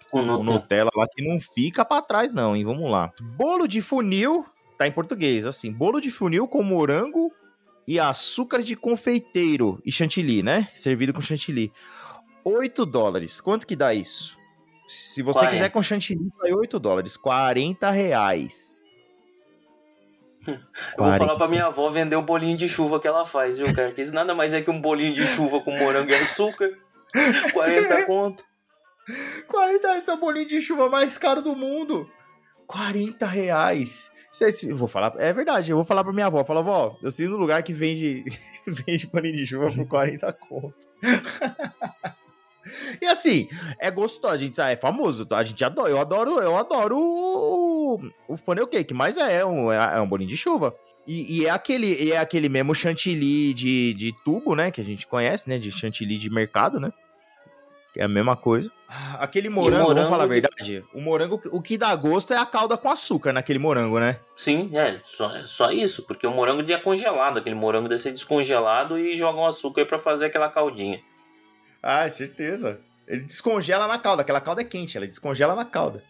com 0.09 0.21
Nutella. 0.21 0.53
Nutella 0.53 0.91
lá 0.95 1.05
que 1.11 1.21
não 1.21 1.39
fica 1.39 1.85
para 1.85 2.01
trás, 2.01 2.33
não, 2.33 2.55
hein? 2.55 2.63
Vamos 2.63 2.89
lá. 2.89 3.11
Bolo 3.21 3.67
de 3.67 3.81
funil, 3.81 4.45
tá 4.77 4.87
em 4.87 4.91
português, 4.91 5.45
assim. 5.45 5.71
Bolo 5.71 5.99
de 5.99 6.09
funil 6.09 6.47
com 6.47 6.63
morango 6.63 7.31
e 7.87 7.99
açúcar 7.99 8.61
de 8.61 8.75
confeiteiro 8.75 9.81
e 9.85 9.91
chantilly, 9.91 10.41
né? 10.43 10.69
Servido 10.75 11.13
com 11.13 11.21
chantilly. 11.21 11.71
8 12.43 12.85
dólares. 12.85 13.39
Quanto 13.41 13.67
que 13.67 13.75
dá 13.75 13.93
isso? 13.93 14.37
Se 14.87 15.21
você 15.21 15.39
40. 15.39 15.55
quiser 15.55 15.69
com 15.69 15.83
chantilly, 15.83 16.29
vai 16.37 16.53
8 16.53 16.79
dólares. 16.79 17.15
40 17.17 17.89
reais. 17.91 19.17
Eu 20.47 20.57
40. 20.97 21.17
vou 21.17 21.27
falar 21.27 21.37
pra 21.37 21.47
minha 21.47 21.65
avó 21.65 21.89
vender 21.89 22.15
o 22.15 22.21
bolinho 22.21 22.57
de 22.57 22.67
chuva 22.67 22.99
que 22.99 23.07
ela 23.07 23.25
faz, 23.25 23.57
viu, 23.57 23.73
cara? 23.73 23.89
Porque 23.89 24.01
isso 24.01 24.13
nada 24.13 24.33
mais 24.33 24.53
é 24.53 24.61
que 24.61 24.71
um 24.71 24.81
bolinho 24.81 25.13
de 25.13 25.25
chuva 25.25 25.61
com 25.61 25.77
morango 25.77 26.09
e 26.09 26.15
açúcar. 26.15 26.71
40 27.53 28.05
conto. 28.05 28.43
40 29.47 29.87
reais 29.87 30.07
é 30.07 30.13
o 30.13 30.17
bolinho 30.17 30.47
de 30.47 30.61
chuva 30.61 30.89
mais 30.89 31.17
caro 31.17 31.41
do 31.41 31.55
mundo. 31.55 32.09
40 32.67 33.25
reais. 33.25 34.11
Cê, 34.31 34.73
vou 34.73 34.87
falar, 34.87 35.13
é 35.17 35.33
verdade, 35.33 35.71
eu 35.71 35.75
vou 35.75 35.83
falar 35.83 36.03
pra 36.03 36.13
minha 36.13 36.27
avó. 36.27 36.43
Fala, 36.45 36.61
vó, 36.61 36.97
eu 37.03 37.11
sei 37.11 37.27
no 37.27 37.35
lugar 37.35 37.61
que 37.63 37.73
vende, 37.73 38.23
vende 38.65 39.07
bolinho 39.07 39.35
de 39.35 39.45
chuva 39.45 39.69
por 39.69 39.85
40 39.85 40.31
conto. 40.33 40.87
e 43.01 43.05
assim, 43.05 43.49
é 43.77 43.91
gostoso, 43.91 44.33
a 44.33 44.37
gente 44.37 44.61
é 44.61 44.77
famoso? 44.77 45.27
A 45.31 45.43
gente 45.43 45.61
adora, 45.65 45.89
eu 45.89 45.99
adoro, 45.99 46.39
eu 46.39 46.55
adoro 46.55 46.97
o, 46.97 47.99
o 48.29 48.37
funnel 48.37 48.67
cake, 48.67 48.93
mas 48.93 49.17
é 49.17 49.45
um, 49.45 49.69
é, 49.69 49.97
é 49.97 49.99
um 49.99 50.07
bolinho 50.07 50.29
de 50.29 50.37
chuva. 50.37 50.73
E, 51.05 51.39
e, 51.39 51.45
é, 51.45 51.49
aquele, 51.49 52.01
e 52.01 52.13
é 52.13 52.17
aquele 52.17 52.47
mesmo 52.47 52.73
chantilly 52.73 53.53
de, 53.53 53.93
de 53.95 54.13
tubo, 54.23 54.55
né? 54.55 54.71
Que 54.71 54.79
a 54.79 54.83
gente 54.83 55.07
conhece, 55.07 55.49
né? 55.49 55.57
De 55.57 55.71
chantilly 55.71 56.17
de 56.17 56.29
mercado, 56.29 56.79
né? 56.79 56.93
É 57.97 58.03
a 58.03 58.07
mesma 58.07 58.35
coisa. 58.37 58.71
Ah, 58.87 59.17
aquele 59.23 59.49
morango, 59.49 59.83
morango 59.83 59.95
vamos 59.95 60.09
falar 60.09 60.23
a 60.23 60.27
de- 60.27 60.33
verdade, 60.33 60.83
o 60.93 61.01
morango, 61.01 61.39
o 61.51 61.61
que 61.61 61.77
dá 61.77 61.95
gosto 61.95 62.33
é 62.33 62.37
a 62.37 62.45
calda 62.45 62.77
com 62.77 62.89
açúcar 62.89 63.31
naquele 63.33 63.59
morango, 63.59 63.99
né? 63.99 64.19
Sim, 64.35 64.69
é 64.73 64.99
só, 65.03 65.35
é 65.35 65.45
só 65.45 65.71
isso, 65.71 66.03
porque 66.03 66.25
o 66.27 66.31
morango 66.31 66.63
de 66.63 66.73
é 66.73 66.77
congelado, 66.77 67.37
aquele 67.39 67.55
morango 67.55 67.87
deve 67.89 68.01
ser 68.01 68.11
descongelado 68.11 68.97
e 68.97 69.15
jogam 69.15 69.45
açúcar 69.45 69.81
aí 69.81 69.87
pra 69.87 69.99
fazer 69.99 70.25
aquela 70.27 70.49
caldinha. 70.49 70.99
Ah, 71.81 72.07
certeza. 72.09 72.79
Ele 73.07 73.21
descongela 73.21 73.87
na 73.87 73.97
calda, 73.97 74.21
aquela 74.21 74.39
calda 74.41 74.61
é 74.61 74.65
quente, 74.65 74.95
ela 74.95 75.07
descongela 75.07 75.55
na 75.55 75.65
calda. 75.65 76.03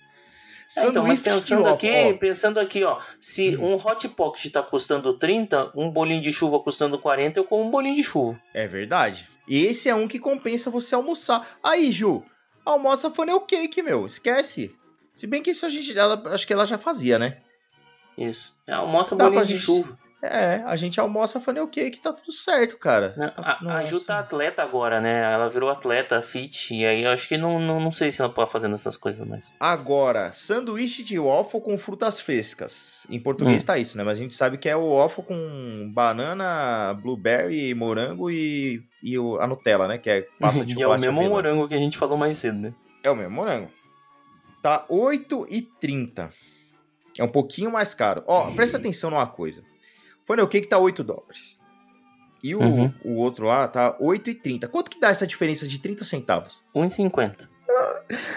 É, 0.77 0.85
então, 0.87 1.05
mas 1.05 1.19
pensando 1.19 1.67
aqui, 1.67 1.89
ó. 1.91 2.17
pensando 2.17 2.57
aqui, 2.59 2.81
ó, 2.83 2.97
se 3.19 3.57
Hum. 3.57 3.73
um 3.73 3.75
hot 3.75 4.07
pocket 4.09 4.49
tá 4.51 4.61
custando 4.63 5.17
30, 5.17 5.69
um 5.75 5.91
bolinho 5.91 6.21
de 6.21 6.31
chuva 6.31 6.59
custando 6.61 6.97
40, 6.97 7.39
eu 7.39 7.43
como 7.43 7.65
um 7.65 7.71
bolinho 7.71 7.95
de 7.95 8.03
chuva. 8.03 8.39
É 8.53 8.67
verdade. 8.67 9.27
Esse 9.47 9.89
é 9.89 9.95
um 9.95 10.07
que 10.07 10.19
compensa 10.19 10.69
você 10.71 10.95
almoçar. 10.95 11.45
Aí, 11.63 11.91
Ju, 11.91 12.23
almoça 12.65 13.11
funnel 13.11 13.39
cake, 13.41 13.81
meu. 13.81 14.05
Esquece. 14.05 14.75
Se 15.13 15.27
bem 15.27 15.41
que 15.43 15.51
isso 15.51 15.65
a 15.65 15.69
gente. 15.69 15.97
Ela, 15.97 16.21
acho 16.33 16.47
que 16.47 16.53
ela 16.53 16.65
já 16.65 16.77
fazia, 16.77 17.19
né? 17.19 17.41
Isso. 18.17 18.55
É, 18.67 18.73
almoça 18.73 19.15
bolinho 19.15 19.45
de 19.45 19.55
gente- 19.55 19.65
chuva. 19.65 19.97
É, 20.23 20.61
a 20.67 20.75
gente 20.75 20.99
almoça 20.99 21.39
funnel 21.41 21.67
cake, 21.67 21.99
tá 21.99 22.13
tudo 22.13 22.31
certo, 22.31 22.77
cara. 22.77 23.09
Tá- 23.35 23.57
A, 23.65 23.77
a 23.77 23.83
Ju 23.83 23.99
tá 24.01 24.19
atleta 24.19 24.61
agora, 24.61 25.01
né? 25.01 25.33
Ela 25.33 25.49
virou 25.49 25.67
atleta, 25.69 26.21
fit, 26.21 26.75
e 26.75 26.85
aí 26.85 27.03
eu 27.03 27.09
acho 27.09 27.27
que 27.27 27.37
não, 27.37 27.59
não, 27.59 27.79
não 27.79 27.91
sei 27.91 28.11
se 28.11 28.21
ela 28.21 28.31
pode 28.31 28.51
fazendo 28.51 28.75
essas 28.75 28.95
coisas 28.95 29.27
mais. 29.27 29.51
Agora, 29.59 30.31
sanduíche 30.31 31.03
de 31.03 31.17
waffle 31.17 31.59
com 31.59 31.75
frutas 31.77 32.19
frescas. 32.19 33.07
Em 33.09 33.19
português 33.19 33.63
Hum. 33.63 33.65
tá 33.65 33.77
isso, 33.79 33.97
né? 33.97 34.03
Mas 34.03 34.19
a 34.19 34.21
gente 34.21 34.35
sabe 34.35 34.59
que 34.59 34.69
é 34.69 34.75
o 34.75 34.95
waffle 34.95 35.23
com 35.23 35.91
banana, 35.91 36.93
blueberry, 37.01 37.73
morango 37.73 38.29
e, 38.29 38.83
e 39.01 39.17
o- 39.17 39.39
a 39.41 39.47
Nutella, 39.47 39.87
né? 39.87 39.97
Que 39.97 40.09
é 40.11 40.27
pasta 40.39 40.63
de 40.63 40.73
e 40.77 40.81
é 40.83 40.87
o 40.87 40.97
mesmo 40.99 41.21
morango 41.23 41.67
que 41.67 41.73
a 41.73 41.79
gente 41.79 41.97
falou 41.97 42.15
mais 42.17 42.37
cedo, 42.37 42.59
né? 42.59 42.73
É 43.03 43.09
o 43.09 43.15
mesmo 43.15 43.33
morango. 43.33 43.69
Tá 44.61 44.85
8,30. 44.87 46.29
É 47.17 47.23
um 47.23 47.27
pouquinho 47.27 47.71
mais 47.71 47.95
caro. 47.95 48.23
Ó, 48.27 48.51
presta 48.51 48.77
atenção 48.77 49.09
numa 49.09 49.25
coisa. 49.25 49.63
Funnel 50.25 50.47
cake 50.47 50.67
tá 50.67 50.77
8 50.77 51.03
dólares. 51.03 51.59
E 52.43 52.55
o, 52.55 52.59
Uhum. 52.61 52.93
o 53.05 53.15
outro 53.17 53.45
lá 53.45 53.67
tá 53.67 53.95
8,30. 53.99 54.67
Quanto 54.67 54.89
que 54.89 54.99
dá 54.99 55.09
essa 55.09 55.27
diferença 55.27 55.67
de 55.67 55.79
30 55.79 56.03
centavos? 56.03 56.63
1,50. 56.75 57.49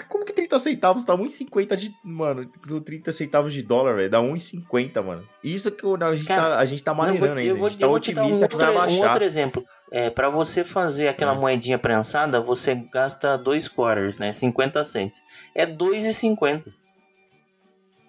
Como 0.09 0.25
que 0.25 0.33
30 0.33 0.59
centavos 0.59 1.05
dá 1.05 1.17
1,50 1.17 1.77
de. 1.77 1.93
Mano, 2.05 2.47
30 2.85 3.13
centavos 3.13 3.53
de 3.53 3.63
dólar, 3.63 3.97
velho. 3.97 4.11
Dá 4.11 4.21
1,50, 4.21 5.03
mano. 5.03 5.27
Isso 5.43 5.71
que 5.73 5.85
a 5.85 6.15
gente, 6.17 6.29
Cara, 6.29 6.43
tá, 6.51 6.59
a 6.59 6.65
gente 6.65 6.83
tá 6.83 6.95
maneirando 6.95 7.41
ainda. 7.41 7.55
vou, 7.55 7.67
a 7.67 7.71
gente 7.71 7.81
tá 7.81 7.87
dar 7.87 7.93
um 7.93 7.97
otimista 7.97 8.47
que 8.47 8.57
vai 8.57 8.73
outro, 8.75 8.91
um 8.93 9.03
outro 9.03 9.25
exemplo. 9.25 9.65
É, 9.91 10.11
para 10.11 10.29
você 10.29 10.63
fazer 10.63 11.09
aquela 11.09 11.35
É. 11.35 11.39
moedinha 11.39 11.79
prensada, 11.79 12.41
você 12.41 12.75
gasta 12.75 13.37
2 13.37 13.67
quarters, 13.69 14.19
né? 14.19 14.33
50 14.33 14.85
cents. 14.85 15.21
É 15.55 15.67
2,50. 15.67 16.67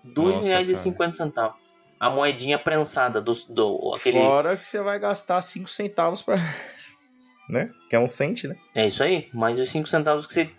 R$ 0.04 0.12
Nossa, 0.16 0.44
2,50. 0.46 1.54
A 2.00 2.10
moedinha 2.10 2.60
prensada 2.60 3.22
do, 3.22 3.32
do 3.50 3.94
aquele 3.96 4.20
Fora 4.20 4.58
que 4.58 4.66
você 4.66 4.82
vai 4.82 5.00
gastar 5.00 5.42
5 5.42 5.70
centavos 5.70 6.22
pra. 6.22 6.36
né? 7.50 7.72
Que 7.90 7.96
é 7.96 8.00
um 8.00 8.08
cent, 8.08 8.44
né? 8.46 8.56
É 8.76 8.88
isso 8.88 9.04
aí, 9.04 9.30
mais 9.34 9.58
os 9.60 9.70
5 9.70 9.88
centavos 9.88 10.28
que 10.28 10.34
você 10.34 10.50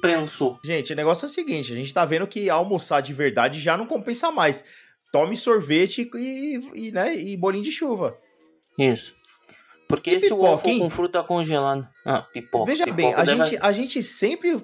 prensou. 0.00 0.58
Gente, 0.64 0.92
o 0.92 0.96
negócio 0.96 1.24
é 1.24 1.28
o 1.28 1.30
seguinte: 1.32 1.72
a 1.72 1.76
gente 1.76 1.92
tá 1.94 2.04
vendo 2.04 2.26
que 2.26 2.50
almoçar 2.50 3.00
de 3.00 3.12
verdade 3.14 3.60
já 3.60 3.76
não 3.76 3.86
compensa 3.86 4.30
mais. 4.30 4.64
Tome 5.12 5.36
sorvete 5.36 6.10
e, 6.14 6.60
e, 6.74 6.90
né, 6.92 7.14
e 7.14 7.36
bolinho 7.36 7.62
de 7.64 7.70
chuva. 7.72 8.16
Isso. 8.78 9.14
Porque 9.88 10.10
E 10.10 10.14
esse 10.14 10.30
pipoca, 10.30 10.50
waffle 10.52 10.72
hein? 10.72 10.78
com 10.80 10.90
fruta 10.90 11.22
congelada. 11.22 11.88
Ah, 12.06 12.22
pipoca. 12.22 12.64
Veja 12.64 12.84
pipoca 12.84 12.96
bem, 13.02 13.14
a 13.14 13.22
deve- 13.24 13.44
gente, 13.44 13.58
a 13.62 13.72
gente 13.72 14.02
sempre. 14.02 14.60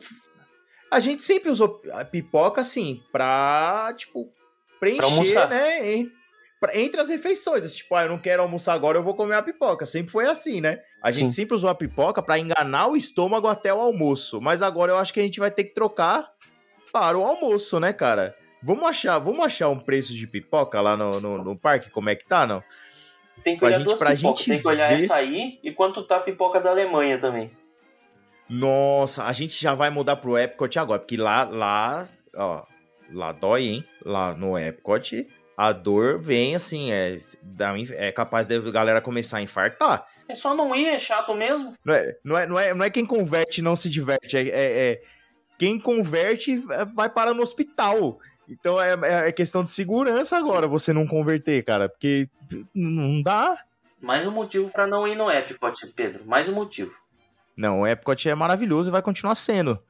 A 0.91 1.01
gente 1.01 1.23
sempre 1.23 1.51
usou 1.51 1.83
pipoca 2.11 2.63
assim 2.63 3.03
pra, 3.13 3.93
tipo, 3.95 4.33
preencher, 4.81 5.49
né? 5.49 5.93
Entre, 5.93 6.19
entre 6.75 7.01
as 7.01 7.09
refeições. 7.09 7.75
Tipo, 7.75 7.95
ah, 7.95 8.03
eu 8.05 8.09
não 8.09 8.19
quero 8.19 8.43
almoçar 8.43 8.75
agora, 8.75 8.99
eu 8.99 9.03
vou 9.03 9.15
comer 9.15 9.35
a 9.37 9.43
pipoca. 9.43 9.87
Sempre 9.87 10.11
foi 10.13 10.27
assim, 10.27 10.61
né? 10.61 10.81
A 11.03 11.11
gente 11.13 11.31
Sim. 11.31 11.37
sempre 11.43 11.55
usou 11.55 11.71
a 11.71 11.75
pipoca 11.75 12.23
pra 12.23 12.39
enganar 12.39 12.89
o 12.89 12.97
estômago 12.97 13.47
até 13.49 13.73
o 13.73 13.81
almoço. 13.81 14.41
Mas 14.41 14.63
agora 14.63 14.93
eu 14.93 14.99
acho 14.99 15.13
que 15.13 15.21
a 15.21 15.23
gente 15.23 15.41
vai 15.41 15.51
ter 15.51 15.65
que 15.65 15.75
trocar 15.75 16.31
para 16.93 17.17
o 17.19 17.25
almoço, 17.25 17.79
né, 17.79 17.93
cara? 17.93 18.35
Vamos 18.63 18.85
achar, 18.89 19.19
vamos 19.19 19.45
achar 19.45 19.69
um 19.69 19.79
preço 19.79 20.13
de 20.15 20.27
pipoca 20.27 20.81
lá 20.81 20.97
no, 20.97 21.21
no, 21.21 21.45
no 21.45 21.57
parque, 21.57 21.91
como 21.91 22.11
é 22.11 22.17
que 22.17 22.27
tá, 22.27 22.45
não? 22.47 22.63
Tem 23.45 23.55
que 23.55 23.61
pra 23.61 23.69
olhar 23.69 23.79
gente- 23.79 23.87
duas 23.87 23.99
pra 24.01 24.11
pipocas. 24.17 24.39
gente 24.41 24.51
Tem 24.51 24.61
que 24.61 24.67
olhar 24.67 24.89
ver- 24.89 24.95
essa 25.05 25.15
aí 25.15 25.61
e 25.63 25.71
quanto 25.71 26.05
tá 26.05 26.17
a 26.17 26.21
pipoca 26.21 26.61
da 26.61 26.71
Alemanha 26.71 27.21
também. 27.21 27.53
Nossa, 28.49 29.25
a 29.27 29.33
gente 29.33 29.61
já 29.63 29.75
vai 29.75 29.91
mudar 29.91 30.17
pro 30.17 30.37
Epcot 30.39 30.77
agora, 30.79 30.99
porque 30.99 31.17
lá, 31.17 31.45
lá, 31.45 32.09
ó, 32.35 32.63
lá 33.13 33.33
dói, 33.33 33.63
hein? 33.65 33.85
Lá 34.05 34.35
no 34.35 34.59
Epcot, 34.59 35.27
a 35.57 35.73
dor 35.73 36.21
vem 36.21 36.55
assim, 36.55 36.93
é, 36.93 37.19
é 37.93 38.13
capaz 38.13 38.47
da 38.47 38.59
galera 38.71 39.01
começar 39.01 39.39
a 39.39 39.43
infartar. 39.43 40.07
É 40.29 40.35
só 40.35 40.55
não 40.55 40.75
ir, 40.75 40.87
é 40.89 40.99
chato 40.99 41.35
mesmo. 41.35 41.75
Não 41.85 41.95
é, 41.95 42.17
não 42.23 42.39
é, 42.39 42.47
não 42.47 42.59
é, 42.59 42.75
não 42.75 42.85
é 42.85 42.91
quem 42.91 43.05
converte 43.05 43.61
não 43.63 43.75
se 43.75 43.89
diverte, 43.91 44.37
é, 44.37 44.43
é- 44.49 44.93
é 44.93 45.03
quem 45.59 45.79
converte 45.81 46.65
é, 46.71 46.85
vai 46.85 47.09
parar 47.09 47.35
no 47.35 47.43
hospital. 47.43 48.19
Então 48.49 48.81
é, 48.81 49.29
é 49.29 49.33
questão 49.33 49.63
de 49.65 49.71
segurança 49.71 50.37
agora 50.37 50.67
você 50.69 50.93
não 50.93 51.07
converter, 51.07 51.63
cara, 51.65 51.89
porque 51.89 52.29
não 52.75 53.21
dá. 53.21 53.59
Mais 54.01 54.27
um 54.27 54.31
motivo 54.31 54.71
pra 54.71 54.87
não 54.87 55.09
ir 55.09 55.17
no 55.17 55.31
Epcot, 55.31 55.87
Pedro. 55.97 56.25
Mais 56.25 56.49
um 56.49 56.55
motivo. 56.55 56.93
Não, 57.57 57.81
o 57.81 57.87
Epcot 57.87 58.29
é 58.29 58.35
maravilhoso 58.37 58.89
e 58.89 58.93
vai 58.93 59.03
continuar 59.03 59.35
sendo. 59.35 59.83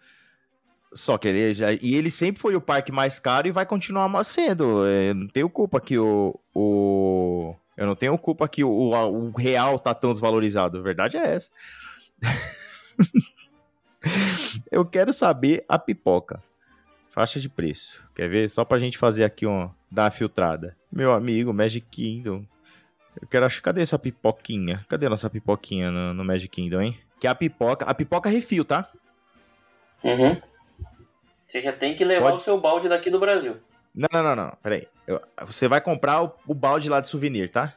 Só 0.92 1.18
que 1.18 1.28
ele 1.28 1.54
já, 1.54 1.72
e 1.72 1.94
ele 1.94 2.10
sempre 2.10 2.40
foi 2.40 2.56
o 2.56 2.60
parque 2.60 2.90
mais 2.90 3.18
caro 3.18 3.46
e 3.46 3.52
vai 3.52 3.66
continuar 3.66 4.24
sendo. 4.24 4.86
É, 4.86 5.12
não 5.12 5.28
tenho 5.28 5.50
culpa 5.50 5.80
que 5.80 5.98
o, 5.98 6.38
o 6.54 7.54
eu 7.78 7.86
não 7.86 7.94
tenho 7.94 8.18
culpa 8.18 8.48
que 8.48 8.64
o, 8.64 8.68
o, 8.68 8.92
o 8.92 9.30
real 9.30 9.78
tá 9.78 9.94
tão 9.94 10.10
desvalorizado. 10.10 10.78
A 10.78 10.82
verdade 10.82 11.16
é 11.16 11.34
essa. 11.34 11.48
eu 14.70 14.84
quero 14.84 15.12
saber 15.12 15.64
a 15.68 15.78
pipoca. 15.78 16.40
Faixa 17.08 17.38
de 17.38 17.48
preço. 17.48 18.04
Quer 18.16 18.28
ver? 18.28 18.50
Só 18.50 18.64
pra 18.64 18.80
gente 18.80 18.98
fazer 18.98 19.22
aqui 19.22 19.46
um 19.46 19.70
dar 19.88 20.04
uma 20.04 20.10
filtrada. 20.10 20.76
Meu 20.90 21.12
amigo, 21.12 21.52
Magic 21.52 21.86
Kingdom. 21.88 22.44
Eu 23.20 23.28
quero 23.28 23.46
achar. 23.46 23.62
Cadê 23.62 23.80
essa 23.80 23.98
pipoquinha? 23.98 24.84
Cadê 24.88 25.06
a 25.06 25.10
nossa 25.10 25.30
pipoquinha 25.30 25.90
no, 25.90 26.14
no 26.14 26.24
Magic 26.24 26.48
Kingdom, 26.48 26.80
hein? 26.80 26.98
Que 27.20 27.28
é 27.28 27.30
a 27.30 27.34
pipoca. 27.34 27.86
A 27.86 27.94
pipoca 27.94 28.28
refil, 28.28 28.64
tá? 28.64 28.90
Uhum. 30.02 30.40
Você 31.48 31.60
já 31.62 31.72
tem 31.72 31.94
que 31.96 32.04
levar 32.04 32.26
Pode- 32.30 32.36
o 32.42 32.44
seu 32.44 32.60
balde 32.60 32.88
daqui 32.88 33.08
do 33.10 33.18
Brasil. 33.18 33.56
Não, 33.94 34.08
não, 34.12 34.22
não, 34.22 34.36
não. 34.36 34.52
Peraí. 34.62 34.86
Eu- 35.06 35.20
você 35.46 35.66
vai 35.66 35.80
comprar 35.80 36.22
o, 36.22 36.32
o 36.46 36.54
balde 36.54 36.88
lá 36.90 37.00
de 37.00 37.08
souvenir, 37.08 37.50
tá? 37.50 37.72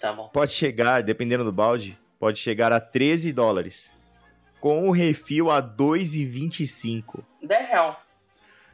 Tá 0.00 0.12
bom. 0.14 0.28
Pode 0.32 0.52
chegar, 0.52 1.02
dependendo 1.02 1.44
do 1.44 1.52
balde, 1.52 1.96
pode 2.18 2.38
chegar 2.38 2.72
a 2.72 2.80
13 2.80 3.32
dólares. 3.34 3.90
Com 4.58 4.88
o 4.88 4.92
refil 4.92 5.50
a 5.50 5.60
2,25. 5.60 7.22
10 7.42 7.68
real. 7.68 8.00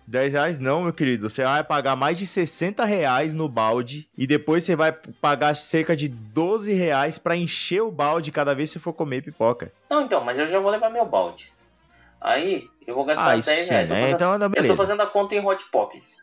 10 0.07 0.33
reais 0.35 0.59
não, 0.61 0.85
meu 0.85 0.93
querido. 0.93 1.29
Você 1.29 1.43
vai 1.43 1.65
pagar 1.65 1.97
mais 1.97 2.17
de 2.17 2.29
60 2.29 2.85
reais 2.85 3.35
no 3.35 3.49
balde 3.49 4.09
e 4.17 4.25
depois 4.25 4.63
você 4.63 4.77
vai 4.77 4.93
pagar 4.93 5.57
cerca 5.57 5.97
de 5.97 6.07
12 6.09 6.73
reais 6.73 7.19
pra 7.19 7.37
encher 7.37 7.83
o 7.83 7.91
balde 7.91 8.31
cada 8.31 8.55
vez 8.55 8.71
que 8.71 8.75
você 8.75 8.79
for 8.79 8.93
comer 8.93 9.23
pipoca. 9.23 9.73
Não, 9.91 10.03
então, 10.03 10.23
mas 10.25 10.39
eu 10.39 10.47
já 10.47 10.61
vou 10.61 10.71
levar 10.71 10.91
meu 10.91 11.05
balde. 11.05 11.53
Aí, 12.21 12.69
eu 12.87 12.95
vou 12.95 13.05
gastar 13.05 13.31
Ah, 13.31 13.37
isso 13.37 13.49
10 13.49 13.67
sim, 13.67 13.73
reais. 13.73 13.89
Tô 13.89 13.95
né? 13.95 14.01
fazendo- 14.01 14.17
Então, 14.17 14.39
não, 14.39 14.47
Eu 14.47 14.51
tô 14.51 14.61
beleza. 14.63 14.77
fazendo 14.77 15.01
a 15.03 15.07
conta 15.07 15.35
em 15.35 15.45
Hot 15.45 15.65
Pockets. 15.71 16.19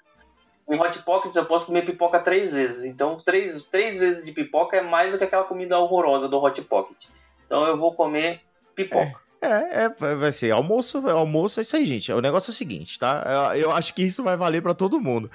Em 0.69 0.79
Hot 0.79 0.99
Pockets 0.99 1.35
eu 1.35 1.45
posso 1.45 1.65
comer 1.65 1.83
pipoca 1.85 2.19
três 2.19 2.53
vezes. 2.53 2.83
Então, 2.85 3.19
três, 3.23 3.61
três 3.63 3.97
vezes 3.97 4.25
de 4.25 4.31
pipoca 4.31 4.77
é 4.77 4.81
mais 4.81 5.11
do 5.11 5.17
que 5.17 5.23
aquela 5.23 5.43
comida 5.43 5.77
horrorosa 5.77 6.27
do 6.27 6.41
Hot 6.41 6.61
Pocket. 6.63 7.05
Então, 7.45 7.65
eu 7.67 7.77
vou 7.77 7.93
comer 7.93 8.41
pipoca. 8.75 9.21
É, 9.41 9.83
é, 9.83 9.89
vai 9.89 10.15
vai 10.15 10.31
ser 10.31 10.51
almoço, 10.51 11.05
almoço 11.09 11.59
é 11.59 11.63
isso 11.63 11.75
aí, 11.75 11.85
gente. 11.85 12.09
O 12.13 12.21
negócio 12.21 12.49
é 12.49 12.53
o 12.53 12.55
seguinte, 12.55 12.97
tá? 12.97 13.51
Eu, 13.53 13.63
eu 13.63 13.71
acho 13.71 13.93
que 13.93 14.01
isso 14.01 14.23
vai 14.23 14.37
valer 14.37 14.61
pra 14.61 14.73
todo 14.73 15.01
mundo. 15.01 15.29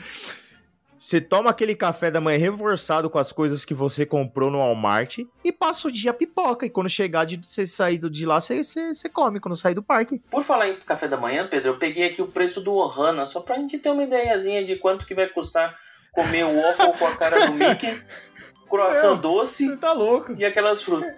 Você 0.99 1.21
toma 1.21 1.51
aquele 1.51 1.77
café 1.77 2.11
da 2.11 2.21
manhã 2.21 2.39
reforçado 2.39 3.09
com 3.09 3.19
as 3.19 3.31
coisas 3.31 3.65
que 3.65 3.73
você 3.73 4.05
comprou 4.05 4.51
no 4.51 4.59
Walmart 4.59 5.19
e 5.45 5.53
passa 5.53 5.87
o 5.87 5.93
dia 5.93 6.13
pipoca. 6.13 6.67
E 6.67 6.71
quando 6.71 6.89
chegar 6.89 7.25
de 7.25 7.37
você 7.41 7.67
sair 7.69 7.99
de 7.99 8.27
lá, 8.27 8.41
você, 8.41 8.65
você, 8.65 8.93
você 8.93 9.09
come 9.09 9.39
quando 9.39 9.55
sair 9.57 9.75
do 9.75 9.83
parque. 9.83 10.21
Por 10.31 10.43
falar 10.43 10.69
em 10.69 10.81
café 10.81 11.07
da 11.07 11.17
manhã, 11.17 11.47
Pedro, 11.49 11.69
eu 11.69 11.79
peguei 11.79 12.07
aqui 12.07 12.21
o 12.21 12.27
preço 12.27 12.61
do 12.61 12.73
Ohana, 12.73 13.27
só 13.27 13.41
pra 13.41 13.57
gente 13.57 13.79
ter 13.79 13.91
uma 13.91 14.03
ideiazinha 14.03 14.65
de 14.65 14.75
quanto 14.77 15.07
que 15.07 15.15
vai 15.15 15.29
custar 15.29 15.77
comer 16.13 16.45
o 16.45 16.61
waffle 16.61 16.93
com 16.99 17.07
a 17.07 17.15
cara 17.15 17.47
do 17.47 17.53
Mickey, 17.53 17.97
croissant 18.69 19.13
Meu, 19.13 19.17
doce 19.19 19.69
Você 19.69 19.77
tá 19.77 19.93
louco. 19.93 20.35
e 20.37 20.45
aquelas 20.45 20.83
frutas. 20.83 21.15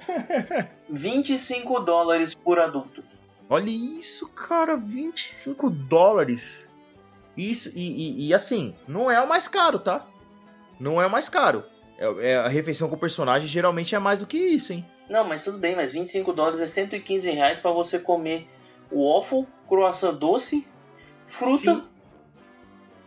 25 0.89 1.81
dólares 1.81 2.35
por 2.35 2.59
adulto. 2.59 3.03
Olha 3.49 3.71
isso, 3.71 4.29
cara, 4.29 4.77
25 4.77 5.71
dólares. 5.71 6.69
Isso, 7.37 7.71
e, 7.75 7.81
e- 8.25 8.29
e 8.29 8.35
assim, 8.35 8.75
não 8.89 9.11
é 9.11 9.21
o 9.21 9.29
mais 9.29 9.49
caro, 9.49 9.79
tá? 9.79 10.07
Não 10.79 11.01
é 11.01 11.07
o 11.07 11.11
mais 11.11 11.29
caro. 11.29 11.65
É, 11.99 12.33
é 12.33 12.37
a 12.39 12.49
refeição 12.49 12.89
com 12.89 12.97
o 12.97 12.99
personagem 12.99 13.47
geralmente 13.49 13.95
é 13.95 13.99
mais 13.99 14.21
do 14.21 14.27
que 14.27 14.37
isso, 14.39 14.73
hein? 14.73 14.87
Não, 15.09 15.25
mas 15.25 15.43
tudo 15.43 15.59
bem, 15.59 15.75
mas 15.77 15.91
25 15.93 16.33
dólares 16.33 16.61
é 16.61 16.67
115 16.67 17.31
reais 17.31 17.59
pra 17.59 17.71
você 17.73 17.99
comer 17.99 18.47
o 18.91 19.13
waffle, 19.15 19.47
croissant 19.69 20.13
doce, 20.15 20.67
fruta. 21.27 21.59
Sim. 21.75 21.83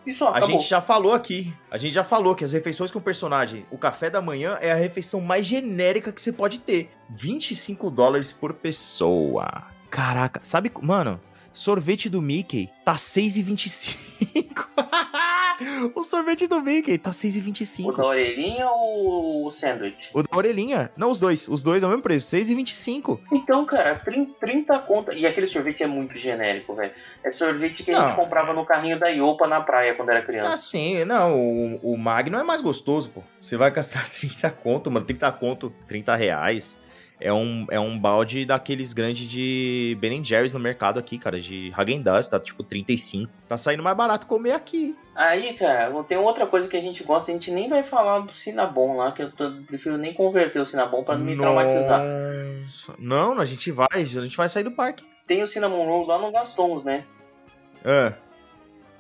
E 0.06 0.12
só, 0.12 0.34
a 0.34 0.42
gente 0.42 0.68
já 0.68 0.82
falou 0.82 1.14
aqui, 1.14 1.54
a 1.72 1.78
gente 1.78 1.94
já 1.94 2.04
falou 2.04 2.36
que 2.36 2.44
as 2.44 2.52
refeições 2.52 2.92
com 2.92 3.00
o 3.00 3.02
personagem, 3.02 3.66
o 3.72 3.78
café 3.78 4.10
da 4.10 4.22
manhã 4.22 4.58
é 4.60 4.70
a 4.70 4.76
refeição 4.76 5.22
mais 5.22 5.48
genérica 5.48 6.12
que 6.12 6.22
você 6.22 6.34
pode 6.34 6.60
ter. 6.60 6.90
25 7.10 7.90
dólares 7.90 8.30
por 8.34 8.54
pessoa. 8.54 9.68
Caraca, 9.90 10.42
sabe, 10.44 10.70
mano, 10.82 11.22
sorvete 11.54 12.10
do 12.10 12.22
Mickey 12.22 12.70
tá 12.84 12.96
6,25. 12.96 14.66
o 15.96 16.04
sorvete 16.04 16.48
do 16.48 16.60
Mickey 16.60 16.98
tá 16.98 17.12
6,25. 17.12 17.90
O 17.90 17.92
da 17.92 18.06
orelhinha 18.06 18.68
ou 18.70 19.46
o 19.46 19.52
sandwich? 19.52 20.10
O 20.14 20.24
da 20.24 20.36
orelhinha. 20.36 20.92
Não, 20.98 21.12
os 21.12 21.20
dois. 21.20 21.48
Os 21.48 21.62
dois 21.62 21.84
é 21.84 21.86
o 21.86 21.90
mesmo 21.90 22.02
preço, 22.02 22.36
6,25. 22.36 23.20
Então, 23.32 23.66
cara, 23.66 23.96
30 23.96 24.80
conta. 24.80 25.14
E 25.14 25.26
aquele 25.26 25.46
sorvete 25.46 25.84
é 25.84 25.88
muito 25.88 26.18
genérico, 26.18 26.74
velho. 26.76 26.92
É 27.24 27.32
sorvete 27.32 27.84
que 27.84 27.92
a 27.92 28.00
não. 28.00 28.08
gente 28.08 28.16
comprava 28.16 28.54
no 28.54 28.66
carrinho 28.66 29.00
da 29.00 29.10
Iopa 29.10 29.48
na 29.48 29.62
praia 29.62 29.94
quando 29.94 30.10
era 30.10 30.22
criança. 30.24 30.54
Ah, 30.54 30.58
sim. 30.58 31.06
Não, 31.06 31.40
o, 31.40 31.94
o 31.94 31.98
Magno 31.98 32.38
é 32.38 32.44
mais 32.44 32.62
gostoso, 32.62 33.10
pô. 33.10 33.24
Você 33.40 33.56
vai 33.56 33.70
gastar 33.70 34.10
30 34.10 34.50
conto, 34.52 34.90
mano. 34.90 35.06
30 35.06 35.32
conto, 35.34 35.72
30 35.88 36.16
reais 36.16 36.82
é 37.24 37.32
um, 37.32 37.66
é 37.72 37.80
um 37.80 37.98
balde 37.98 38.46
daqueles 38.46 38.92
grandes 38.92 39.26
de 39.26 39.98
Ben 40.02 40.24
Jerry's 40.24 40.54
no 40.54 40.60
mercado 40.60 41.00
aqui, 41.00 41.18
cara, 41.18 41.40
de 41.40 41.72
Häagen-Dazs, 41.72 42.28
tá 42.28 42.38
tipo 42.38 42.64
35. 42.64 43.32
Tá 43.48 43.58
saindo 43.58 43.82
mais 43.82 43.96
barato 43.96 44.28
comer 44.28 44.52
aqui. 44.52 44.94
Aí, 45.16 45.54
cara, 45.54 46.04
tem 46.04 46.18
outra 46.18 46.46
coisa 46.46 46.68
que 46.68 46.76
a 46.76 46.82
gente 46.82 47.02
gosta, 47.04 47.32
a 47.32 47.34
gente 47.34 47.50
nem 47.50 47.70
vai 47.70 47.82
falar 47.82 48.20
do 48.20 48.34
Cinnabon 48.34 48.98
lá, 48.98 49.14
que 49.14 49.24
eu 49.24 49.32
tô, 49.32 49.52
prefiro 49.66 49.98
nem 49.98 50.14
converter 50.14 50.60
o 50.60 50.66
Cinnabon 50.66 51.04
para 51.04 51.18
não 51.18 51.26
me 51.26 51.34
Nossa. 51.34 51.50
traumatizar. 51.50 52.02
Não, 53.00 53.40
a 53.40 53.46
gente 53.46 53.72
vai, 53.72 53.88
a 53.94 54.04
gente 54.04 54.36
vai 54.36 54.50
sair 54.50 54.64
do 54.64 54.72
parque. 54.72 55.06
Tem 55.26 55.42
o 55.42 55.48
Cinnamon 55.48 55.86
Roll 55.86 56.06
lá 56.06 56.18
no 56.18 56.32
Gastons, 56.32 56.84
né? 56.84 57.06
É. 57.86 58.14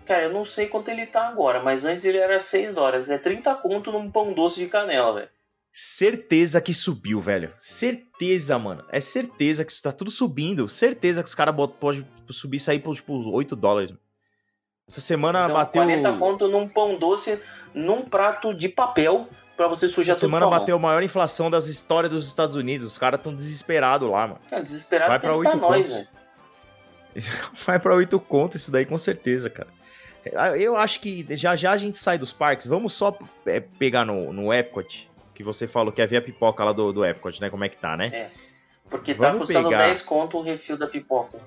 Cara, 0.05 0.23
eu 0.23 0.33
não 0.33 0.45
sei 0.45 0.67
quanto 0.67 0.89
ele 0.89 1.05
tá 1.05 1.27
agora, 1.27 1.61
mas 1.61 1.83
antes 1.83 2.05
ele 2.05 2.17
era 2.17 2.39
6 2.39 2.73
dólares. 2.73 3.09
É 3.09 3.17
30 3.17 3.53
conto 3.55 3.91
num 3.91 4.09
pão 4.09 4.33
doce 4.33 4.61
de 4.61 4.67
canela, 4.67 5.13
velho. 5.15 5.29
Certeza 5.75 6.61
que 6.61 6.71
subiu, 6.71 7.19
velho. 7.19 7.51
Certeza, 7.57 8.59
mano. 8.59 8.85
É 8.91 9.01
certeza 9.01 9.65
que 9.65 9.71
isso 9.71 9.81
tá 9.81 9.91
tudo 9.91 10.11
subindo. 10.11 10.69
Certeza 10.69 11.23
que 11.23 11.27
os 11.27 11.33
caras 11.33 11.55
podem 11.79 12.05
subir 12.29 12.57
e 12.57 12.59
sair 12.59 12.77
por, 12.77 12.95
tipo, 12.95 13.27
8 13.31 13.55
dólares. 13.55 13.91
Essa 14.87 15.01
semana 15.01 15.45
então, 15.45 15.55
bateu. 15.55 15.81
40 15.81 16.13
conto 16.19 16.47
num 16.47 16.67
pão 16.67 16.99
doce, 16.99 17.39
num 17.73 18.03
prato 18.03 18.53
de 18.53 18.69
papel 18.69 19.27
para 19.57 19.67
você 19.67 19.87
sujar 19.87 20.11
Essa 20.11 20.19
semana 20.19 20.47
bateu 20.47 20.75
a 20.75 20.79
maior 20.79 21.01
inflação 21.01 21.49
das 21.49 21.65
histórias 21.65 22.13
dos 22.13 22.27
Estados 22.27 22.55
Unidos. 22.55 22.85
Os 22.85 22.99
caras 22.99 23.19
tão 23.19 23.35
desesperados 23.35 24.07
lá, 24.07 24.27
mano. 24.27 24.39
Cara, 24.47 24.61
desesperado 24.61 25.09
Vai 25.09 25.19
pra 25.19 25.35
8 25.35 25.49
tá 25.49 25.57
nós, 25.57 25.91
velho. 25.95 26.07
Vai 27.65 27.79
pra 27.79 27.95
8 27.95 28.19
conto 28.19 28.57
isso 28.57 28.71
daí, 28.71 28.85
com 28.85 28.97
certeza, 28.99 29.49
cara. 29.49 29.69
Eu 30.55 30.75
acho 30.75 30.99
que 30.99 31.25
já 31.31 31.55
já 31.55 31.71
a 31.71 31.77
gente 31.77 31.97
sai 31.97 32.19
dos 32.19 32.31
parques. 32.31 32.67
Vamos 32.67 32.93
só 32.93 33.17
é, 33.47 33.59
pegar 33.59 34.05
no, 34.05 34.31
no 34.31 34.53
Epcot 34.53 35.11
que 35.33 35.43
você 35.43 35.67
falou 35.67 35.91
que 35.91 36.01
havia 36.01 36.21
pipoca 36.21 36.63
lá 36.63 36.71
do, 36.71 36.91
do 36.93 37.05
Epcot, 37.05 37.41
né? 37.41 37.49
Como 37.49 37.63
é 37.63 37.69
que 37.69 37.77
tá, 37.77 37.97
né? 37.97 38.07
É. 38.13 38.31
Porque 38.89 39.13
tá 39.13 39.31
Vamos 39.31 39.47
tá 39.47 39.53
custando 39.53 39.69
pegar... 39.69 39.85
10 39.85 40.01
conto 40.03 40.37
o 40.37 40.41
refil 40.41 40.77
da 40.77 40.87
pipoca. 40.87 41.39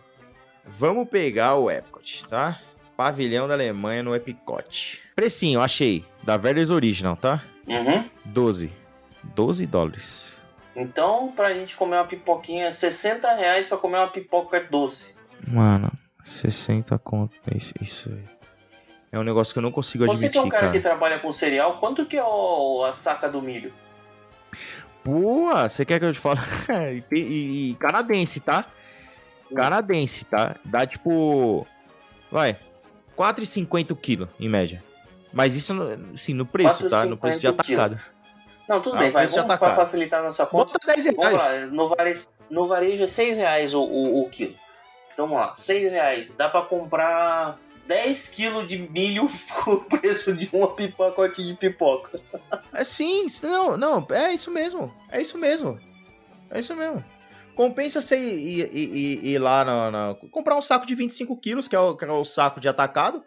Vamos 0.64 1.09
pegar 1.09 1.55
o 1.57 1.70
Epcot, 1.70 2.27
tá? 2.27 2.61
Pavilhão 2.96 3.46
da 3.46 3.55
Alemanha 3.55 4.03
no 4.03 4.14
Epcot. 4.14 5.03
Precinho, 5.14 5.61
achei. 5.61 6.05
Da 6.22 6.37
Verdes 6.37 6.70
Original, 6.70 7.16
tá? 7.16 7.44
Uhum. 7.68 8.09
12. 8.25 8.72
12 9.22 9.66
dólares. 9.66 10.37
Então, 10.75 11.33
pra 11.33 11.55
gente 11.55 11.77
comer 11.77 11.96
uma 11.96 12.05
pipoquinha, 12.07 12.70
60 12.70 13.33
reais 13.35 13.66
pra 13.66 13.79
comer 13.79 13.99
uma 13.99 14.09
pipoca 14.09 14.61
doce. 14.61 15.14
Mano, 15.46 15.90
60 16.25 16.99
conto. 16.99 17.38
Isso, 17.55 17.75
isso 17.81 18.11
aí. 18.11 18.36
É 19.16 19.18
um 19.18 19.24
negócio 19.24 19.55
que 19.55 19.59
eu 19.59 19.62
não 19.62 19.72
consigo 19.72 20.05
Você 20.05 20.26
admitir, 20.26 20.33
que 20.33 20.38
é 20.38 20.42
um 20.42 20.48
cara, 20.50 20.64
cara, 20.64 20.72
que 20.74 20.81
trabalha 20.81 21.18
com 21.18 21.33
cereal, 21.33 21.79
quanto 21.79 22.05
que 22.05 22.18
é 22.18 22.22
o, 22.22 22.85
a 22.85 22.92
saca 22.92 23.26
do 23.31 23.40
milho? 23.40 23.72
Pô, 25.02 25.50
você 25.55 25.87
quer 25.87 25.98
que 25.98 26.05
eu 26.05 26.12
te 26.12 26.18
fale? 26.18 26.38
e, 27.11 27.70
e, 27.70 27.74
canadense, 27.76 28.40
tá? 28.40 28.66
Canadense, 29.55 30.26
tá? 30.26 30.57
Dá 30.62 30.87
tipo. 30.87 31.66
Vai. 32.31 32.59
4,50 33.16 33.92
o 33.92 33.96
quilo, 33.96 34.29
em 34.38 34.50
média. 34.50 34.85
Mas 35.33 35.57
isso, 35.57 35.74
assim, 36.12 36.35
no 36.35 36.44
preço, 36.44 36.87
tá? 36.90 37.07
No 37.07 37.16
preço 37.16 37.40
de 37.40 37.46
atacado. 37.46 37.98
Não, 38.68 38.83
tudo 38.83 38.96
ah, 38.96 38.98
bem, 38.98 39.11
vai. 39.11 39.26
Vamos 39.26 39.57
pra 39.57 39.74
facilitar 39.74 40.20
a 40.20 40.24
nossa 40.24 40.44
conta. 40.44 40.72
Bota 40.74 40.94
10 40.94 41.07
reais. 41.07 41.16
Vamos 41.16 41.42
lá, 41.42 41.66
no 41.68 41.88
varejo, 41.88 42.26
no 42.50 42.68
varejo 42.68 43.05
é 43.05 43.07
6 43.07 43.38
reais 43.38 43.72
o, 43.72 43.83
o, 43.83 44.22
o 44.24 44.29
quilo. 44.29 44.55
Então 45.16 45.26
vamos 45.26 45.46
lá, 45.46 45.55
6 45.55 45.92
reais. 45.92 46.33
Dá 46.33 46.46
pra 46.46 46.61
comprar 46.61 47.59
10 47.87 48.29
quilos 48.29 48.68
de 48.68 48.76
milho 48.76 49.26
por 49.64 49.87
preço 49.87 50.35
de 50.35 50.50
um 50.52 50.66
pacote 50.92 51.42
de 51.42 51.55
pipoca. 51.55 52.20
É 52.74 52.85
sim, 52.85 53.24
não, 53.42 53.79
não, 53.79 54.07
é 54.11 54.35
isso 54.35 54.50
mesmo. 54.50 54.94
É 55.11 55.18
isso 55.18 55.38
mesmo. 55.38 55.81
É 56.50 56.59
isso 56.59 56.76
mesmo. 56.76 57.02
Compensa 57.55 58.02
você 58.02 58.18
ir, 58.18 58.68
ir, 58.70 58.94
ir, 58.94 59.24
ir 59.24 59.38
lá 59.38 59.64
na, 59.64 59.90
na, 59.90 60.14
comprar 60.31 60.55
um 60.55 60.61
saco 60.61 60.87
de 60.87 60.94
25 60.94 61.35
quilos, 61.38 61.66
que 61.66 61.74
é, 61.74 61.79
o, 61.81 61.96
que 61.96 62.05
é 62.05 62.12
o 62.12 62.22
saco 62.22 62.61
de 62.61 62.68
atacado, 62.68 63.24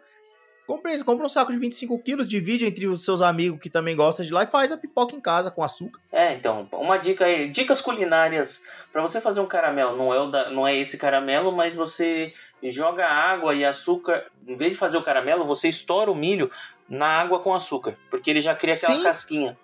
Compre, 0.70 1.02
compra 1.02 1.26
um 1.26 1.28
saco 1.28 1.50
de 1.50 1.58
25 1.58 1.98
quilos, 1.98 2.28
divide 2.28 2.64
entre 2.64 2.86
os 2.86 3.04
seus 3.04 3.20
amigos 3.20 3.58
que 3.60 3.68
também 3.68 3.96
gostam 3.96 4.24
de 4.24 4.32
lá 4.32 4.44
e 4.44 4.46
faz 4.46 4.70
a 4.70 4.76
pipoca 4.76 5.16
em 5.16 5.20
casa 5.20 5.50
com 5.50 5.64
açúcar. 5.64 6.00
É, 6.12 6.32
então, 6.32 6.68
uma 6.74 6.96
dica 6.96 7.24
aí, 7.24 7.48
dicas 7.48 7.80
culinárias 7.80 8.62
para 8.92 9.02
você 9.02 9.20
fazer 9.20 9.40
um 9.40 9.46
caramelo. 9.46 9.96
Não 9.96 10.14
é, 10.14 10.30
da, 10.30 10.50
não 10.50 10.68
é 10.68 10.76
esse 10.76 10.96
caramelo, 10.96 11.50
mas 11.50 11.74
você 11.74 12.32
joga 12.62 13.04
água 13.04 13.52
e 13.52 13.64
açúcar. 13.64 14.26
Em 14.46 14.56
vez 14.56 14.70
de 14.70 14.78
fazer 14.78 14.96
o 14.96 15.02
caramelo, 15.02 15.44
você 15.44 15.66
estoura 15.66 16.08
o 16.08 16.14
milho 16.14 16.48
na 16.88 17.08
água 17.08 17.40
com 17.40 17.52
açúcar, 17.52 17.98
porque 18.08 18.30
ele 18.30 18.40
já 18.40 18.54
cria 18.54 18.74
aquela 18.74 18.94
Sim. 18.94 19.02
casquinha. 19.02 19.58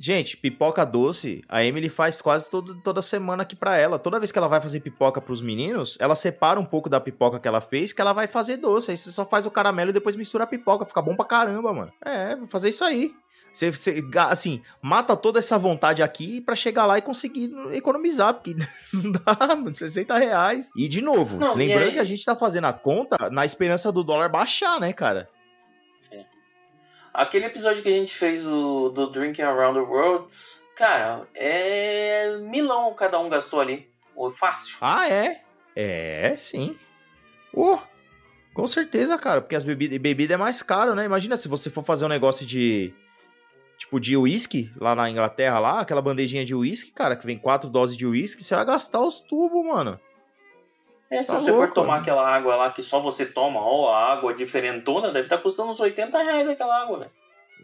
Gente, 0.00 0.36
pipoca 0.36 0.86
doce, 0.86 1.42
a 1.48 1.64
Emily 1.64 1.88
faz 1.88 2.20
quase 2.20 2.48
todo, 2.48 2.80
toda 2.82 3.02
semana 3.02 3.42
aqui 3.42 3.56
pra 3.56 3.76
ela. 3.76 3.98
Toda 3.98 4.20
vez 4.20 4.30
que 4.30 4.38
ela 4.38 4.46
vai 4.46 4.60
fazer 4.60 4.80
pipoca 4.80 5.20
pros 5.20 5.42
meninos, 5.42 5.98
ela 6.00 6.14
separa 6.14 6.60
um 6.60 6.64
pouco 6.64 6.88
da 6.88 7.00
pipoca 7.00 7.40
que 7.40 7.48
ela 7.48 7.60
fez, 7.60 7.92
que 7.92 8.00
ela 8.00 8.12
vai 8.12 8.28
fazer 8.28 8.58
doce. 8.58 8.92
Aí 8.92 8.96
você 8.96 9.10
só 9.10 9.26
faz 9.26 9.44
o 9.44 9.50
caramelo 9.50 9.90
e 9.90 9.92
depois 9.92 10.14
mistura 10.14 10.44
a 10.44 10.46
pipoca. 10.46 10.84
Fica 10.84 11.02
bom 11.02 11.16
pra 11.16 11.24
caramba, 11.24 11.72
mano. 11.72 11.92
É, 12.04 12.36
vou 12.36 12.46
fazer 12.46 12.68
isso 12.68 12.84
aí. 12.84 13.12
Você, 13.52 13.72
você, 13.72 14.04
assim, 14.28 14.62
mata 14.80 15.16
toda 15.16 15.38
essa 15.38 15.58
vontade 15.58 16.02
aqui 16.02 16.40
para 16.40 16.54
chegar 16.54 16.86
lá 16.86 16.98
e 16.98 17.02
conseguir 17.02 17.50
economizar, 17.72 18.34
porque 18.34 18.54
não 18.92 19.10
dá, 19.10 19.74
60 19.74 20.16
reais. 20.16 20.70
E 20.76 20.86
de 20.86 21.02
novo, 21.02 21.38
não, 21.38 21.54
lembrando 21.54 21.92
que 21.92 21.98
a 21.98 22.04
gente 22.04 22.24
tá 22.24 22.36
fazendo 22.36 22.66
a 22.66 22.72
conta 22.72 23.30
na 23.30 23.44
esperança 23.44 23.90
do 23.90 24.04
dólar 24.04 24.28
baixar, 24.28 24.78
né, 24.78 24.92
cara? 24.92 25.28
Aquele 27.18 27.46
episódio 27.46 27.82
que 27.82 27.88
a 27.88 27.92
gente 27.92 28.14
fez 28.14 28.44
do, 28.44 28.90
do 28.90 29.10
Drinking 29.10 29.42
Around 29.42 29.80
the 29.80 29.84
World, 29.84 30.26
cara, 30.76 31.26
é 31.34 32.38
milão 32.42 32.94
cada 32.94 33.18
um 33.18 33.28
gastou 33.28 33.58
ali. 33.58 33.90
Fácil. 34.36 34.78
Ah, 34.80 35.08
é? 35.08 35.42
É, 35.74 36.36
sim. 36.36 36.78
Oh, 37.52 37.76
com 38.54 38.68
certeza, 38.68 39.18
cara, 39.18 39.40
porque 39.40 39.56
as 39.56 39.64
bebidas 39.64 39.98
bebida 39.98 40.34
é 40.34 40.36
mais 40.36 40.62
caro, 40.62 40.94
né? 40.94 41.04
Imagina 41.04 41.36
se 41.36 41.48
você 41.48 41.68
for 41.68 41.82
fazer 41.82 42.04
um 42.04 42.08
negócio 42.08 42.46
de 42.46 42.94
tipo 43.76 43.98
de 43.98 44.16
uísque 44.16 44.70
lá 44.76 44.94
na 44.94 45.10
Inglaterra 45.10 45.58
lá, 45.58 45.80
aquela 45.80 46.00
bandejinha 46.00 46.44
de 46.44 46.54
uísque, 46.54 46.92
cara, 46.92 47.16
que 47.16 47.26
vem 47.26 47.36
quatro 47.36 47.68
doses 47.68 47.96
de 47.96 48.06
uísque, 48.06 48.44
você 48.44 48.54
vai 48.54 48.64
gastar 48.64 49.00
os 49.00 49.18
tubos, 49.18 49.66
mano. 49.66 49.98
É, 51.10 51.22
se 51.22 51.32
você 51.32 51.50
louco, 51.50 51.66
for 51.66 51.74
tomar 51.74 51.88
mano. 51.88 52.02
aquela 52.02 52.28
água 52.28 52.56
lá 52.56 52.70
que 52.70 52.82
só 52.82 53.00
você 53.00 53.24
toma, 53.24 53.60
ó, 53.60 53.92
a 53.92 54.12
água 54.12 54.34
diferentona, 54.34 55.08
deve 55.08 55.20
estar 55.20 55.38
tá 55.38 55.42
custando 55.42 55.72
uns 55.72 55.80
80 55.80 56.22
reais 56.22 56.48
aquela 56.48 56.82
água, 56.82 56.98
velho. 56.98 57.10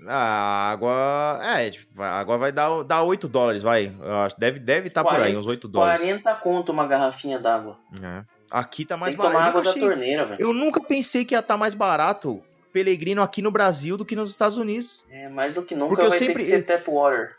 A 0.07 0.71
água. 0.71 1.41
É, 1.43 1.71
tipo, 1.71 2.03
a 2.03 2.11
água 2.11 2.37
vai 2.37 2.53
dar, 2.53 2.83
dar 2.83 3.03
8 3.03 3.29
dólares, 3.29 3.63
vai. 3.63 3.95
Eu 4.03 4.17
acho, 4.17 4.39
deve 4.39 4.59
estar 4.59 4.67
deve 4.67 4.91
tá 4.91 5.05
por 5.05 5.21
aí, 5.21 5.37
uns 5.37 5.47
8 5.47 5.69
dólares. 5.69 6.01
40 6.01 6.35
conto 6.37 6.73
uma 6.73 6.87
garrafinha 6.87 7.39
d'água. 7.39 7.79
É. 8.03 8.25
Aqui 8.51 8.85
tá 8.85 8.97
mais 8.97 9.15
Tem 9.15 9.23
barato. 9.23 9.37
Tomar 9.37 9.49
água 9.49 9.63
da 9.63 9.73
torneira, 9.73 10.25
velho. 10.25 10.41
Eu 10.41 10.53
nunca 10.53 10.83
pensei 10.83 11.25
que 11.25 11.35
ia 11.35 11.39
estar 11.41 11.55
tá 11.55 11.59
mais 11.59 11.75
barato 11.75 12.43
Pelegrino 12.73 13.23
aqui 13.23 13.41
no 13.41 13.53
Brasil 13.53 13.97
do 13.97 14.05
que 14.05 14.17
nos 14.17 14.31
Estados 14.31 14.57
Unidos. 14.57 15.05
É, 15.09 15.29
mais 15.29 15.55
do 15.55 15.63
que 15.63 15.77
nunca 15.77 15.95
porque 15.95 16.09
vai 16.09 16.19
sempre... 16.19 16.35
ter 16.35 16.39
que 16.41 16.45
ser 16.45 16.63
tap 16.63 16.89
water. 16.89 17.37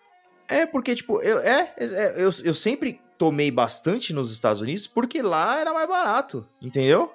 É, 0.47 0.65
porque, 0.65 0.95
tipo, 0.95 1.21
eu, 1.21 1.39
é, 1.39 1.73
é 1.77 2.13
eu, 2.15 2.29
eu 2.43 2.53
sempre 2.53 3.01
tomei 3.17 3.51
bastante 3.51 4.13
nos 4.13 4.31
Estados 4.31 4.61
Unidos 4.61 4.87
porque 4.87 5.21
lá 5.21 5.59
era 5.59 5.73
mais 5.73 5.87
barato, 5.87 6.47
entendeu? 6.61 7.11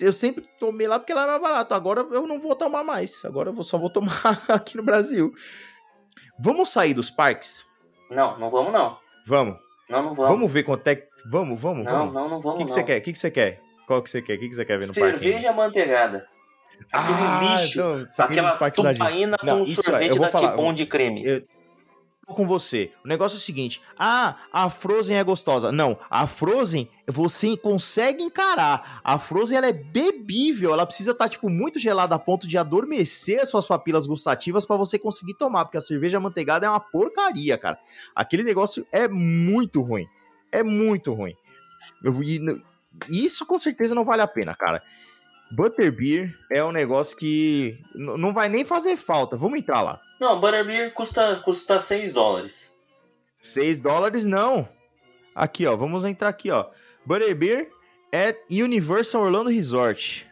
Eu 0.00 0.12
sempre 0.12 0.44
tomei 0.58 0.88
lá 0.88 0.98
porque 0.98 1.14
lá 1.14 1.24
é 1.24 1.26
mais 1.26 1.40
barato. 1.40 1.74
Agora 1.74 2.00
eu 2.10 2.26
não 2.26 2.40
vou 2.40 2.56
tomar 2.56 2.82
mais. 2.82 3.24
Agora 3.24 3.50
eu 3.50 3.62
só 3.62 3.78
vou 3.78 3.88
tomar 3.88 4.12
aqui 4.48 4.76
no 4.76 4.82
Brasil. 4.82 5.32
Vamos 6.38 6.70
sair 6.70 6.92
dos 6.92 7.10
parques? 7.10 7.64
Não, 8.10 8.36
não 8.38 8.50
vamos 8.50 8.72
não. 8.72 8.98
Vamos. 9.26 9.56
Não, 9.88 10.02
não 10.02 10.14
vamos. 10.14 10.30
Vamos 10.30 10.52
ver 10.52 10.64
quanto 10.64 10.86
é 10.88 10.96
que... 10.96 11.06
Vamos, 11.30 11.60
vamos, 11.60 11.84
não, 11.84 11.92
vamos. 11.92 12.14
Não, 12.14 12.28
não 12.28 12.40
vamos, 12.40 12.54
O 12.54 12.58
que, 12.58 12.64
que 12.64 12.72
você 12.72 12.82
quer? 12.82 12.98
O 12.98 13.02
que, 13.02 13.12
que 13.12 13.18
você 13.18 13.30
quer? 13.30 13.60
Qual 13.86 14.02
que 14.02 14.10
você 14.10 14.20
quer? 14.20 14.34
O 14.34 14.40
que, 14.40 14.48
que 14.48 14.54
você 14.54 14.64
quer 14.64 14.78
ver 14.78 14.86
no 14.86 14.94
Cerveja 14.94 15.12
parque? 15.12 15.24
Cerveja 15.24 15.52
manteigada. 15.52 16.28
Aquele 16.92 17.18
ah, 17.20 17.40
lixo. 17.42 17.80
Então, 17.80 18.24
aquela 18.24 18.70
tupaína 18.70 19.38
com 19.38 19.46
não, 19.46 19.66
sorvete 19.66 20.16
é, 20.16 20.20
da 20.20 20.28
falar, 20.28 20.50
Kipon 20.50 20.74
de 20.74 20.86
creme. 20.86 21.24
Eu, 21.24 21.42
com 22.26 22.46
você. 22.46 22.92
O 23.04 23.08
negócio 23.08 23.36
é 23.36 23.38
o 23.38 23.42
seguinte: 23.42 23.82
ah, 23.98 24.36
a 24.52 24.70
Frozen 24.70 25.16
é 25.16 25.24
gostosa. 25.24 25.70
Não, 25.70 25.98
a 26.08 26.26
Frozen 26.26 26.88
você 27.06 27.56
consegue 27.56 28.22
encarar. 28.22 29.00
A 29.04 29.18
Frozen 29.18 29.58
ela 29.58 29.68
é 29.68 29.72
bebível, 29.72 30.72
ela 30.72 30.86
precisa 30.86 31.10
estar 31.12 31.24
tá, 31.24 31.28
tipo 31.28 31.48
muito 31.50 31.78
gelada 31.78 32.14
a 32.14 32.18
ponto 32.18 32.46
de 32.48 32.56
adormecer 32.56 33.40
as 33.40 33.50
suas 33.50 33.66
papilas 33.66 34.06
gustativas 34.06 34.64
para 34.64 34.76
você 34.76 34.98
conseguir 34.98 35.34
tomar, 35.34 35.64
porque 35.64 35.78
a 35.78 35.82
cerveja 35.82 36.20
manteigada 36.20 36.66
é 36.66 36.68
uma 36.68 36.80
porcaria, 36.80 37.58
cara. 37.58 37.78
Aquele 38.14 38.42
negócio 38.42 38.86
é 38.90 39.06
muito 39.08 39.82
ruim. 39.82 40.06
É 40.50 40.62
muito 40.62 41.12
ruim. 41.12 41.34
Eu, 42.02 42.14
isso 43.08 43.44
com 43.44 43.58
certeza 43.58 43.94
não 43.94 44.04
vale 44.04 44.22
a 44.22 44.28
pena, 44.28 44.54
cara. 44.54 44.82
Butterbeer 45.50 46.34
é 46.50 46.64
um 46.64 46.72
negócio 46.72 47.16
que 47.16 47.78
não 47.94 48.32
vai 48.32 48.48
nem 48.48 48.64
fazer 48.64 48.96
falta. 48.96 49.36
Vamos 49.36 49.58
entrar 49.58 49.82
lá. 49.82 50.00
Não, 50.24 50.40
Butterbeer 50.40 50.94
custa, 50.94 51.36
custa 51.44 51.78
6 51.78 52.10
dólares. 52.10 52.74
6 53.36 53.76
dólares 53.76 54.24
não. 54.24 54.66
Aqui, 55.34 55.66
ó. 55.66 55.76
Vamos 55.76 56.02
entrar 56.06 56.30
aqui, 56.30 56.50
ó. 56.50 56.70
Butterbeer 57.04 57.70
é 58.10 58.34
Universal 58.50 59.20
Orlando 59.20 59.50
Resort. 59.50 60.26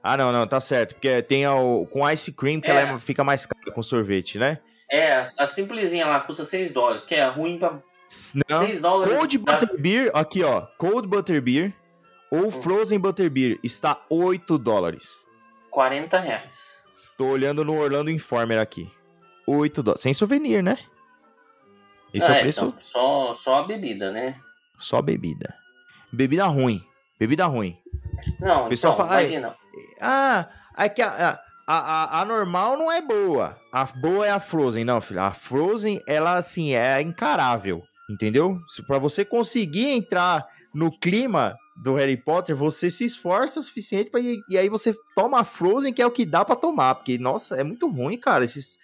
Ah, 0.00 0.16
não, 0.16 0.30
não, 0.30 0.46
tá 0.46 0.60
certo. 0.60 0.94
Porque 0.94 1.20
tem 1.22 1.44
o, 1.44 1.86
com 1.86 2.08
ice 2.08 2.30
cream 2.32 2.60
que 2.60 2.70
é. 2.70 2.82
ela 2.82 2.98
fica 3.00 3.24
mais 3.24 3.46
cara 3.46 3.72
com 3.74 3.82
sorvete, 3.82 4.38
né? 4.38 4.60
É, 4.88 5.14
a, 5.16 5.22
a 5.22 5.46
simplesinha 5.46 6.06
lá 6.06 6.20
custa 6.20 6.44
6 6.44 6.72
dólares, 6.72 7.02
que 7.02 7.16
é 7.16 7.26
ruim 7.26 7.58
pra. 7.58 7.82
Não. 8.48 8.60
6 8.60 8.80
dólares. 8.80 9.12
Cold 9.12 9.38
dá... 9.38 9.56
Butterbeer, 9.56 10.12
aqui, 10.14 10.44
ó. 10.44 10.60
Cold 10.78 11.08
Butterbeer 11.08 11.74
ou 12.30 12.46
hum. 12.46 12.52
Frozen 12.52 13.00
Butterbeer 13.00 13.58
está 13.60 14.04
8 14.08 14.56
dólares. 14.56 15.24
40 15.68 16.20
reais. 16.20 16.83
Tô 17.16 17.26
olhando 17.26 17.64
no 17.64 17.78
Orlando 17.78 18.10
Informer 18.10 18.58
aqui. 18.58 18.90
8 19.46 19.82
dólares. 19.82 20.02
Sem 20.02 20.12
souvenir, 20.12 20.62
né? 20.62 20.78
Esse 22.12 22.30
ah, 22.30 22.34
é 22.34 22.36
o 22.36 22.38
é, 22.38 22.40
preço. 22.42 22.64
Então, 22.66 22.80
só, 22.80 23.34
só 23.34 23.58
a 23.60 23.66
bebida, 23.66 24.10
né? 24.10 24.40
Só 24.78 25.00
bebida. 25.00 25.54
Bebida 26.12 26.46
ruim. 26.46 26.82
Bebida 27.18 27.46
ruim. 27.46 27.76
Não, 28.40 28.66
o 28.66 28.68
pessoal 28.68 28.94
então, 28.94 29.06
fala. 29.06 29.20
Imagina. 29.20 29.56
Ah, 30.00 30.48
é 30.76 30.88
que 30.88 31.02
a, 31.02 31.40
a, 31.66 31.74
a, 31.74 32.20
a, 32.20 32.24
normal 32.24 32.76
não 32.76 32.90
é 32.90 33.00
boa. 33.00 33.58
A 33.72 33.84
boa 33.84 34.26
é 34.26 34.30
a 34.30 34.40
Frozen. 34.40 34.84
Não, 34.84 35.00
filho. 35.00 35.20
A 35.20 35.32
Frozen, 35.32 36.00
ela, 36.06 36.34
assim, 36.34 36.74
é 36.74 37.00
incarável. 37.00 37.82
Entendeu? 38.08 38.58
Para 38.86 38.98
você 38.98 39.24
conseguir 39.24 39.90
entrar 39.90 40.46
no 40.72 40.90
clima 40.98 41.56
do 41.76 41.94
Harry 41.94 42.16
Potter, 42.16 42.54
você 42.54 42.90
se 42.90 43.04
esforça 43.04 43.58
o 43.58 43.62
suficiente 43.62 44.10
para 44.10 44.20
e 44.20 44.58
aí 44.58 44.68
você 44.68 44.94
toma 45.14 45.44
Frozen, 45.44 45.92
que 45.92 46.00
é 46.00 46.06
o 46.06 46.10
que 46.10 46.24
dá 46.24 46.44
para 46.44 46.56
tomar, 46.56 46.94
porque 46.94 47.18
nossa, 47.18 47.56
é 47.56 47.64
muito 47.64 47.88
ruim, 47.88 48.16
cara. 48.16 48.44
Esses 48.44 48.78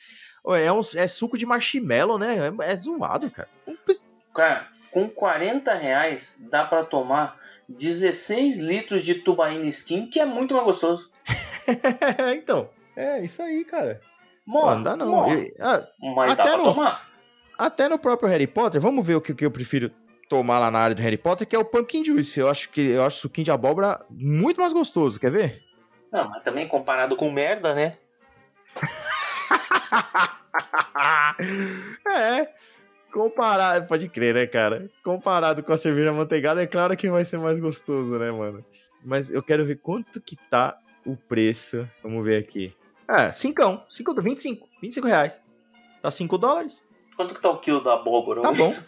é, 0.47 0.73
um, 0.73 0.81
é 0.97 1.07
suco 1.07 1.39
de 1.39 1.47
marshmallow, 1.47 2.19
né? 2.19 2.37
É, 2.37 2.73
é 2.73 2.77
zoado, 2.77 3.31
cara. 3.31 3.49
Cara, 4.35 4.69
com 4.91 5.09
40 5.09 5.75
reais 5.75 6.39
dá 6.51 6.65
para 6.65 6.85
tomar 6.85 7.39
16 7.69 8.59
litros 8.59 9.03
de 9.03 9.15
tubaína 9.15 9.67
skin, 9.67 10.07
que 10.07 10.19
é 10.19 10.25
muito 10.25 10.55
mais 10.55 10.67
gostoso. 10.67 11.11
então, 12.35 12.71
é 12.97 13.23
isso 13.23 13.43
aí, 13.43 13.65
cara. 13.65 14.01
Mano, 14.47 14.77
não 14.77 14.83
dá 14.83 14.97
não. 14.97 15.31
Eu, 15.31 15.55
ah, 15.61 15.83
mas 16.17 16.33
até 16.33 16.43
dá 16.43 16.51
pra 16.51 16.59
no, 16.59 16.65
tomar. 16.65 17.11
Até 17.57 17.89
no 17.89 17.99
próprio 17.99 18.29
Harry 18.29 18.47
Potter, 18.47 18.81
vamos 18.81 19.07
ver 19.07 19.15
o 19.15 19.21
que, 19.21 19.35
que 19.35 19.45
eu 19.45 19.51
prefiro 19.51 19.93
tomar 20.31 20.61
lá 20.61 20.71
na 20.71 20.79
área 20.79 20.95
do 20.95 21.03
Harry 21.03 21.19
Potter, 21.19 21.47
que 21.47 21.57
é 21.57 21.59
o 21.59 21.65
Pumpkin 21.65 22.05
Juice. 22.05 22.39
Eu 22.39 22.49
acho 22.49 22.71
que 22.71 22.93
eu 22.93 23.05
acho 23.05 23.19
o 23.19 23.21
suquinho 23.23 23.47
de 23.47 23.51
abóbora 23.51 24.01
muito 24.09 24.61
mais 24.61 24.73
gostoso, 24.73 25.19
quer 25.19 25.33
ver? 25.33 25.65
Não, 26.11 26.31
mas 26.31 26.45
também 26.45 26.69
comparado 26.69 27.17
com 27.17 27.33
merda, 27.33 27.75
né? 27.75 27.99
é. 32.09 32.49
Comparado, 33.13 33.89
pode 33.89 34.09
crer, 34.09 34.37
né, 34.37 34.47
cara? 34.47 34.89
Comparado 35.03 35.65
com 35.65 35.73
a 35.73 35.77
cerveja 35.77 36.13
manteigada, 36.13 36.63
é 36.63 36.67
claro 36.67 36.97
que 36.97 37.11
vai 37.11 37.25
ser 37.25 37.39
mais 37.39 37.59
gostoso, 37.59 38.17
né, 38.17 38.31
mano? 38.31 38.65
Mas 39.05 39.31
eu 39.31 39.43
quero 39.43 39.65
ver 39.65 39.81
quanto 39.81 40.21
que 40.21 40.37
tá 40.37 40.79
o 41.05 41.17
preço. 41.17 41.89
Vamos 42.05 42.25
ver 42.25 42.37
aqui. 42.37 42.73
É, 43.09 43.33
5, 43.33 43.83
5 43.91 44.15
do 44.15 44.23
25, 44.23 44.69
25 44.81 45.09
reais. 45.09 45.43
Tá 46.01 46.09
5 46.09 46.39
dólares. 46.39 46.85
Quanto 47.21 47.35
que 47.35 47.43
tá 47.43 47.51
o 47.51 47.59
quilo 47.59 47.85
da 47.85 47.93
abóbora? 47.93 48.41
Tá 48.41 48.51
bom. 48.51 48.71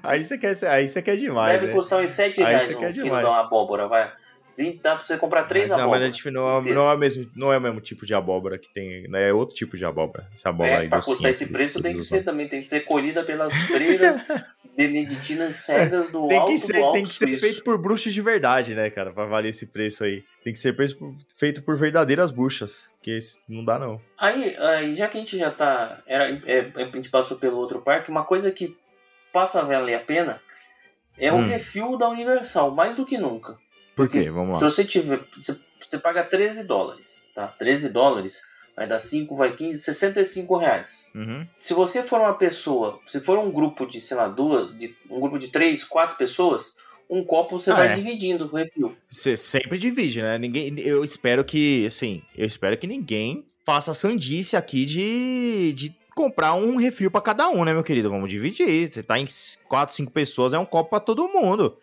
aí 0.00 0.24
você 0.24 0.38
quer, 0.38 0.56
aí 0.68 0.88
você 0.88 1.02
quer 1.02 1.16
demais. 1.16 1.54
Deve 1.54 1.66
né? 1.66 1.72
custar 1.72 2.00
uns 2.00 2.10
7 2.10 2.40
reais 2.40 2.72
um 2.72 2.78
quilo 2.78 2.92
demais. 2.92 3.26
da 3.26 3.40
abóbora, 3.40 3.88
vai. 3.88 4.12
20, 4.56 4.80
dá 4.80 4.94
pra 4.94 5.04
você 5.04 5.16
comprar 5.16 5.44
três 5.44 5.70
abóboras. 5.70 5.84
Não, 5.84 5.98
mas 5.98 6.02
a 6.02 6.06
gente 6.06 6.30
não, 6.30 6.58
é, 6.58 6.74
não, 6.74 6.90
é 6.90 6.94
o 6.94 6.98
mesmo, 6.98 7.30
não 7.34 7.52
é 7.52 7.58
o 7.58 7.60
mesmo 7.60 7.80
tipo 7.80 8.06
de 8.06 8.14
abóbora 8.14 8.58
que 8.58 8.72
tem. 8.72 9.08
Né? 9.08 9.28
É 9.28 9.32
outro 9.32 9.54
tipo 9.54 9.76
de 9.76 9.84
abóbora. 9.84 10.28
Essa 10.32 10.50
abóbora 10.50 10.70
é, 10.70 10.78
aí 10.80 10.88
pra 10.88 11.00
custar 11.00 11.30
esse 11.30 11.46
preço 11.46 11.82
tem 11.82 11.96
que 11.96 12.02
ser 12.02 12.24
também, 12.24 12.48
tem 12.48 12.60
que 12.60 12.66
ser 12.66 12.80
colhida 12.80 13.24
pelas 13.24 13.54
freiras 13.62 14.28
beneditinas 14.76 15.56
cegas 15.56 16.08
do 16.08 16.28
tem 16.28 16.38
alto 16.38 16.52
que 16.52 16.58
ser, 16.58 16.76
alto 16.76 16.92
Tem 16.94 17.04
que 17.04 17.14
ser 17.14 17.36
feito 17.38 17.64
por 17.64 17.78
bruxas 17.78 18.14
de 18.14 18.20
verdade, 18.22 18.74
né, 18.74 18.88
cara? 18.90 19.12
Pra 19.12 19.26
valer 19.26 19.50
esse 19.50 19.66
preço 19.66 20.04
aí. 20.04 20.24
Tem 20.42 20.52
que 20.52 20.58
ser 20.58 20.74
feito 21.36 21.62
por 21.62 21.76
verdadeiras 21.76 22.30
bruxas. 22.30 22.90
Que 23.02 23.18
não 23.48 23.64
dá, 23.64 23.78
não. 23.78 24.00
Aí, 24.18 24.56
aí, 24.56 24.94
já 24.94 25.08
que 25.08 25.16
a 25.16 25.20
gente 25.20 25.38
já 25.38 25.50
tá. 25.50 26.02
Era, 26.06 26.30
é, 26.44 26.70
a 26.76 26.84
gente 26.84 27.10
passou 27.10 27.36
pelo 27.38 27.56
outro 27.56 27.80
parque, 27.80 28.10
uma 28.10 28.24
coisa 28.24 28.50
que 28.50 28.76
passa 29.32 29.60
a 29.60 29.64
valer 29.64 29.94
a 29.94 30.00
pena 30.00 30.40
é 31.18 31.32
hum. 31.32 31.42
o 31.42 31.44
refil 31.44 31.96
da 31.96 32.08
Universal, 32.08 32.74
mais 32.74 32.94
do 32.94 33.04
que 33.04 33.18
nunca. 33.18 33.58
Por 34.06 34.08
quê? 34.08 34.30
Vamos 34.30 34.54
lá. 34.54 34.58
Se 34.58 34.76
você 34.76 34.84
tiver. 34.84 35.20
Você, 35.36 35.60
você 35.78 35.98
paga 35.98 36.22
13 36.22 36.64
dólares, 36.64 37.22
tá? 37.34 37.48
13 37.48 37.88
dólares 37.88 38.42
vai 38.76 38.86
dar 38.86 39.00
5, 39.00 39.36
vai 39.36 39.54
15, 39.54 39.78
65 39.78 40.56
reais. 40.56 41.06
Uhum. 41.14 41.46
Se 41.56 41.74
você 41.74 42.02
for 42.02 42.20
uma 42.20 42.34
pessoa, 42.34 42.98
se 43.06 43.20
for 43.20 43.38
um 43.38 43.52
grupo 43.52 43.86
de, 43.86 44.00
sei 44.00 44.16
lá, 44.16 44.28
duas, 44.28 44.76
de, 44.78 44.96
um 45.10 45.20
grupo 45.20 45.38
de 45.38 45.48
três, 45.48 45.84
quatro 45.84 46.16
pessoas, 46.16 46.74
um 47.08 47.24
copo 47.24 47.58
você 47.58 47.72
ah, 47.72 47.74
vai 47.74 47.88
é. 47.88 47.94
dividindo 47.94 48.46
o 48.46 48.56
refil. 48.56 48.96
Você 49.08 49.36
sempre 49.36 49.78
divide, 49.78 50.22
né? 50.22 50.38
Ninguém, 50.38 50.78
eu 50.78 51.04
espero 51.04 51.44
que, 51.44 51.86
assim, 51.86 52.22
eu 52.36 52.46
espero 52.46 52.78
que 52.78 52.86
ninguém 52.86 53.44
faça 53.66 53.92
sandice 53.92 54.56
aqui 54.56 54.86
de, 54.86 55.72
de 55.74 55.94
comprar 56.14 56.54
um 56.54 56.76
refil 56.76 57.10
para 57.10 57.20
cada 57.20 57.48
um, 57.48 57.64
né, 57.64 57.72
meu 57.72 57.84
querido? 57.84 58.08
Vamos 58.08 58.30
dividir. 58.30 58.90
Você 58.90 59.02
tá 59.02 59.18
em 59.18 59.26
quatro, 59.68 59.94
cinco 59.94 60.12
pessoas, 60.12 60.52
é 60.52 60.58
um 60.58 60.64
copo 60.64 60.90
para 60.90 61.00
todo 61.00 61.28
mundo. 61.28 61.76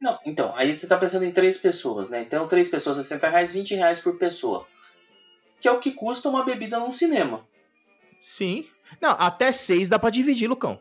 Não, 0.00 0.18
então, 0.26 0.52
aí 0.56 0.74
você 0.74 0.86
tá 0.86 0.96
pensando 0.96 1.24
em 1.24 1.32
três 1.32 1.56
pessoas, 1.56 2.08
né? 2.10 2.20
Então, 2.20 2.46
três 2.46 2.68
pessoas, 2.68 2.96
60 2.98 3.28
reais, 3.28 3.52
20 3.52 3.74
reais 3.74 3.98
por 3.98 4.18
pessoa. 4.18 4.66
Que 5.58 5.68
é 5.68 5.72
o 5.72 5.80
que 5.80 5.90
custa 5.90 6.28
uma 6.28 6.44
bebida 6.44 6.78
num 6.78 6.92
cinema. 6.92 7.46
Sim. 8.20 8.66
Não, 9.00 9.12
até 9.12 9.50
seis 9.52 9.88
dá 9.88 9.98
pra 9.98 10.10
dividir, 10.10 10.48
Lucão. 10.48 10.78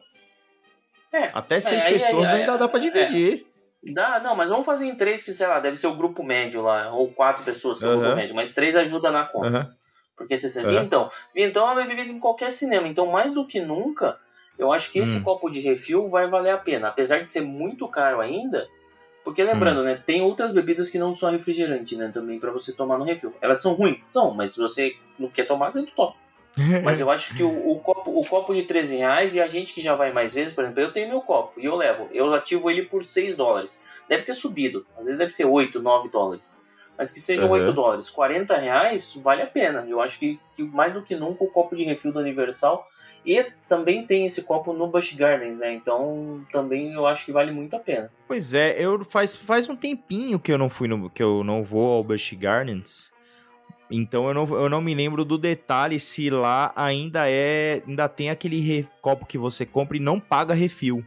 É. 1.12 1.32
Até 1.34 1.62
seis 1.62 1.84
é, 1.84 1.94
pessoas 1.94 2.30
ainda 2.30 2.58
dá 2.58 2.68
pra 2.68 2.80
é. 2.80 2.84
dividir. 2.84 3.48
Dá, 3.94 4.20
não, 4.20 4.36
mas 4.36 4.50
vamos 4.50 4.66
fazer 4.66 4.86
em 4.86 4.96
três, 4.96 5.22
que 5.22 5.32
sei 5.32 5.48
lá, 5.48 5.60
deve 5.60 5.76
ser 5.76 5.88
o 5.88 5.96
grupo 5.96 6.24
médio 6.24 6.62
lá, 6.62 6.92
ou 6.92 7.12
quatro 7.12 7.44
pessoas 7.44 7.78
que 7.78 7.86
é 7.86 7.88
o 7.88 8.00
grupo 8.00 8.16
médio, 8.16 8.36
mas 8.36 8.52
três 8.52 8.76
ajuda 8.76 9.12
na 9.12 9.26
conta. 9.26 9.76
Porque 10.18 10.38
se 10.38 10.50
você 10.50 10.62
uhum. 10.62 10.82
então, 10.82 11.10
então 11.36 11.68
é 11.68 11.74
uma 11.74 11.86
bebida 11.86 12.10
em 12.10 12.20
qualquer 12.20 12.52
cinema, 12.52 12.88
então 12.88 13.06
mais 13.06 13.34
do 13.34 13.46
que 13.46 13.60
nunca, 13.60 14.18
eu 14.58 14.72
acho 14.72 14.92
que 14.92 15.00
esse 15.00 15.18
hum. 15.18 15.24
copo 15.24 15.50
de 15.50 15.60
refil 15.60 16.08
vai 16.08 16.28
valer 16.28 16.52
a 16.52 16.58
pena, 16.58 16.88
apesar 16.88 17.20
de 17.20 17.28
ser 17.28 17.42
muito 17.42 17.88
caro 17.90 18.22
ainda, 18.22 18.68
porque 19.26 19.44
lembrando, 19.44 19.82
hum. 19.82 19.84
né, 19.86 19.96
tem 20.06 20.22
outras 20.22 20.52
bebidas 20.52 20.88
que 20.88 21.00
não 21.00 21.16
são 21.16 21.32
refrigerante, 21.32 21.96
né, 21.96 22.12
também 22.14 22.40
para 22.40 22.52
você 22.52 22.72
tomar 22.72 23.00
no 23.00 23.04
refil. 23.04 23.34
Elas 23.42 23.60
são 23.60 23.74
ruins, 23.74 24.04
são, 24.04 24.32
mas 24.32 24.54
se 24.54 24.60
você 24.60 24.96
não 25.18 25.28
quer 25.28 25.46
tomar, 25.46 25.72
você 25.72 25.80
não 25.80 25.88
toma. 25.88 26.14
mas 26.86 27.00
eu 27.02 27.10
acho 27.10 27.36
que 27.36 27.44
o, 27.44 27.72
o, 27.72 27.80
copo, 27.80 28.18
o 28.18 28.24
copo 28.24 28.54
de 28.54 28.64
13 28.64 28.98
reais 28.98 29.36
e 29.36 29.42
a 29.42 29.48
gente 29.48 29.74
que 29.74 29.82
já 29.82 29.94
vai 29.94 30.14
mais 30.14 30.34
vezes, 30.34 30.54
por 30.54 30.64
exemplo, 30.64 30.80
eu 30.80 30.92
tenho 30.92 31.10
meu 31.10 31.22
copo 31.22 31.60
e 31.60 31.66
eu 31.66 31.76
levo, 31.76 32.08
eu 32.14 32.32
ativo 32.34 32.70
ele 32.70 32.84
por 32.84 33.04
6 33.04 33.36
dólares. 33.36 33.82
Deve 34.08 34.24
ter 34.24 34.36
subido, 34.36 34.86
às 34.96 35.06
vezes 35.06 35.18
deve 35.18 35.32
ser 35.32 35.46
8, 35.46 35.82
9 35.82 36.10
dólares. 36.10 36.58
Mas 36.98 37.12
que 37.12 37.20
sejam 37.20 37.48
uhum. 37.48 37.54
8 37.54 37.74
dólares, 37.74 38.10
40 38.10 38.56
reais, 38.56 39.16
vale 39.22 39.42
a 39.42 39.48
pena. 39.48 39.86
Eu 39.90 40.00
acho 40.00 40.18
que, 40.18 40.40
que 40.56 40.64
mais 40.64 40.94
do 40.94 41.02
que 41.02 41.16
nunca 41.16 41.44
o 41.44 41.48
copo 41.48 41.76
de 41.76 41.84
refil 41.84 42.14
do 42.14 42.20
Universal 42.20 42.88
e 43.26 43.44
também 43.68 44.06
tem 44.06 44.26
esse 44.26 44.44
copo 44.44 44.72
no 44.72 44.88
Busch 44.88 45.14
Gardens, 45.16 45.58
né? 45.58 45.74
Então 45.74 46.46
também 46.52 46.94
eu 46.94 47.08
acho 47.08 47.26
que 47.26 47.32
vale 47.32 47.52
muito 47.52 47.76
a 47.76 47.80
pena. 47.80 48.12
Pois 48.28 48.54
é, 48.54 48.76
eu 48.78 49.04
faz, 49.04 49.36
faz 49.36 49.68
um 49.68 49.76
tempinho 49.76 50.40
que 50.40 50.52
eu 50.52 50.58
não 50.58 50.70
fui 50.70 50.88
no, 50.88 51.10
que 51.10 51.24
eu 51.24 51.44
não 51.44 51.64
vou 51.64 51.94
ao 51.94 52.04
Busch 52.04 52.34
Gardens. 52.34 53.12
Então 53.90 54.28
eu 54.28 54.34
não, 54.34 54.48
eu 54.56 54.70
não 54.70 54.82
me 54.82 54.94
lembro 54.94 55.26
do 55.26 55.38
detalhe 55.38 56.00
se 56.00 56.30
lá 56.30 56.72
ainda 56.76 57.30
é. 57.30 57.82
Ainda 57.88 58.08
tem 58.08 58.30
aquele 58.30 58.60
re, 58.60 58.88
copo 59.02 59.26
que 59.26 59.38
você 59.38 59.66
compra 59.66 59.98
e 59.98 60.00
não 60.00 60.20
paga 60.20 60.54
refil. 60.54 61.04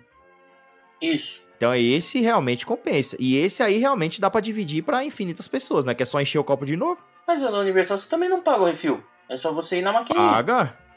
Isso. 1.01 1.43
Então 1.57 1.75
esse 1.75 2.21
realmente 2.21 2.67
compensa. 2.67 3.17
E 3.19 3.37
esse 3.37 3.63
aí 3.63 3.79
realmente 3.79 4.21
dá 4.21 4.31
para 4.31 4.41
dividir 4.41 4.83
para 4.83 5.05
infinitas 5.05 5.49
pessoas, 5.49 5.85
né? 5.85 5.95
Que 5.95 6.03
é 6.03 6.07
só 6.07 6.21
encher 6.21 6.39
o 6.39 6.45
copo 6.45 6.65
de 6.65 6.77
novo. 6.77 6.99
Mas 7.27 7.41
no 7.41 7.59
Universal 7.59 7.99
você 7.99 8.09
também 8.09 8.29
não 8.29 8.43
paga 8.43 8.63
o 8.63 8.67
refil. 8.67 9.03
É 9.29 9.37
só 9.37 9.53
você 9.53 9.79
ir 9.79 9.83
na 9.83 9.93
maquininha. 9.93 10.31
Paga? 10.31 10.88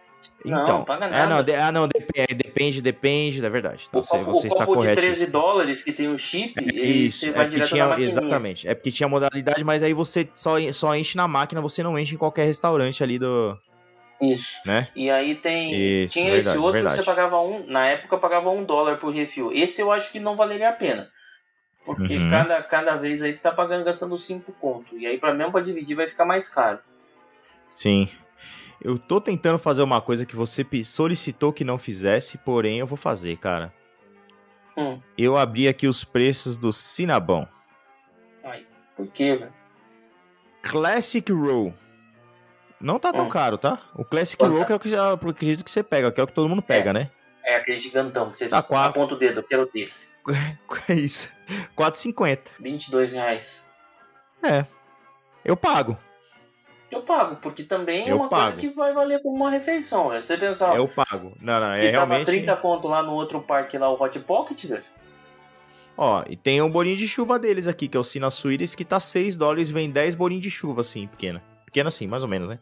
Não, 0.44 0.64
então, 0.64 0.84
paga 0.84 1.08
nada. 1.08 1.24
É, 1.24 1.28
não, 1.28 1.44
de, 1.44 1.56
ah, 1.56 1.72
não, 1.72 1.88
depende, 1.88 2.34
depende, 2.34 2.82
depende, 2.82 3.46
é 3.46 3.50
verdade. 3.50 3.86
Então, 3.88 4.02
o 4.02 4.04
você, 4.04 4.24
você 4.24 4.48
o 4.48 4.50
está 4.50 4.66
copo 4.66 4.80
correto. 4.80 4.96
de 4.96 5.08
13 5.08 5.28
dólares 5.28 5.84
que 5.84 5.92
tem 5.92 6.08
o 6.08 6.18
chip, 6.18 6.54
é, 6.60 6.86
isso, 6.86 7.20
você 7.20 7.32
vai 7.32 7.46
é 7.46 7.50
direto 7.50 7.70
tinha, 7.70 7.84
na 7.84 7.90
maquininha. 7.90 8.12
Exatamente, 8.12 8.68
é 8.68 8.74
porque 8.74 8.92
tinha 8.92 9.08
modalidade, 9.08 9.64
mas 9.64 9.84
aí 9.84 9.94
você 9.94 10.28
só, 10.34 10.56
só 10.74 10.96
enche 10.96 11.16
na 11.16 11.28
máquina, 11.28 11.62
você 11.62 11.84
não 11.84 11.98
enche 11.98 12.16
em 12.16 12.18
qualquer 12.18 12.46
restaurante 12.46 13.04
ali 13.04 13.20
do... 13.20 13.58
Isso. 14.20 14.60
Né? 14.66 14.88
E 14.96 15.10
aí 15.10 15.34
tem. 15.34 16.04
Isso, 16.04 16.14
tinha 16.14 16.26
verdade, 16.26 16.48
esse 16.48 16.58
outro 16.58 16.74
verdade. 16.74 16.96
que 16.96 17.04
você 17.04 17.06
pagava 17.06 17.42
um. 17.42 17.66
Na 17.66 17.88
época 17.88 18.20
pagava 18.20 18.52
um 18.52 18.64
dólar 18.64 18.98
por 18.98 19.12
refil. 19.12 19.52
Esse 19.52 19.82
eu 19.82 19.92
acho 19.92 20.12
que 20.12 20.20
não 20.20 20.36
valeria 20.36 20.70
a 20.70 20.74
pena. 20.74 21.10
Porque 21.84 22.18
Uhum. 22.18 22.30
cada, 22.30 22.62
cada 22.62 22.96
vez 22.98 23.24
aí 23.24 23.34
você 23.34 23.42
tá 23.42 23.52
pagando 23.52 23.84
gastando 23.84 24.16
5 24.16 24.54
conto. 24.54 24.96
E 24.96 25.08
aí, 25.08 25.18
pra 25.18 25.34
mesmo 25.34 25.52
pra 25.52 25.62
dividir, 25.62 25.96
vai 25.96 26.06
ficar 26.06 26.26
mais 26.26 26.48
caro. 26.48 26.78
Sim. 27.68 28.08
Eu 28.82 28.98
tô 28.98 29.22
tentando 29.22 29.60
fazer 29.60 29.84
uma 29.84 30.02
coisa 30.02 30.26
que 30.26 30.36
você 30.36 30.66
solicitou 30.84 31.54
que 31.54 31.64
não 31.64 31.78
fizesse, 31.78 32.38
porém 32.40 32.80
eu 32.80 32.88
vou 32.88 32.98
fazer, 32.98 33.38
cara. 33.38 33.72
Hum. 34.76 35.00
Eu 35.18 35.38
abri 35.38 35.68
aqui 35.68 35.88
os 35.88 36.04
preços 36.04 36.58
do 36.58 36.74
Cinnabon. 36.74 37.48
Ai, 38.44 38.66
por 38.96 39.08
quê, 39.08 39.36
velho? 39.36 39.54
Classic 40.64 41.32
Roll. 41.32 41.74
Não 42.80 42.98
tá 42.98 43.14
tão 43.14 43.26
Hum. 43.28 43.30
caro, 43.30 43.58
tá? 43.58 43.78
O 43.94 44.04
Classic 44.04 44.38
Quanto 44.40 44.54
Roll 44.54 44.62
tá? 44.62 44.66
que 44.68 44.74
é 44.74 44.76
o 44.76 44.80
que 44.80 44.90
já, 44.90 45.10
eu 45.10 45.14
acredito 45.30 45.64
que 45.64 45.70
você 45.70 45.84
pega, 45.84 46.12
que 46.12 46.20
é 46.20 46.24
o 46.24 46.28
que 46.28 46.34
todo 46.34 46.50
mundo 46.50 46.62
pega, 46.64 46.92
né? 46.92 47.12
É 47.44 47.56
aquele 47.56 47.78
gigantão 47.78 48.32
que 48.32 48.38
você 48.38 48.48
Tá 48.48 48.62
quatro. 48.64 49.00
aponta 49.02 49.16
o 49.16 49.18
dedo, 49.18 49.40
eu 49.40 49.44
quero 49.44 49.70
desse. 49.72 50.16
É 50.90 50.94
isso. 50.94 51.32
4,50. 51.76 52.40
22 52.60 53.14
reais. 53.14 53.68
É. 54.42 54.66
Eu 55.46 55.56
pago. 55.58 55.98
Eu 56.92 57.02
pago, 57.02 57.38
porque 57.38 57.64
também 57.64 58.08
é 58.08 58.12
Eu 58.12 58.18
uma 58.18 58.28
pago. 58.30 58.52
coisa 58.54 58.58
que 58.58 58.70
vai 58.76 58.94
valer 58.94 59.22
como 59.22 59.36
uma 59.38 59.50
refeição. 59.50 60.10
velho. 60.10 60.22
Você 60.22 60.38
pensar, 60.38 60.76
Eu 60.76 60.88
pago. 60.88 61.34
Não, 61.42 61.60
não, 61.60 61.72
é 61.72 61.80
que 61.80 61.92
tava 61.92 62.06
realmente. 62.08 62.26
30 62.26 62.56
conto 62.58 62.88
lá 62.88 63.02
no 63.02 63.14
outro 63.14 63.40
parque, 63.42 63.78
lá, 63.78 63.90
o 63.90 64.02
Hot 64.02 64.20
Pocket, 64.20 64.66
velho. 64.66 64.84
Ó, 65.98 66.24
e 66.28 66.36
tem 66.36 66.62
um 66.62 66.70
bolinho 66.70 66.98
de 66.98 67.08
chuva 67.08 67.38
deles 67.40 67.68
aqui, 67.68 67.88
que 67.88 67.96
é 67.96 68.00
o 68.00 68.04
Sina 68.04 68.30
Suíris, 68.30 68.74
que 68.76 68.84
tá 68.84 69.00
6 69.00 69.36
dólares, 69.38 69.70
vem 69.70 69.90
10 69.90 70.16
bolinhos 70.16 70.44
de 70.44 70.50
chuva, 70.50 70.82
assim, 70.82 71.08
pequena. 71.08 71.42
Pequena 71.66 71.88
assim, 71.90 72.08
mais 72.08 72.24
ou 72.24 72.30
menos, 72.30 72.50
né? 72.50 72.60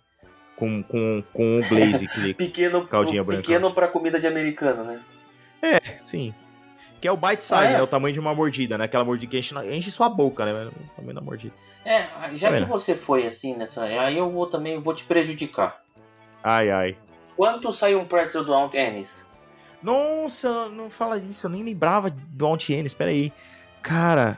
Com, 0.55 0.83
com, 0.83 1.23
com 1.33 1.59
o 1.59 1.65
Blaze, 1.69 2.05
que, 2.13 2.33
Pequeno, 2.33 2.85
Caldinha 2.85 3.23
branca. 3.23 3.41
pequeno 3.41 3.73
pra 3.73 3.87
comida 3.87 4.19
de 4.19 4.27
americano, 4.27 4.83
né? 4.83 4.99
sim. 6.01 6.33
Que 7.01 7.07
é 7.07 7.11
o 7.11 7.15
bite 7.17 7.41
size, 7.41 7.55
Ah, 7.55 7.63
é? 7.63 7.73
né? 7.73 7.81
O 7.81 7.87
tamanho 7.87 8.13
de 8.13 8.19
uma 8.19 8.35
mordida, 8.35 8.77
né? 8.77 8.85
Aquela 8.85 9.05
mordida 9.05 9.31
que 9.31 9.37
enche, 9.39 9.55
enche 9.71 9.89
sua 9.89 10.09
boca, 10.09 10.45
né? 10.45 10.65
O 10.69 10.95
tamanho 10.97 11.15
da 11.15 11.21
mordida. 11.21 11.53
É, 11.85 12.07
já 12.33 12.49
Tá 12.49 12.53
que 12.55 12.59
vendo? 12.61 12.67
você 12.67 12.95
foi 12.95 13.25
assim 13.25 13.55
nessa. 13.55 13.83
Aí 13.83 14.17
eu 14.17 14.29
vou 14.29 14.47
também 14.47 14.79
vou 14.81 14.93
te 14.93 15.03
prejudicar. 15.05 15.81
Ai, 16.43 16.69
ai. 16.69 16.97
Quanto 17.35 17.71
sai 17.71 17.95
um 17.95 18.05
pretzel 18.05 18.43
do 18.43 18.53
Aunt 18.53 18.75
Annie's? 18.75 19.27
Nossa, 19.81 20.67
não 20.69 20.89
fala 20.89 21.19
disso, 21.19 21.47
eu 21.47 21.51
nem 21.51 21.63
lembrava 21.63 22.09
do 22.09 22.45
Altienes, 22.45 22.91
espera 22.91 23.11
aí. 23.11 23.31
Cara, 23.81 24.37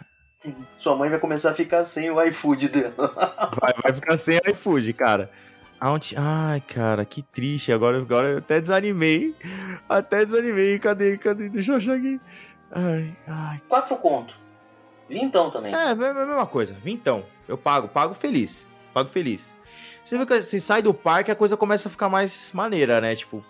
Sua 0.78 0.96
mãe 0.96 1.10
vai 1.10 1.18
começar 1.20 1.50
a 1.52 1.54
ficar 1.54 1.84
sem 1.84 2.12
o 2.12 2.22
iFood 2.24 2.70
dela. 2.70 2.94
vai, 3.60 3.74
vai 3.84 3.94
ficar 3.94 4.18
sem 4.18 4.40
iFood, 4.48 4.94
cara. 4.94 5.32
Alt... 5.80 6.14
Ai, 6.16 6.62
cara, 6.62 7.04
que 7.06 7.24
triste. 7.24 7.72
Agora, 7.72 7.98
agora 7.98 8.28
eu 8.30 8.38
até 8.38 8.62
desanimei. 8.62 9.36
Até 9.90 10.24
desanimei. 10.26 10.78
Cadê? 10.78 11.18
Cadê? 11.18 11.50
Deixa 11.50 11.72
eu 11.72 11.78
achar 11.78 11.96
aqui. 11.96 12.22
Ai, 12.72 13.18
ai. 13.28 13.60
Quatro 13.68 13.98
conto. 13.98 14.40
Vintão 15.12 15.50
também. 15.52 15.74
É, 15.74 15.78
é 15.78 15.90
a 15.92 15.96
mesma 15.96 16.46
coisa. 16.46 16.76
Vintão. 16.84 17.24
Eu 17.48 17.58
pago, 17.58 17.88
pago 17.88 18.14
feliz. 18.14 18.68
Pago 18.94 19.10
feliz. 19.10 19.54
Você 20.04 20.18
vê 20.18 20.26
que 20.26 20.42
você 20.42 20.60
sai 20.60 20.82
do 20.82 20.94
parque, 20.94 21.30
a 21.32 21.36
coisa 21.36 21.56
começa 21.56 21.88
a 21.88 21.92
ficar 21.92 22.10
mais 22.10 22.52
maneira, 22.54 23.00
né? 23.02 23.16
Tipo. 23.16 23.44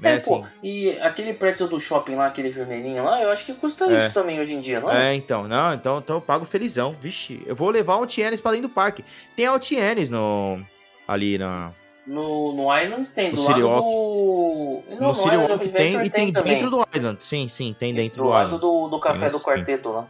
Né, 0.00 0.16
É, 0.16 0.20
pô, 0.20 0.36
assim. 0.38 0.48
e 0.62 0.90
aquele 0.98 1.32
pretzel 1.32 1.68
do 1.68 1.78
shopping 1.78 2.16
lá, 2.16 2.26
aquele 2.26 2.50
vermelhinho 2.50 3.04
lá, 3.04 3.22
eu 3.22 3.30
acho 3.30 3.46
que 3.46 3.54
custa 3.54 3.84
É. 3.86 4.04
isso 4.04 4.12
também 4.14 4.40
hoje 4.40 4.52
em 4.52 4.60
dia, 4.60 4.80
não 4.80 4.90
é? 4.90 5.12
É, 5.12 5.14
então, 5.14 5.46
não, 5.46 5.72
então, 5.72 5.98
então 5.98 6.16
eu 6.16 6.20
pago 6.20 6.44
felizão. 6.44 6.94
Vixe, 7.00 7.40
eu 7.46 7.54
vou 7.54 7.70
levar 7.70 7.94
Altienes 7.94 8.40
pra 8.40 8.50
dentro 8.52 8.68
do 8.68 8.74
parque. 8.74 9.04
Tem 9.36 9.46
Altienes 9.46 10.10
no. 10.10 10.60
Ali 11.06 11.38
na. 11.38 11.72
No, 12.06 12.52
no 12.54 12.76
Island 12.78 13.08
tem, 13.08 13.30
No 13.32 13.36
do 13.36 13.42
lado 13.46 13.60
do... 13.86 14.82
Não, 15.00 15.08
no 15.08 15.14
City 15.14 15.28
Island 15.28 15.52
Walk 15.52 15.64
of 15.64 15.72
tem 15.72 15.96
Adventure 15.96 16.06
e 16.06 16.10
tem, 16.10 16.32
dentro 16.32 16.70
do 16.70 16.84
Island. 16.94 17.24
Sim, 17.24 17.48
sim, 17.48 17.74
tem 17.78 17.94
dentro 17.94 18.18
do 18.18 18.24
do, 18.24 18.28
lado 18.28 18.46
Island. 18.48 18.60
do, 18.60 18.88
do 18.88 19.00
café 19.00 19.20
Tem 19.20 19.30
do 19.30 19.38
sim. 19.38 19.44
quarteto 19.44 19.88
lá. 19.88 20.06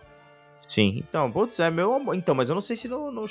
Sim, 0.67 0.99
então, 1.09 1.31
putz, 1.31 1.59
é 1.61 1.71
meu 1.71 1.95
amor. 1.95 2.15
Então, 2.15 2.35
mas 2.35 2.49
eu 2.49 2.55
não 2.55 2.61
sei 2.61 2.77
se 2.77 2.89
no, 2.89 3.11
no- 3.11 3.27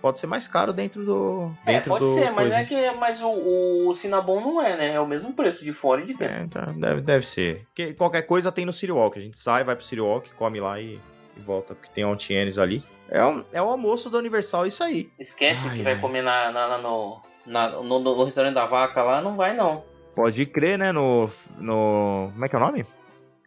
pode 0.00 0.18
ser 0.18 0.26
mais 0.26 0.48
caro 0.48 0.72
dentro 0.72 1.04
do. 1.04 1.52
É, 1.64 1.74
Dentro 1.74 1.90
pode 1.90 2.04
do 2.04 2.10
ser, 2.10 2.30
mas 2.32 2.52
coisa. 2.54 2.58
é 2.58 2.64
que 2.64 2.90
mas 2.98 3.22
o, 3.22 3.86
o 3.88 3.94
Cinnabon 3.94 4.40
não 4.40 4.60
é, 4.62 4.76
né? 4.76 4.94
É 4.94 5.00
o 5.00 5.06
mesmo 5.06 5.32
preço 5.32 5.64
de 5.64 5.72
fora 5.72 6.00
e 6.00 6.04
de 6.04 6.14
dentro. 6.14 6.34
É, 6.34 6.42
então, 6.42 6.72
deve, 6.78 7.00
deve 7.02 7.26
ser. 7.26 7.64
Porque 7.66 7.94
qualquer 7.94 8.22
coisa 8.22 8.50
tem 8.50 8.64
no 8.64 8.72
City 8.72 8.90
Walk. 8.92 9.18
A 9.18 9.22
gente 9.22 9.38
sai, 9.38 9.62
vai 9.64 9.76
pro 9.76 9.84
City 9.84 10.00
Walk, 10.00 10.32
come 10.34 10.58
lá 10.60 10.80
e, 10.80 11.00
e 11.36 11.40
volta, 11.40 11.74
porque 11.74 11.90
tem 11.94 12.02
Altienes 12.04 12.58
ali. 12.58 12.82
É, 13.08 13.24
um- 13.24 13.44
é 13.52 13.62
o 13.62 13.68
almoço 13.68 14.08
do 14.10 14.18
Universal, 14.18 14.66
isso 14.66 14.82
aí. 14.82 15.10
Esquece 15.18 15.68
Ai, 15.68 15.76
que 15.76 15.82
vai 15.82 15.92
ai. 15.94 16.00
comer 16.00 16.22
na, 16.22 16.50
na- 16.50 16.68
na- 16.68 16.78
no, 16.78 17.22
na- 17.46 17.68
no, 17.70 17.98
no 18.00 18.24
restaurante 18.24 18.54
da 18.54 18.66
vaca 18.66 19.02
lá, 19.02 19.20
não 19.20 19.36
vai 19.36 19.54
não. 19.54 19.84
Pode 20.16 20.44
crer, 20.46 20.78
né? 20.78 20.90
No. 20.92 21.30
no 21.58 22.30
como 22.32 22.44
é 22.44 22.48
que 22.48 22.56
é 22.56 22.58
o 22.58 22.62
nome? 22.62 22.84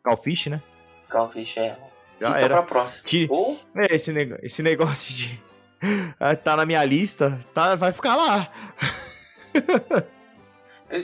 Calfish, 0.04 0.48
né? 0.48 0.62
Calfish 1.10 1.58
é. 1.58 1.78
Já 2.20 2.28
Fica 2.28 2.40
era. 2.40 2.54
pra 2.56 2.64
próxima. 2.64 3.08
Tire- 3.10 3.28
Ou 3.32 3.60
É, 3.76 3.96
esse, 3.96 4.12
nego- 4.14 4.38
esse 4.42 4.62
negócio 4.64 5.14
de. 5.14 5.44
ah, 6.20 6.36
tá 6.36 6.56
na 6.56 6.66
minha 6.66 6.84
lista, 6.86 7.40
tá, 7.54 7.76
vai 7.76 7.92
ficar 7.92 8.16
lá. 8.16 8.50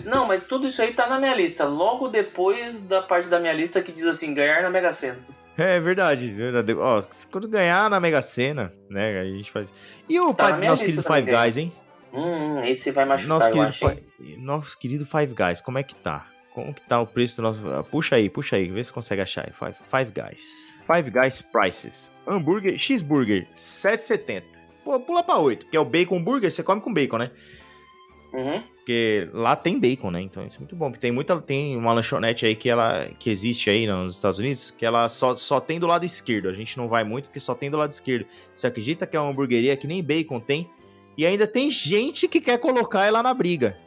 Não, 0.05 0.27
mas 0.27 0.43
tudo 0.43 0.67
isso 0.67 0.81
aí 0.81 0.93
tá 0.93 1.07
na 1.07 1.19
minha 1.19 1.33
lista. 1.35 1.65
Logo 1.65 2.07
depois 2.07 2.81
da 2.81 3.01
parte 3.01 3.27
da 3.27 3.39
minha 3.39 3.53
lista 3.53 3.81
que 3.81 3.91
diz 3.91 4.05
assim, 4.05 4.33
ganhar 4.33 4.61
na 4.61 4.69
Mega 4.69 4.93
Sena. 4.93 5.17
É 5.57 5.79
verdade. 5.79 6.27
verdade. 6.27 6.73
Ó, 6.73 7.01
quando 7.31 7.47
ganhar 7.47 7.89
na 7.89 7.99
Mega 7.99 8.21
Sena, 8.21 8.71
né? 8.89 9.19
A 9.19 9.25
gente 9.25 9.51
faz. 9.51 9.73
E 10.07 10.19
o 10.19 10.33
Tá 10.33 10.55
minha 10.57 10.71
nosso 10.71 10.85
querido 10.85 11.03
Five 11.03 11.29
Guys, 11.31 11.57
hein? 11.57 11.73
Hum, 12.13 12.63
esse 12.63 12.91
vai 12.91 13.05
machucar, 13.05 13.29
Nosso 13.39 13.51
querido? 13.51 13.73
Fi- 13.73 14.37
nosso 14.37 14.77
querido 14.77 15.05
Five 15.05 15.33
Guys, 15.33 15.61
como 15.61 15.77
é 15.77 15.83
que 15.83 15.95
tá? 15.95 16.25
Como 16.53 16.73
que 16.73 16.81
tá 16.81 16.99
o 16.99 17.07
preço 17.07 17.37
do 17.37 17.41
nosso. 17.43 17.59
ah, 17.73 17.83
Puxa 17.83 18.17
aí, 18.17 18.29
puxa 18.29 18.57
aí, 18.57 18.69
vê 18.69 18.83
se 18.83 18.91
consegue 18.93 19.21
achar 19.21 19.45
aí. 19.47 19.53
Five, 19.53 19.75
Five 19.89 20.11
Guys. 20.21 20.73
Five 20.91 21.09
Guys 21.09 21.41
Prices. 21.41 22.11
Hambúrguer, 22.27 22.79
cheeseburger, 22.79 23.47
7,70. 23.51 24.43
Pô, 24.83 24.99
pula 24.99 25.23
pra 25.23 25.37
8, 25.37 25.67
que 25.67 25.77
é 25.77 25.79
o 25.79 25.85
bacon 25.85 26.21
burger, 26.21 26.51
você 26.51 26.63
come 26.63 26.81
com 26.81 26.93
bacon, 26.93 27.17
né? 27.17 27.31
Uhum. 28.33 28.61
Porque 28.77 29.29
lá 29.33 29.55
tem 29.55 29.79
bacon, 29.79 30.09
né? 30.09 30.21
Então 30.21 30.45
isso 30.45 30.57
é 30.57 30.59
muito 30.59 30.75
bom. 30.75 30.89
Porque 30.89 31.01
tem 31.01 31.11
muita. 31.11 31.39
Tem 31.39 31.77
uma 31.77 31.93
lanchonete 31.93 32.45
aí 32.45 32.55
que 32.55 32.69
ela. 32.69 33.07
que 33.19 33.29
existe 33.29 33.69
aí 33.69 33.85
nos 33.85 34.15
Estados 34.15 34.39
Unidos, 34.39 34.71
que 34.71 34.85
ela 34.85 35.07
só, 35.09 35.35
só 35.35 35.59
tem 35.59 35.79
do 35.79 35.85
lado 35.85 36.05
esquerdo. 36.05 36.49
A 36.49 36.53
gente 36.53 36.77
não 36.77 36.87
vai 36.87 37.03
muito 37.03 37.25
porque 37.25 37.39
só 37.39 37.53
tem 37.53 37.69
do 37.69 37.77
lado 37.77 37.91
esquerdo. 37.91 38.25
Você 38.53 38.67
acredita 38.67 39.05
que 39.05 39.15
é 39.15 39.19
uma 39.19 39.29
hamburgueria 39.29 39.77
que 39.77 39.85
nem 39.85 40.03
bacon 40.03 40.39
tem? 40.39 40.69
E 41.17 41.25
ainda 41.25 41.45
tem 41.45 41.69
gente 41.69 42.27
que 42.27 42.41
quer 42.41 42.57
colocar 42.57 43.05
ela 43.05 43.21
na 43.21 43.33
briga. 43.33 43.77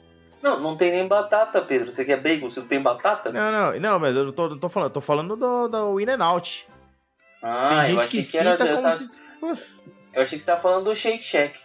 Não, 0.43 0.61
não 0.61 0.77
tem 0.77 0.93
nem 0.93 1.09
batata, 1.09 1.61
Pedro. 1.63 1.91
Você 1.91 2.05
quer 2.05 2.21
bacon? 2.21 2.49
Você 2.49 2.61
não 2.61 2.67
tem 2.67 2.81
batata? 2.81 3.33
Não, 3.33 3.51
não, 3.51 3.81
não, 3.81 3.99
mas 3.99 4.15
eu 4.15 4.27
não 4.27 4.33
tô, 4.33 4.49
não 4.51 4.59
tô 4.59 4.69
falando, 4.69 4.93
tô 4.93 5.01
falando 5.01 5.37
do, 5.37 5.69
do 5.69 6.01
In 6.01 6.11
and 6.11 6.23
Out. 6.23 6.69
Ah, 7.47 7.83
Tem 7.85 7.97
gente 7.97 8.09
que 8.09 8.17
que 8.19 8.23
cita 8.23 8.45
Eu, 8.45 8.57
como 8.59 8.83
tava- 8.83 8.95
se. 8.97 9.11
eu 9.43 10.23
achei 10.23 10.39
que 10.39 10.39
você 10.39 10.47
tava 10.47 10.61
falando 10.61 10.85
do 10.85 10.95
Shake 10.97 11.23
Shack. 11.23 11.61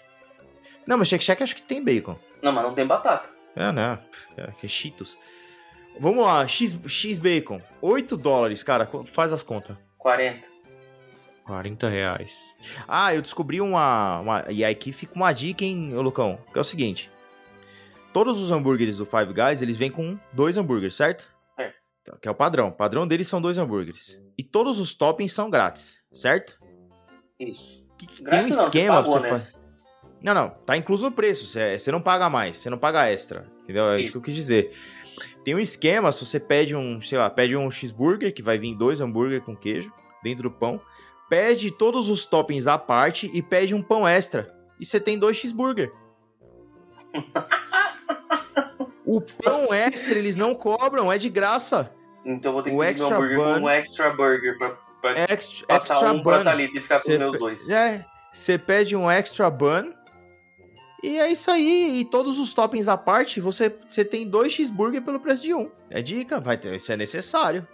Não, 0.85 0.97
mas 0.97 1.07
Shake 1.07 1.23
Shack 1.23 1.41
acho 1.41 1.55
que 1.55 1.63
tem 1.63 1.81
bacon. 1.83 2.17
Não, 2.41 2.51
mas 2.51 2.63
não 2.65 2.73
tem 2.73 2.85
batata. 2.85 3.29
É, 3.55 3.71
né? 3.71 3.97
É, 4.35 4.47
que 4.59 4.65
é 4.65 4.69
Cheetos. 4.69 5.17
Vamos 5.99 6.23
lá, 6.25 6.45
X, 6.47 6.77
X 6.87 7.17
bacon. 7.17 7.61
8 7.81 8.17
dólares, 8.17 8.61
cara. 8.63 8.89
Faz 9.05 9.31
as 9.31 9.41
contas. 9.43 9.77
40. 9.97 10.47
40 11.45 11.89
reais. 11.89 12.55
Ah, 12.87 13.13
eu 13.15 13.21
descobri 13.21 13.59
uma, 13.61 14.19
uma- 14.19 14.45
E 14.49 14.63
aqui 14.65 14.91
fica 14.91 15.15
uma 15.15 15.31
dica, 15.33 15.63
hein, 15.63 15.93
Lucão? 15.95 16.39
Que 16.51 16.57
é 16.59 16.61
o 16.61 16.63
seguinte: 16.63 17.09
todos 18.13 18.39
os 18.39 18.51
hambúrgueres 18.51 18.97
do 18.97 19.05
Five 19.05 19.33
Guys 19.33 19.61
eles 19.61 19.75
vêm 19.77 19.89
com 19.91 20.17
dois 20.33 20.57
hambúrgueres, 20.57 20.95
certo? 20.95 21.27
Que 22.21 22.27
é 22.27 22.31
o 22.31 22.35
padrão. 22.35 22.69
O 22.69 22.71
padrão 22.71 23.07
deles 23.07 23.27
são 23.27 23.41
dois 23.41 23.57
hambúrgueres. 23.57 24.19
E 24.37 24.43
todos 24.43 24.79
os 24.79 24.93
toppings 24.93 25.33
são 25.33 25.49
grátis, 25.49 25.99
certo? 26.11 26.59
Isso. 27.39 27.83
Que- 27.97 28.07
que 28.07 28.23
Grátis 28.23 28.49
tem 28.49 28.53
um 28.53 28.55
não, 28.55 28.63
você 28.63 28.67
esquema 28.67 28.95
pagou, 28.95 29.11
pra 29.11 29.21
você 29.21 29.31
né? 29.33 29.39
fazer. 29.39 29.59
Não, 30.21 30.33
não, 30.33 30.49
tá 30.49 30.75
incluso 30.77 31.05
no 31.05 31.11
preço. 31.11 31.45
Você, 31.45 31.77
você 31.79 31.91
não 31.91 32.01
paga 32.01 32.29
mais, 32.29 32.57
você 32.57 32.69
não 32.69 32.77
paga 32.77 33.07
extra. 33.09 33.49
Entendeu? 33.63 33.89
É 33.91 33.95
isso 33.95 34.03
Isso. 34.03 34.11
que 34.13 34.17
eu 34.17 34.21
quis 34.21 34.35
dizer. 34.35 34.73
Tem 35.43 35.53
um 35.55 35.59
esquema, 35.59 36.11
se 36.11 36.25
você 36.25 36.39
pede 36.39 36.75
um, 36.75 37.01
sei 37.01 37.17
lá, 37.17 37.29
pede 37.29 37.55
um 37.55 37.69
cheeseburger, 37.69 38.33
que 38.33 38.41
vai 38.41 38.57
vir 38.57 38.75
dois 38.75 39.01
hambúrguer 39.01 39.41
com 39.41 39.55
queijo 39.55 39.91
dentro 40.23 40.43
do 40.43 40.51
pão. 40.51 40.81
Pede 41.29 41.71
todos 41.71 42.09
os 42.09 42.25
toppings 42.25 42.67
à 42.67 42.77
parte 42.77 43.29
e 43.33 43.41
pede 43.41 43.75
um 43.75 43.83
pão 43.83 44.07
extra. 44.07 44.53
E 44.79 44.85
você 44.85 44.99
tem 44.99 45.17
dois 45.19 45.37
cheeseburger. 45.37 45.91
o 49.05 49.21
pão 49.21 49.73
extra 49.73 50.17
eles 50.17 50.35
não 50.35 50.55
cobram, 50.55 51.11
é 51.11 51.17
de 51.17 51.29
graça. 51.29 51.93
Então 52.25 52.49
eu 52.49 52.53
vou 52.53 52.63
ter 52.63 52.69
que 52.71 52.75
O 52.75 52.79
pedir 52.79 52.99
meu 53.03 53.07
hambúrguer 53.13 53.37
com 53.37 53.43
bun- 53.43 53.59
um 53.65 53.69
extra 53.69 54.09
burger 54.11 54.57
pra, 54.57 54.69
pra 55.01 55.11
Extra, 55.29 55.67
passar 55.67 55.93
extra 55.95 56.11
um 56.11 56.21
pra 56.23 56.37
bun. 56.39 56.43
Thalita 56.43 56.77
e 56.77 56.81
ficar 56.81 56.99
com 57.01 57.09
meus 57.17 57.37
dois. 57.39 57.69
É, 57.69 58.05
você 58.31 58.57
pede 58.57 58.95
um 58.95 59.09
extra 59.09 59.49
bun. 59.49 59.93
E 61.01 61.17
é 61.17 61.31
isso 61.31 61.49
aí. 61.49 62.01
E 62.01 62.05
todos 62.05 62.37
os 62.39 62.53
toppings 62.53 62.89
à 62.89 62.97
parte, 62.97 63.39
você, 63.39 63.73
você 63.87 64.03
tem 64.03 64.27
dois 64.29 64.51
cheeseburger 64.51 65.01
pelo 65.01 65.19
preço 65.19 65.43
de 65.43 65.53
um. 65.53 65.71
É 65.89 66.01
dica, 66.01 66.39
vai 66.41 66.57
ter, 66.57 66.75
isso 66.75 66.91
é 66.91 66.97
necessário. 66.97 67.65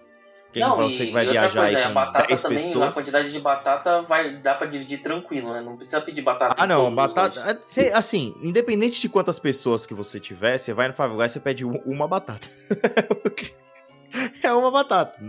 Quem 0.53 0.61
não, 0.63 0.77
você 0.77 1.07
que 1.07 1.11
vai 1.11 1.25
viajar 1.25 1.59
coisa, 1.63 1.77
aí 1.77 1.83
com 1.83 1.89
a 1.89 1.93
batata 2.05 2.27
10 2.27 2.41
também, 2.43 2.57
pessoas. 2.59 2.89
a 2.89 2.93
quantidade 2.93 3.29
de 3.29 3.39
batata 3.41 4.01
vai 4.03 4.37
dar 4.37 4.55
pra 4.55 4.65
dividir 4.67 5.01
tranquilo, 5.01 5.51
né? 5.51 5.59
Não 5.59 5.75
precisa 5.75 5.99
pedir 5.99 6.21
batata. 6.21 6.55
Ah, 6.57 6.65
não, 6.65 6.93
batata. 6.95 7.59
É, 7.77 7.91
assim, 7.93 8.33
independente 8.41 9.01
de 9.01 9.09
quantas 9.09 9.37
pessoas 9.37 9.85
que 9.85 9.93
você 9.93 10.17
tiver, 10.17 10.57
você 10.57 10.71
vai 10.73 10.87
no 10.87 10.93
Five 10.95 11.13
Guys, 11.15 11.33
você 11.33 11.39
pede 11.41 11.65
uma 11.65 12.07
batata. 12.07 12.47
é 14.43 14.53
uma 14.53 14.71
batata, 14.71 15.21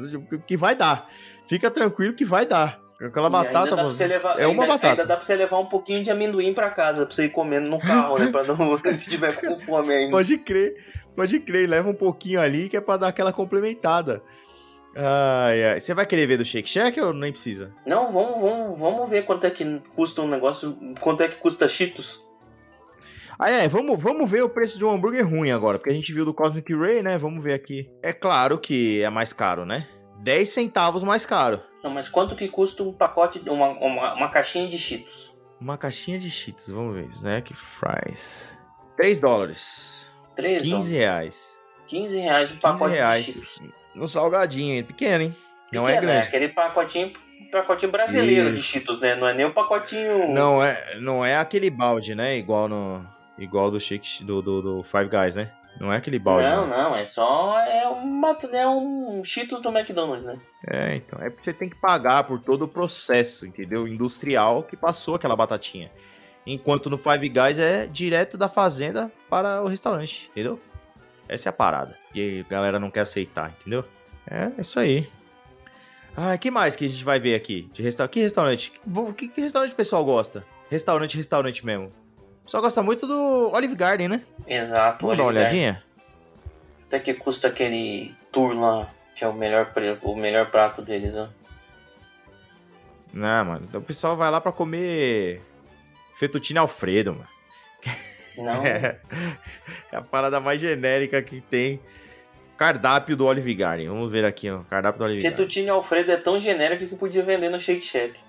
que 0.46 0.56
vai 0.56 0.74
dar. 0.74 1.08
Fica 1.46 1.70
tranquilo 1.70 2.14
que 2.14 2.24
vai 2.24 2.44
dar. 2.44 2.80
Aquela 3.00 3.28
batata, 3.28 3.76
mano. 3.76 3.90
Levar, 3.90 4.40
é 4.40 4.46
uma 4.46 4.62
ainda, 4.62 4.74
batata. 4.74 4.88
Ainda 4.88 5.06
dá 5.06 5.16
pra 5.16 5.24
você 5.24 5.36
levar 5.36 5.58
um 5.58 5.66
pouquinho 5.66 6.02
de 6.02 6.10
amendoim 6.10 6.54
pra 6.54 6.70
casa, 6.70 7.04
pra 7.04 7.14
você 7.14 7.26
ir 7.26 7.30
comendo 7.30 7.68
no 7.68 7.78
carro, 7.78 8.18
né? 8.18 8.28
Pra 8.28 8.42
não. 8.42 8.78
se 8.94 9.10
tiver 9.10 9.36
com 9.36 9.58
fome 9.58 9.92
ainda. 9.92 10.10
Pode 10.10 10.38
crer, 10.38 10.82
pode 11.14 11.38
crer. 11.40 11.68
Leva 11.68 11.90
um 11.90 11.94
pouquinho 11.94 12.40
ali 12.40 12.68
que 12.68 12.76
é 12.76 12.80
pra 12.80 12.96
dar 12.96 13.08
aquela 13.08 13.32
complementada. 13.32 14.22
Ai, 14.96 15.64
ai. 15.64 15.80
Você 15.80 15.92
vai 15.92 16.06
querer 16.06 16.26
ver 16.26 16.38
do 16.38 16.44
Shake 16.44 16.68
Shack 16.68 16.98
ou 16.98 17.12
nem 17.12 17.30
precisa? 17.30 17.70
Não, 17.84 18.10
vamos, 18.10 18.40
vamos, 18.40 18.78
vamos 18.78 19.10
ver 19.10 19.26
quanto 19.26 19.46
é 19.46 19.50
que 19.50 19.80
custa 19.94 20.22
um 20.22 20.28
negócio. 20.28 20.74
Quanto 20.98 21.22
é 21.22 21.28
que 21.28 21.36
custa 21.36 21.68
Cheetos. 21.68 22.25
Ah, 23.39 23.51
é, 23.51 23.68
vamos, 23.68 24.01
vamos 24.01 24.30
ver 24.30 24.43
o 24.43 24.49
preço 24.49 24.78
de 24.78 24.84
um 24.84 24.91
hambúrguer 24.91 25.28
ruim 25.28 25.51
agora, 25.51 25.78
porque 25.78 25.91
a 25.91 25.95
gente 25.95 26.12
viu 26.12 26.24
do 26.24 26.32
Cosmic 26.32 26.74
Ray, 26.74 27.03
né? 27.03 27.18
Vamos 27.18 27.45
ver 27.45 27.53
aqui. 27.53 27.91
É 28.03 28.12
claro 28.12 28.59
que 28.59 29.03
é 29.03 29.11
mais 29.11 29.32
caro, 29.32 29.66
né? 29.66 29.87
10 30.20 30.49
centavos 30.49 31.05
mais 31.05 31.26
caro. 31.26 31.61
Não, 31.84 31.91
mas 31.91 32.09
quanto 32.09 32.34
que 32.34 32.49
custa 32.49 32.82
um 32.82 32.93
pacote, 32.93 33.41
uma, 33.49 33.68
uma, 33.68 34.14
uma 34.14 34.30
caixinha 34.30 34.66
de 34.68 34.78
Cheetos? 34.78 35.34
Uma 35.61 35.76
caixinha 35.76 36.18
de 36.18 36.30
Cheetos, 36.30 36.68
vamos 36.68 36.95
ver. 36.95 37.09
Snack 37.11 37.55
Fries. 37.55 38.57
3 38.97 39.20
dólares. 39.20 40.11
3 40.34 40.62
15 40.62 40.70
dólares. 40.70 40.91
reais. 40.91 41.57
15 41.87 42.18
reais 42.18 42.53
um 42.53 42.57
pacote 42.57 42.95
reais. 42.95 43.26
de 43.26 43.32
Cheetos. 43.32 43.62
No 43.95 44.09
salgadinho, 44.09 44.82
pequeno, 44.84 45.24
hein? 45.24 45.37
Não 45.70 45.84
pequeno, 45.84 45.99
é 45.99 46.01
grande. 46.01 46.24
É 46.24 46.28
aquele 46.28 46.49
pacotinho, 46.49 47.12
pacotinho 47.53 47.93
brasileiro 47.93 48.49
Isso. 48.49 48.57
de 48.57 48.62
Cheetos, 48.62 49.01
né? 49.01 49.14
Não 49.14 49.28
é 49.28 49.34
nem 49.34 49.45
o 49.45 49.53
pacotinho... 49.53 50.32
Não 50.32 50.62
é, 50.62 50.99
não 50.99 51.24
é 51.24 51.37
aquele 51.37 51.68
balde, 51.68 52.14
né? 52.14 52.37
Igual 52.37 52.66
no... 52.66 53.15
Igual 53.39 53.70
do 53.70 53.78
Shake 53.78 54.24
do, 54.24 54.41
do, 54.41 54.62
do 54.62 54.82
Five 54.82 55.09
Guys, 55.09 55.37
né? 55.37 55.53
Não 55.78 55.93
é 55.93 55.99
aquele 55.99 56.18
balde. 56.18 56.49
Não, 56.49 56.66
não, 56.66 56.97
é 56.97 57.05
só. 57.05 57.59
É, 57.61 57.87
uma, 57.87 58.37
é 58.53 58.66
um 58.66 59.22
Cheetos 59.22 59.61
do 59.61 59.68
McDonald's, 59.68 60.24
né? 60.24 60.41
É, 60.66 60.97
então. 60.97 61.18
É 61.20 61.28
porque 61.28 61.43
você 61.43 61.53
tem 61.53 61.68
que 61.68 61.76
pagar 61.76 62.24
por 62.24 62.41
todo 62.41 62.62
o 62.62 62.68
processo, 62.68 63.47
entendeu? 63.47 63.87
Industrial 63.87 64.62
que 64.62 64.76
passou 64.76 65.14
aquela 65.14 65.37
batatinha. 65.37 65.91
Enquanto 66.47 66.89
no 66.89 66.97
Five 66.97 67.28
Guys 67.28 67.59
é 67.59 67.87
direto 67.87 68.39
da 68.39 68.49
fazenda 68.49 69.12
para 69.28 69.62
o 69.62 69.66
restaurante, 69.66 70.30
entendeu? 70.30 70.59
Essa 71.28 71.49
é 71.49 71.51
a 71.51 71.53
parada. 71.53 71.99
E 72.14 72.45
a 72.47 72.51
galera 72.51 72.78
não 72.78 72.91
quer 72.91 73.01
aceitar, 73.01 73.55
entendeu? 73.61 73.84
É, 74.30 74.53
é 74.57 74.61
isso 74.61 74.78
aí. 74.78 75.09
Ah, 76.16 76.39
que 76.39 76.51
mais 76.51 76.74
que 76.74 76.87
a 76.87 76.89
gente 76.89 77.05
vai 77.05 77.20
ver 77.20 77.34
aqui? 77.34 77.68
De 77.74 77.82
resta... 77.82 78.09
Que 78.09 78.20
restaurante? 78.20 78.72
Que, 79.16 79.28
que 79.28 79.41
restaurante 79.41 79.72
o 79.72 79.76
pessoal 79.76 80.05
gosta? 80.05 80.47
Restaurante, 80.70 81.16
restaurante 81.16 81.66
mesmo. 81.66 81.93
O 82.47 82.49
pessoal 82.49 82.62
gosta 82.62 82.80
muito 82.80 83.09
do 83.09 83.51
Olive 83.53 83.74
Garden, 83.74 84.07
né? 84.07 84.22
Exato. 84.47 85.03
Vamos 85.03 85.16
dar 85.16 85.24
uma 85.24 85.30
olhadinha? 85.30 85.82
Até 86.86 87.01
que 87.01 87.12
custa 87.12 87.49
aquele 87.49 88.14
tour 88.30 88.55
lá, 88.55 88.88
que 89.16 89.24
é 89.24 89.26
o 89.26 89.32
melhor, 89.32 89.72
o 90.03 90.14
melhor 90.14 90.49
prato 90.49 90.80
deles, 90.80 91.16
ó. 91.16 91.26
Não, 93.12 93.44
mano. 93.44 93.66
Então 93.68 93.80
o 93.80 93.84
pessoal 93.84 94.16
vai 94.16 94.30
lá 94.30 94.40
pra 94.40 94.53
comer 94.53 95.42
fettuccine 96.14 96.61
alfredo, 96.61 97.14
mano. 97.14 97.28
Não. 98.38 98.62
É, 98.64 99.01
é 99.90 99.97
a 99.97 100.03
parada 100.03 100.38
mais 100.38 100.61
genérica 100.61 101.20
que 101.22 101.40
tem. 101.40 101.80
Cardápio 102.57 103.16
do 103.16 103.26
Olive 103.26 103.55
Garden. 103.55 103.88
Vamos 103.88 104.09
ver 104.09 104.24
aqui, 104.24 104.49
ó. 104.49 104.61
Cardápio 104.70 105.01
do 105.01 105.05
Olive 105.05 105.20
Garden. 105.20 105.36
Fettuccine 105.36 105.68
alfredo 105.68 106.12
é 106.12 106.16
tão 106.16 106.38
genérico 106.38 106.86
que 106.86 106.94
podia 106.94 107.24
vender 107.24 107.49
no 107.49 107.59
Shake 107.59 107.80
Shack. 107.84 108.20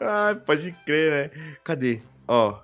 Ah, 0.00 0.36
pode 0.44 0.72
crer, 0.86 1.10
né? 1.10 1.56
Cadê? 1.64 2.02
Ó. 2.26 2.58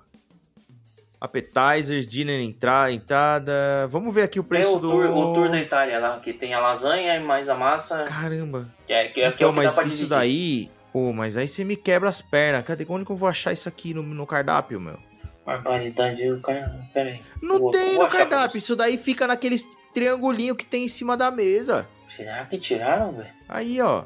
Appetizers, 1.19 2.05
dinner 2.05 2.39
entrada, 2.39 2.91
entrada. 2.91 3.87
Vamos 3.89 4.13
ver 4.13 4.23
aqui 4.23 4.39
o 4.39 4.43
preço 4.43 4.71
tem 4.71 4.77
o 4.77 4.79
do. 4.79 4.91
Tour, 4.91 5.09
o 5.09 5.33
tour 5.33 5.49
da 5.49 5.59
Itália 5.59 5.99
lá, 5.99 6.19
que 6.19 6.33
tem 6.33 6.53
a 6.53 6.59
lasanha 6.59 7.15
e 7.15 7.19
mais 7.19 7.49
a 7.49 7.55
massa. 7.55 8.03
Caramba. 8.03 8.67
Que 8.85 8.93
é, 8.93 9.07
que 9.07 9.21
é, 9.21 9.27
então, 9.27 9.37
que 9.37 9.43
é 9.43 9.47
o 9.47 9.49
que 9.49 9.55
mas 9.55 9.93
isso 9.93 10.07
daí. 10.07 10.69
Pô, 10.93 11.11
mas 11.11 11.35
aí 11.35 11.47
você 11.47 11.65
me 11.65 11.75
quebra 11.75 12.09
as 12.09 12.21
pernas. 12.21 12.63
Cadê? 12.63 12.85
Onde 12.87 13.05
que 13.05 13.11
eu 13.11 13.17
vou 13.17 13.27
achar 13.27 13.51
isso 13.51 13.67
aqui 13.67 13.93
no, 13.93 14.03
no 14.03 14.25
cardápio, 14.25 14.79
meu? 14.79 14.97
Barbaridade, 15.45 16.23
cara. 16.41 16.87
Pera 16.93 17.09
aí. 17.09 17.21
Não 17.41 17.59
vou, 17.59 17.71
tem 17.71 17.95
vou 17.95 18.03
no 18.03 18.09
cardápio. 18.09 18.57
Isso 18.57 18.75
daí 18.75 18.97
fica 18.97 19.27
naqueles 19.27 19.67
triangulinho 19.93 20.55
que 20.55 20.65
tem 20.65 20.85
em 20.85 20.89
cima 20.89 21.15
da 21.15 21.29
mesa. 21.29 21.87
Será 22.07 22.45
que 22.45 22.57
tiraram, 22.57 23.11
velho? 23.11 23.33
Aí, 23.47 23.81
ó. 23.81 24.05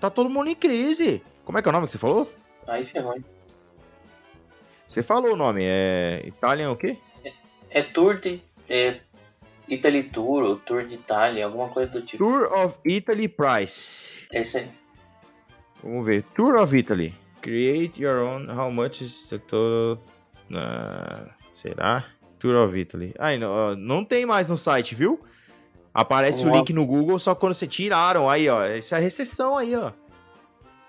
Tá 0.00 0.10
todo 0.10 0.30
mundo 0.30 0.48
em 0.48 0.54
crise. 0.54 1.22
Como 1.44 1.58
é 1.58 1.62
que 1.62 1.68
é 1.68 1.70
o 1.70 1.72
nome 1.72 1.86
que 1.86 1.92
você 1.92 1.98
falou? 1.98 2.32
Aí 2.66 2.84
ferrou. 2.84 3.16
Você 4.86 5.02
falou 5.02 5.32
o 5.32 5.36
nome, 5.36 5.62
é. 5.64 6.22
Italian 6.24 6.70
o 6.70 6.76
quê? 6.76 6.96
É, 7.24 7.32
é 7.70 7.82
Tour 7.82 8.18
de. 8.18 8.42
É, 8.68 9.00
Italy 9.68 10.04
Tour, 10.04 10.42
ou 10.42 10.56
Tour 10.56 10.84
de 10.84 10.96
Itália, 10.96 11.44
alguma 11.44 11.68
coisa 11.68 11.90
do 11.90 12.02
tipo. 12.02 12.24
Tour 12.24 12.52
of 12.52 12.78
Italy 12.84 13.28
Price. 13.28 14.26
É 14.32 14.42
isso 14.42 14.58
aí. 14.58 14.70
Vamos 15.82 16.04
ver. 16.06 16.22
Tour 16.34 16.56
of 16.56 16.76
Italy. 16.76 17.14
Create 17.40 18.02
your 18.02 18.22
own. 18.22 18.48
How 18.50 18.70
much 18.70 19.02
is 19.02 19.26
the 19.28 19.38
total? 19.38 20.02
Uh, 20.50 21.28
será? 21.50 22.04
Tour 22.38 22.56
of 22.56 22.78
Italy. 22.78 23.14
Aí, 23.18 23.38
não, 23.38 23.74
não 23.76 24.04
tem 24.04 24.26
mais 24.26 24.48
no 24.48 24.56
site, 24.56 24.94
viu? 24.94 25.20
Aparece 25.92 26.44
o 26.46 26.50
link 26.50 26.72
no 26.72 26.84
Google 26.84 27.18
só 27.18 27.34
quando 27.34 27.54
você 27.54 27.66
tiraram. 27.66 28.28
Aí, 28.28 28.48
ó. 28.48 28.62
Essa 28.62 28.96
é 28.96 28.98
a 28.98 29.00
recessão 29.00 29.56
aí, 29.56 29.74
ó. 29.74 29.92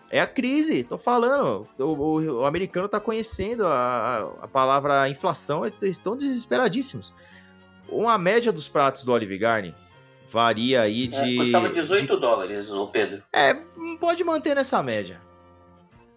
É 0.09 0.19
a 0.19 0.27
crise, 0.27 0.83
tô 0.83 0.97
falando. 0.97 1.67
O, 1.77 1.83
o, 1.83 2.41
o 2.41 2.45
americano 2.45 2.87
tá 2.87 2.99
conhecendo 2.99 3.65
a, 3.65 4.33
a, 4.41 4.47
palavra 4.47 5.09
inflação, 5.09 5.65
eles 5.65 5.81
estão 5.81 6.15
desesperadíssimos. 6.15 7.13
Uma 7.89 8.17
média 8.17 8.51
dos 8.51 8.67
pratos 8.67 9.03
do 9.03 9.11
Olive 9.11 9.37
Garden 9.37 9.73
varia 10.29 10.81
aí 10.81 11.05
é, 11.05 11.07
de. 11.07 11.35
É, 11.35 11.37
custava 11.37 11.69
18 11.69 12.15
de... 12.15 12.21
dólares, 12.21 12.69
o 12.71 12.87
Pedro. 12.87 13.23
É, 13.33 13.55
pode 13.99 14.23
manter 14.23 14.55
nessa 14.55 14.81
média. 14.83 15.21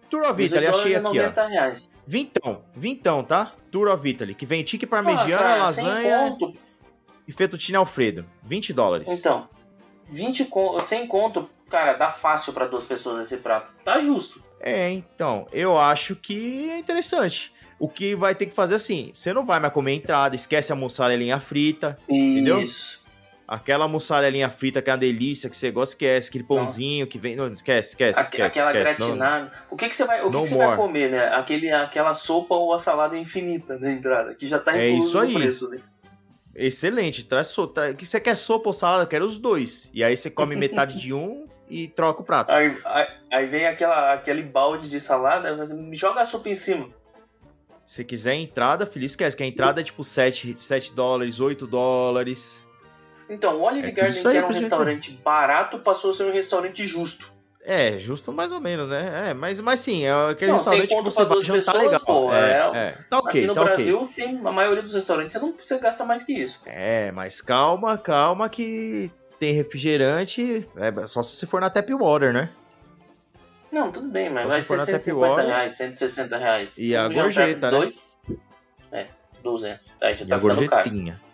Tour 0.09 0.23
of 0.23 0.41
Italy, 0.41 0.65
achei 0.65 0.95
aqui, 0.95 1.19
ó. 1.19 1.47
Reais. 1.47 1.89
Vintão, 2.05 2.63
vintão, 2.75 3.23
tá? 3.23 3.53
Tour 3.71 3.89
of 3.89 4.07
Italy, 4.07 4.33
que 4.33 4.45
vem 4.45 4.63
tique 4.63 4.87
parmegiana, 4.87 5.53
ah, 5.53 5.57
lasanha 5.57 6.37
e 7.27 7.31
fettuccine 7.31 7.77
alfredo. 7.77 8.25
20 8.43 8.73
dólares. 8.73 9.07
Então, 9.07 9.47
20 10.09 10.45
con... 10.45 10.79
sem 10.81 11.05
conto 11.05 11.47
cara, 11.69 11.93
dá 11.93 12.09
fácil 12.09 12.53
para 12.53 12.65
duas 12.65 12.83
pessoas 12.83 13.25
esse 13.25 13.37
prato. 13.37 13.71
Tá 13.83 13.99
justo. 13.99 14.43
É, 14.59 14.89
então, 14.89 15.47
eu 15.53 15.77
acho 15.77 16.15
que 16.15 16.69
é 16.69 16.77
interessante. 16.77 17.53
O 17.79 17.87
que 17.87 18.13
vai 18.13 18.35
ter 18.35 18.45
que 18.45 18.53
fazer 18.53 18.75
assim, 18.75 19.09
você 19.13 19.31
não 19.31 19.45
vai 19.45 19.59
mais 19.59 19.71
comer 19.71 19.93
entrada, 19.93 20.35
esquece 20.35 20.73
a 20.73 20.75
mussarelinha 20.75 21.39
frita, 21.39 21.97
Isso. 22.09 22.13
entendeu? 22.13 22.65
Aquela 23.47 23.87
mussarelinha 23.87 24.47
frita 24.47 24.79
que 24.79 24.91
é 24.91 24.93
uma 24.93 24.99
delícia, 24.99 25.49
que 25.49 25.57
você 25.57 25.71
gosta, 25.71 25.95
esquece. 25.95 26.29
Aquele 26.29 26.43
pãozinho 26.43 27.05
não. 27.05 27.09
que 27.09 27.17
vem. 27.17 27.35
Não, 27.35 27.47
esquece, 27.47 27.89
esquece, 27.89 28.21
esquece. 28.21 28.59
Aquela 28.59 28.77
esquece, 28.77 28.95
gratinada. 28.97 29.45
Não. 29.45 29.51
O 29.71 29.75
que, 29.75 29.89
que 29.89 29.95
você 29.95 30.05
vai, 30.05 30.21
o 30.21 30.29
que, 30.29 30.39
que 30.39 30.49
você 30.49 30.55
vai 30.55 30.75
comer, 30.75 31.09
né? 31.09 31.29
Aquele, 31.29 31.71
aquela 31.71 32.13
sopa 32.13 32.53
ou 32.53 32.75
a 32.75 32.77
salada 32.77 33.17
infinita 33.17 33.79
na 33.79 33.91
entrada, 33.91 34.35
que 34.35 34.47
já 34.47 34.59
tá 34.59 34.77
é 34.77 34.89
incluso 34.89 35.07
isso 35.07 35.17
aí. 35.17 35.33
preço, 35.33 35.69
né? 35.69 35.79
Excelente. 36.53 37.25
Traz 37.25 37.47
sopa. 37.47 37.73
Traz... 37.73 37.95
que 37.95 38.05
você 38.05 38.19
quer 38.19 38.35
sopa 38.35 38.69
ou 38.69 38.73
salada? 38.73 39.03
Eu 39.03 39.07
quero 39.07 39.25
os 39.25 39.39
dois. 39.39 39.89
E 39.95 40.03
aí 40.03 40.15
você 40.15 40.29
come 40.29 40.53
metade 40.55 40.99
de 40.99 41.11
um 41.11 41.48
e 41.69 41.87
troca 41.87 42.21
o 42.21 42.25
prato. 42.25 42.51
Aí, 42.51 42.75
aí, 42.83 43.07
aí 43.31 43.47
vem 43.47 43.67
aquela, 43.67 44.13
aquele 44.13 44.41
balde 44.41 44.89
de 44.89 44.99
salada, 44.99 45.55
joga 45.91 46.21
a 46.21 46.25
sopa 46.25 46.49
em 46.49 46.55
cima. 46.55 46.89
Se 47.85 48.03
quiser 48.03 48.35
entrada, 48.35 48.85
feliz 48.85 49.11
esquece, 49.11 49.35
que 49.35 49.43
a 49.43 49.47
entrada 49.47 49.81
é 49.81 49.83
tipo 49.83 50.03
7, 50.03 50.55
7 50.59 50.93
dólares, 50.93 51.39
8 51.39 51.65
dólares. 51.65 52.65
Então, 53.29 53.57
o 53.57 53.61
Olive 53.61 53.87
é 53.87 53.91
Garden, 53.91 54.21
que 54.21 54.27
era 54.37 54.47
um 54.47 54.51
restaurante 54.51 55.11
barato, 55.23 55.79
passou 55.79 56.11
a 56.11 56.13
ser 56.13 56.23
um 56.23 56.31
restaurante 56.31 56.85
justo. 56.85 57.31
É, 57.63 57.99
justo 57.99 58.31
mais 58.31 58.51
ou 58.51 58.59
menos, 58.59 58.89
né? 58.89 59.29
É, 59.29 59.33
mas, 59.33 59.59
mas 59.59 59.79
sim, 59.81 60.05
é 60.05 60.11
aquele 60.31 60.51
não, 60.51 60.57
restaurante 60.57 60.87
que 60.87 61.01
você 61.01 61.25
vai 61.25 61.41
jantar 61.41 61.73
pessoas, 61.73 61.83
legal. 61.83 61.99
Pô, 61.99 62.33
é, 62.33 62.71
é, 62.73 62.77
é, 62.77 62.91
Tá 63.09 63.19
ok, 63.19 63.41
Aqui 63.41 63.47
no 63.47 63.53
tá 63.53 63.63
Brasil, 63.63 64.01
okay. 64.01 64.25
tem 64.25 64.39
a 64.43 64.51
maioria 64.51 64.81
dos 64.81 64.93
restaurantes, 64.93 65.33
você 65.33 65.39
não 65.39 65.53
você 65.53 65.77
gasta 65.77 66.05
mais 66.05 66.23
que 66.23 66.33
isso. 66.33 66.61
É, 66.65 67.11
mas 67.11 67.41
calma, 67.41 67.97
calma 67.97 68.47
que 68.49 69.11
tem 69.39 69.53
refrigerante, 69.53 70.67
é 70.75 71.07
só 71.07 71.23
se 71.23 71.35
você 71.35 71.47
for 71.47 71.61
na 71.61 71.69
Tap 71.69 71.89
Water, 71.89 72.33
né? 72.33 72.49
Não, 73.71 73.91
tudo 73.91 74.09
bem, 74.09 74.29
mas 74.29 74.47
vai 74.47 74.61
ser 74.61 74.79
150 74.79 75.15
water, 75.15 75.45
reais, 75.45 75.73
160 75.73 76.37
reais. 76.37 76.77
E 76.77 76.95
a 76.95 77.07
gorjeta, 77.07 77.71
né? 77.71 77.77
Dois, 77.77 78.01
é, 78.91 79.07
200. 79.43 79.91
Tá, 79.99 80.13
já 80.13 80.25
e 80.25 80.27
tá 80.27 80.35
a 80.35 80.39
gorjetinha. 80.39 81.13
Caro. 81.13 81.29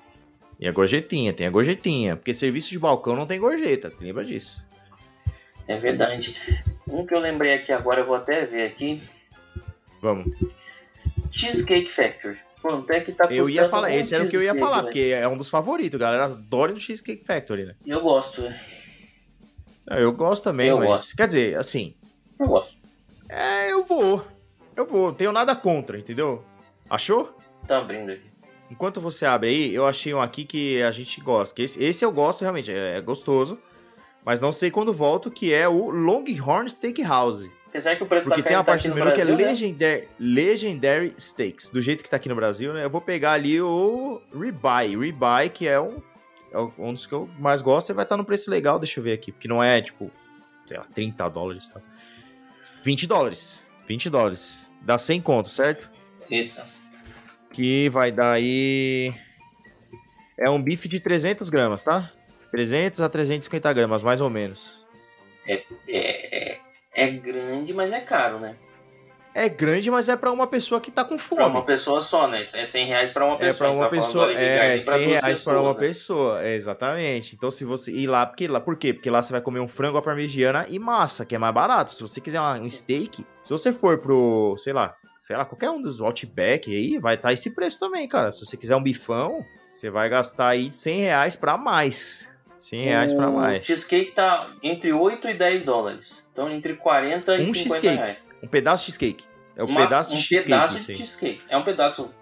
E 0.59 0.67
a 0.67 0.71
gorjetinha, 0.71 1.33
tem 1.33 1.47
a 1.47 1.49
gorjetinha. 1.49 2.15
Porque 2.15 2.33
serviço 2.33 2.69
de 2.69 2.79
balcão 2.79 3.15
não 3.15 3.25
tem 3.25 3.39
gorjeta, 3.39 3.91
lembra 3.99 4.23
disso. 4.23 4.65
É 5.67 5.77
verdade. 5.77 6.35
Um 6.87 7.05
que 7.05 7.15
eu 7.15 7.19
lembrei 7.19 7.53
aqui 7.53 7.71
agora, 7.71 8.01
eu 8.01 8.05
vou 8.05 8.15
até 8.15 8.45
ver 8.45 8.67
aqui. 8.67 9.01
Vamos. 10.01 10.31
Cheesecake 11.31 11.91
Factory. 11.91 12.37
Quanto 12.65 12.89
é 12.91 12.99
que 12.99 13.11
tá 13.11 13.25
Eu 13.29 13.47
ia 13.47 13.69
falar, 13.69 13.91
esse 13.93 14.15
era 14.15 14.23
o 14.23 14.27
que 14.27 14.35
eu 14.35 14.41
ia 14.41 14.55
falar, 14.55 14.77
velho? 14.77 14.85
porque 14.87 15.13
é 15.15 15.27
um 15.27 15.37
dos 15.37 15.49
favoritos, 15.49 15.99
galera. 15.99 16.25
Adora 16.25 16.73
no 16.73 16.79
Cheesecake 16.79 17.23
Factory, 17.23 17.63
né? 17.65 17.75
Eu 17.85 18.01
gosto. 18.01 18.41
Não, 19.87 19.97
Eu 19.97 20.11
gosto 20.11 20.45
também, 20.45 20.69
Eu 20.69 20.79
mas. 20.79 20.87
gosto. 20.87 21.15
Quer 21.15 21.27
dizer, 21.27 21.57
assim, 21.59 21.95
Eu 22.39 22.47
gosto. 22.47 22.75
é, 23.29 23.71
eu 23.71 23.83
vou. 23.83 24.25
Eu 24.75 24.87
vou, 24.87 25.07
não 25.09 25.13
tenho 25.13 25.31
nada 25.31 25.55
contra, 25.55 25.95
entendeu? 25.99 26.43
Achou? 26.89 27.37
Tá 27.67 27.77
abrindo 27.77 28.11
aqui. 28.11 28.31
Enquanto 28.71 28.99
você 28.99 29.27
abre 29.27 29.49
aí, 29.49 29.75
eu 29.75 29.85
achei 29.85 30.11
um 30.11 30.19
aqui 30.19 30.43
que 30.43 30.81
a 30.81 30.89
gente 30.91 31.21
gosta. 31.21 31.61
Esse, 31.61 31.83
esse 31.83 32.03
eu 32.03 32.11
gosto 32.11 32.41
realmente, 32.41 32.71
é, 32.71 32.97
é 32.97 33.01
gostoso. 33.01 33.59
Mas 34.25 34.39
não 34.39 34.51
sei 34.51 34.71
quando 34.71 34.91
volto, 34.91 35.29
que 35.29 35.53
é 35.53 35.67
o 35.67 35.91
Longhorn 35.91 36.67
Steakhouse. 36.67 37.51
Apesar 37.75 37.97
que 37.97 38.03
o 38.03 38.05
preço 38.05 38.29
Porque 38.29 38.41
da 38.41 38.47
tem 38.47 38.55
carne 38.55 38.57
uma 38.57 38.63
tá 38.63 38.71
parte 38.71 38.87
do 38.87 38.95
menu 38.95 39.11
que 39.11 39.19
é 39.19 39.25
Brasil, 39.25 39.45
né? 39.45 39.51
Legendary, 39.51 40.07
Legendary 40.17 41.13
Steaks. 41.19 41.69
Do 41.69 41.81
jeito 41.81 42.05
que 42.05 42.09
tá 42.09 42.15
aqui 42.15 42.29
no 42.29 42.35
Brasil, 42.35 42.73
né? 42.73 42.85
Eu 42.85 42.89
vou 42.89 43.01
pegar 43.01 43.33
ali 43.33 43.61
o 43.61 44.21
Ribeye. 44.33 44.95
Ribeye, 44.95 45.49
que 45.49 45.67
é 45.67 45.77
um, 45.77 46.01
é 46.53 46.57
um 46.77 46.93
dos 46.93 47.05
que 47.05 47.11
eu 47.11 47.29
mais 47.37 47.61
gosto. 47.61 47.89
E 47.89 47.93
vai 47.93 48.05
estar 48.05 48.15
no 48.15 48.23
preço 48.23 48.49
legal, 48.49 48.79
deixa 48.79 49.01
eu 49.01 49.03
ver 49.03 49.11
aqui. 49.11 49.29
Porque 49.33 49.49
não 49.49 49.61
é, 49.61 49.81
tipo, 49.81 50.09
sei 50.65 50.77
lá, 50.77 50.85
30 50.95 51.29
dólares, 51.29 51.67
tá? 51.67 51.81
20 52.81 53.07
dólares. 53.07 53.61
20 53.85 54.09
dólares. 54.09 54.65
Dá 54.81 54.97
100 54.97 55.19
conto, 55.19 55.49
certo? 55.49 55.91
Isso. 56.31 56.61
Que 57.51 57.89
vai 57.89 58.09
dar 58.09 58.31
aí... 58.31 59.13
É 60.37 60.49
um 60.49 60.63
bife 60.63 60.87
de 60.87 61.01
300 61.01 61.49
gramas, 61.49 61.83
tá? 61.83 62.09
300 62.51 63.01
a 63.01 63.09
350 63.09 63.73
gramas, 63.73 64.01
mais 64.01 64.21
ou 64.21 64.29
menos. 64.29 64.85
É, 65.45 65.63
é, 65.89 66.24
é 66.95 67.07
grande, 67.07 67.73
mas 67.73 67.91
é 67.93 67.99
caro, 67.99 68.39
né? 68.39 68.55
É 69.37 69.49
grande, 69.49 69.91
mas 69.91 70.07
é 70.07 70.15
pra 70.15 70.31
uma 70.31 70.47
pessoa 70.47 70.79
que 70.79 70.89
tá 70.89 71.03
com 71.03 71.17
fome. 71.19 71.41
Pra 71.41 71.49
uma 71.49 71.65
pessoa 71.65 72.01
só, 72.01 72.25
né? 72.25 72.41
É 72.53 72.63
100 72.63 72.85
reais 72.87 73.11
pra 73.11 73.25
uma 73.25 73.35
É 73.35 73.39
pessoa. 73.39 73.69
pra 73.69 73.77
uma 73.77 73.85
tá 73.85 73.91
pessoa, 73.91 74.31
é, 74.31 74.57
Garden 74.57 74.81
100 74.81 74.93
duas 74.93 75.05
reais 75.21 75.41
para 75.41 75.53
uma 75.61 75.75
pessoas, 75.75 75.75
né? 75.81 75.87
pessoa, 75.87 76.43
é, 76.45 76.55
exatamente. 76.55 77.35
Então 77.35 77.51
se 77.51 77.65
você 77.65 77.91
ir 77.91 78.07
lá, 78.07 78.25
porque 78.25 78.47
lá, 78.47 78.61
por 78.61 78.77
quê? 78.77 78.93
Porque 78.93 79.09
lá 79.09 79.21
você 79.21 79.33
vai 79.33 79.41
comer 79.41 79.59
um 79.59 79.67
frango 79.67 79.97
à 79.97 80.01
parmegiana 80.01 80.65
e 80.69 80.79
massa, 80.79 81.25
que 81.25 81.35
é 81.35 81.37
mais 81.37 81.53
barato. 81.53 81.91
Se 81.91 81.99
você 82.01 82.21
quiser 82.21 82.39
uma- 82.39 82.57
um 82.61 82.71
steak, 82.71 83.25
se 83.43 83.51
você 83.51 83.73
for 83.73 83.97
pro, 83.97 84.55
sei 84.57 84.71
lá, 84.71 84.95
sei 85.19 85.35
lá, 85.35 85.43
qualquer 85.43 85.69
um 85.69 85.81
dos 85.81 85.99
Outback 85.99 86.73
aí, 86.73 86.97
vai 86.97 87.15
estar 87.15 87.33
esse 87.33 87.53
preço 87.53 87.77
também, 87.77 88.07
cara. 88.07 88.31
Se 88.31 88.39
você 88.45 88.55
quiser 88.55 88.77
um 88.77 88.83
bifão, 88.83 89.43
você 89.73 89.89
vai 89.89 90.07
gastar 90.07 90.47
aí 90.47 90.71
100 90.71 91.01
reais 91.01 91.35
pra 91.35 91.57
mais. 91.57 92.29
100 92.57 92.85
reais 92.85 93.13
pra 93.13 93.29
O 93.29 93.35
mais. 93.35 93.65
cheesecake 93.65 94.11
tá 94.13 94.49
entre 94.63 94.93
8 94.93 95.27
e 95.27 95.33
10 95.33 95.61
dólares. 95.63 96.24
Então 96.35 96.49
entre 96.49 96.73
40 96.73 97.37
e 97.37 97.41
Um 97.43 97.45
50 97.45 97.57
cheesecake. 97.63 97.95
reais. 97.95 98.29
Um 98.43 98.47
pedaço 98.49 98.85
de 98.85 98.91
cheesecake. 98.91 99.23
É 99.55 99.63
o 99.63 99.67
Uma- 99.67 99.79
pedaço 99.83 100.09
de 100.09 100.17
um 100.17 100.19
cheesecake 100.21 100.51
pedaço 100.51 100.75
de 100.87 100.95
cheesecake. 100.95 101.41
É 101.47 101.55
um 101.57 101.63
pedaço. 101.63 102.13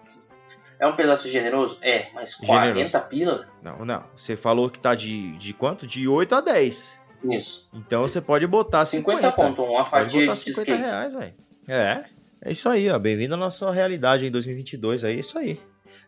É 0.79 0.85
um 0.87 0.95
pedaço 0.95 1.27
generoso? 1.27 1.79
É, 1.81 2.09
mas 2.13 2.35
40 2.35 2.99
pila? 3.01 3.47
Não, 3.63 3.83
não. 3.83 4.03
Você 4.15 4.37
falou 4.37 4.69
que 4.69 4.79
tá 4.79 4.93
de, 4.93 5.35
de 5.37 5.51
quanto? 5.51 5.87
De 5.87 6.07
8 6.07 6.35
a 6.35 6.41
10. 6.41 6.99
Isso. 7.31 7.67
Então 7.73 8.03
você 8.03 8.21
pode 8.21 8.45
botar 8.45 8.85
50. 8.85 9.21
50 9.29 9.35
conto, 9.35 9.63
uma 9.63 9.83
fatia 9.83 10.27
de 10.27 10.35
50 10.35 10.35
cheesecake. 10.35 10.77
reais, 10.79 11.13
velho. 11.15 11.33
É. 11.67 12.03
É 12.45 12.51
isso 12.51 12.69
aí, 12.69 12.91
ó. 12.91 12.99
Bem-vindo 12.99 13.33
à 13.33 13.37
nossa 13.37 13.71
realidade 13.71 14.27
em 14.27 14.29
2022. 14.31 15.03
É 15.03 15.11
isso 15.11 15.39
aí. 15.39 15.59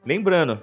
Lembrando, 0.06 0.62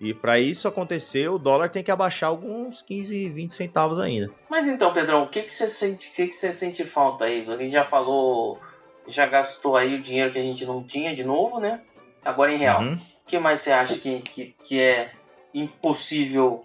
e 0.00 0.14
pra 0.14 0.40
isso 0.40 0.66
acontecer, 0.66 1.28
o 1.28 1.38
dólar 1.38 1.68
tem 1.68 1.82
que 1.82 1.90
abaixar 1.90 2.30
alguns 2.30 2.80
15, 2.80 3.28
20 3.28 3.52
centavos 3.52 3.98
ainda. 4.00 4.30
Mas 4.48 4.66
então, 4.66 4.92
Pedrão, 4.94 5.24
o 5.24 5.28
que, 5.28 5.42
que 5.42 5.52
você 5.52 5.68
sente, 5.68 6.08
o 6.08 6.12
que, 6.14 6.28
que 6.28 6.32
você 6.32 6.54
sente 6.54 6.84
falta 6.84 7.26
aí? 7.26 7.46
A 7.46 7.56
gente 7.58 7.72
já 7.72 7.84
falou, 7.84 8.58
já 9.06 9.26
gastou 9.26 9.76
aí 9.76 9.94
o 9.94 10.00
dinheiro 10.00 10.32
que 10.32 10.38
a 10.38 10.42
gente 10.42 10.64
não 10.64 10.82
tinha 10.82 11.14
de 11.14 11.22
novo, 11.22 11.60
né? 11.60 11.82
Agora 12.24 12.50
em 12.50 12.56
real. 12.56 12.80
Uhum. 12.80 12.94
O 12.94 13.26
que 13.26 13.38
mais 13.38 13.60
você 13.60 13.72
acha 13.72 13.98
que, 13.98 14.20
que, 14.20 14.54
que 14.64 14.80
é 14.80 15.12
impossível? 15.52 16.64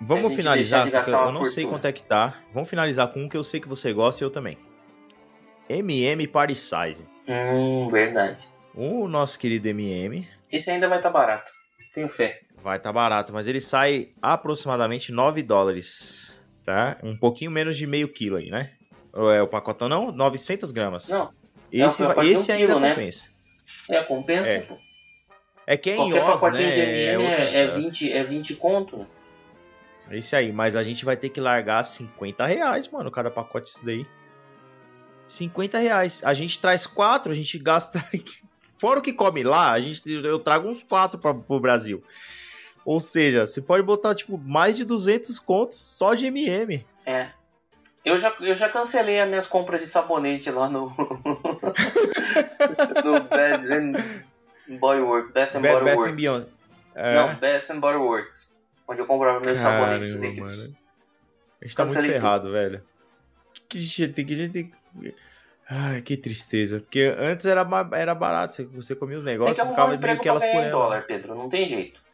Vamos 0.00 0.32
finalizar, 0.34 0.88
de 0.88 1.10
eu 1.10 1.32
não 1.32 1.44
sei 1.44 1.64
fortuna. 1.64 1.68
quanto 1.70 1.84
é 1.86 1.92
que 1.92 2.02
tá. 2.04 2.34
Vamos 2.54 2.70
finalizar 2.70 3.08
com 3.08 3.24
um 3.24 3.28
que 3.28 3.36
eu 3.36 3.42
sei 3.42 3.58
que 3.58 3.68
você 3.68 3.92
gosta 3.92 4.22
e 4.22 4.24
eu 4.24 4.30
também. 4.30 4.56
MM 5.68 6.24
Party 6.28 6.54
Size. 6.54 7.04
Hum, 7.26 7.88
verdade. 7.90 8.46
O 8.74 9.08
nosso 9.08 9.38
querido 9.38 9.66
MM 9.68 10.28
Esse 10.52 10.70
ainda 10.70 10.86
vai 10.86 10.98
estar 10.98 11.10
barato. 11.10 11.50
Tenho 11.92 12.08
fé. 12.08 12.45
Vai 12.66 12.78
estar 12.78 12.92
barato, 12.92 13.32
mas 13.32 13.46
ele 13.46 13.60
sai 13.60 14.08
aproximadamente 14.20 15.12
9 15.12 15.40
dólares, 15.42 16.36
tá? 16.64 16.98
Um 17.00 17.16
pouquinho 17.16 17.48
menos 17.50 17.76
de 17.76 17.86
meio 17.86 18.08
quilo 18.08 18.36
aí, 18.36 18.50
né? 18.50 18.72
Ou 19.12 19.30
é 19.30 19.40
o 19.40 19.46
pacotão 19.46 19.88
não? 19.88 20.10
900 20.10 20.72
gramas. 20.72 21.08
Não, 21.08 21.32
Esse, 21.70 22.02
é 22.02 22.04
o 22.04 22.08
vai- 22.08 22.16
pacote 22.16 22.26
de 22.28 22.34
um 22.36 22.40
esse 22.40 22.50
ainda 22.52 22.66
quilo, 22.66 22.80
né? 22.80 22.90
compensa. 22.90 23.30
é, 23.88 24.02
compensa, 24.02 24.50
É. 24.50 24.60
pô. 24.62 24.76
É 25.64 25.76
que 25.76 25.90
é 25.90 25.94
em 25.94 25.96
Qualquer 25.96 26.22
Oz, 26.24 26.40
pacotinho 26.40 26.68
né? 26.68 26.74
de 26.74 26.80
MM 26.80 27.24
é, 27.24 27.28
outra- 27.30 27.44
é, 27.44 27.66
20, 27.68 28.12
é 28.12 28.22
20 28.24 28.54
conto. 28.56 29.06
É 30.10 30.18
isso 30.18 30.34
aí, 30.34 30.52
mas 30.52 30.74
a 30.74 30.82
gente 30.82 31.04
vai 31.04 31.16
ter 31.16 31.28
que 31.28 31.40
largar 31.40 31.84
50 31.84 32.44
reais, 32.46 32.88
mano, 32.88 33.10
cada 33.12 33.30
pacote 33.30 33.66
disso 33.66 33.84
daí. 33.86 34.04
50 35.26 35.78
reais. 35.78 36.20
A 36.24 36.34
gente 36.34 36.58
traz 36.60 36.86
quatro, 36.86 37.30
a 37.30 37.34
gente 37.34 37.58
gasta. 37.58 38.04
Fora 38.78 38.98
o 38.98 39.02
que 39.02 39.12
come 39.12 39.42
lá, 39.42 39.72
a 39.72 39.80
gente, 39.80 40.02
eu 40.12 40.38
trago 40.38 40.68
uns 40.68 40.82
quatro 40.82 41.18
pra, 41.18 41.32
pro 41.32 41.58
Brasil. 41.60 42.02
Ou 42.86 43.00
seja, 43.00 43.48
você 43.48 43.60
pode 43.60 43.82
botar, 43.82 44.14
tipo, 44.14 44.38
mais 44.38 44.76
de 44.76 44.84
200 44.84 45.40
contos 45.40 45.76
só 45.76 46.14
de 46.14 46.26
MM. 46.26 46.86
É. 47.04 47.30
Eu 48.04 48.16
já, 48.16 48.32
eu 48.40 48.54
já 48.54 48.68
cancelei 48.68 49.20
as 49.20 49.28
minhas 49.28 49.44
compras 49.48 49.80
de 49.80 49.88
sabonete 49.88 50.48
lá 50.52 50.68
no. 50.68 50.94
no 53.04 53.20
Bath 53.24 53.68
and 53.72 53.94
Body 54.78 55.00
Works. 55.00 55.32
Bath 55.32 55.56
and 55.56 55.62
Bad 55.62 55.74
Body 55.74 55.84
Bath 55.84 55.94
and 55.94 55.96
Works. 55.96 56.14
Beyond. 56.14 56.46
É. 56.94 57.14
Não, 57.16 57.34
Bath 57.34 57.70
and 57.70 57.80
Body 57.80 57.98
Works. 57.98 58.54
Onde 58.86 59.00
eu 59.00 59.06
comprava 59.06 59.40
meus 59.40 59.58
sabonetes 59.58 60.12
Caramba, 60.12 60.28
líquidos. 60.28 60.58
mano. 60.58 60.76
A 61.60 61.64
gente 61.64 61.76
tá 61.76 61.84
muito 61.84 62.00
ferrado, 62.00 62.52
velho. 62.52 62.80
Que, 63.68 63.80
gente 63.80 64.12
tem 64.12 64.24
que. 64.24 64.32
A 64.32 64.36
gente 64.36 64.52
tem 64.52 64.70
que- 64.70 65.14
Ai, 65.68 66.02
que 66.02 66.16
tristeza. 66.16 66.78
Porque 66.78 67.12
antes 67.18 67.44
era, 67.44 67.66
era 67.94 68.14
barato, 68.14 68.70
você, 68.72 68.94
comia 68.94 69.18
os 69.18 69.24
negócios 69.24 69.58
ficava 69.58 69.96
meio 69.96 70.20
que 70.20 70.28
elas 70.28 70.46
por 70.46 70.70
dólar, 70.70 71.04
Pedro. 71.04 71.34
Não 71.34 71.48
tem 71.48 71.66
jeito. 71.66 72.05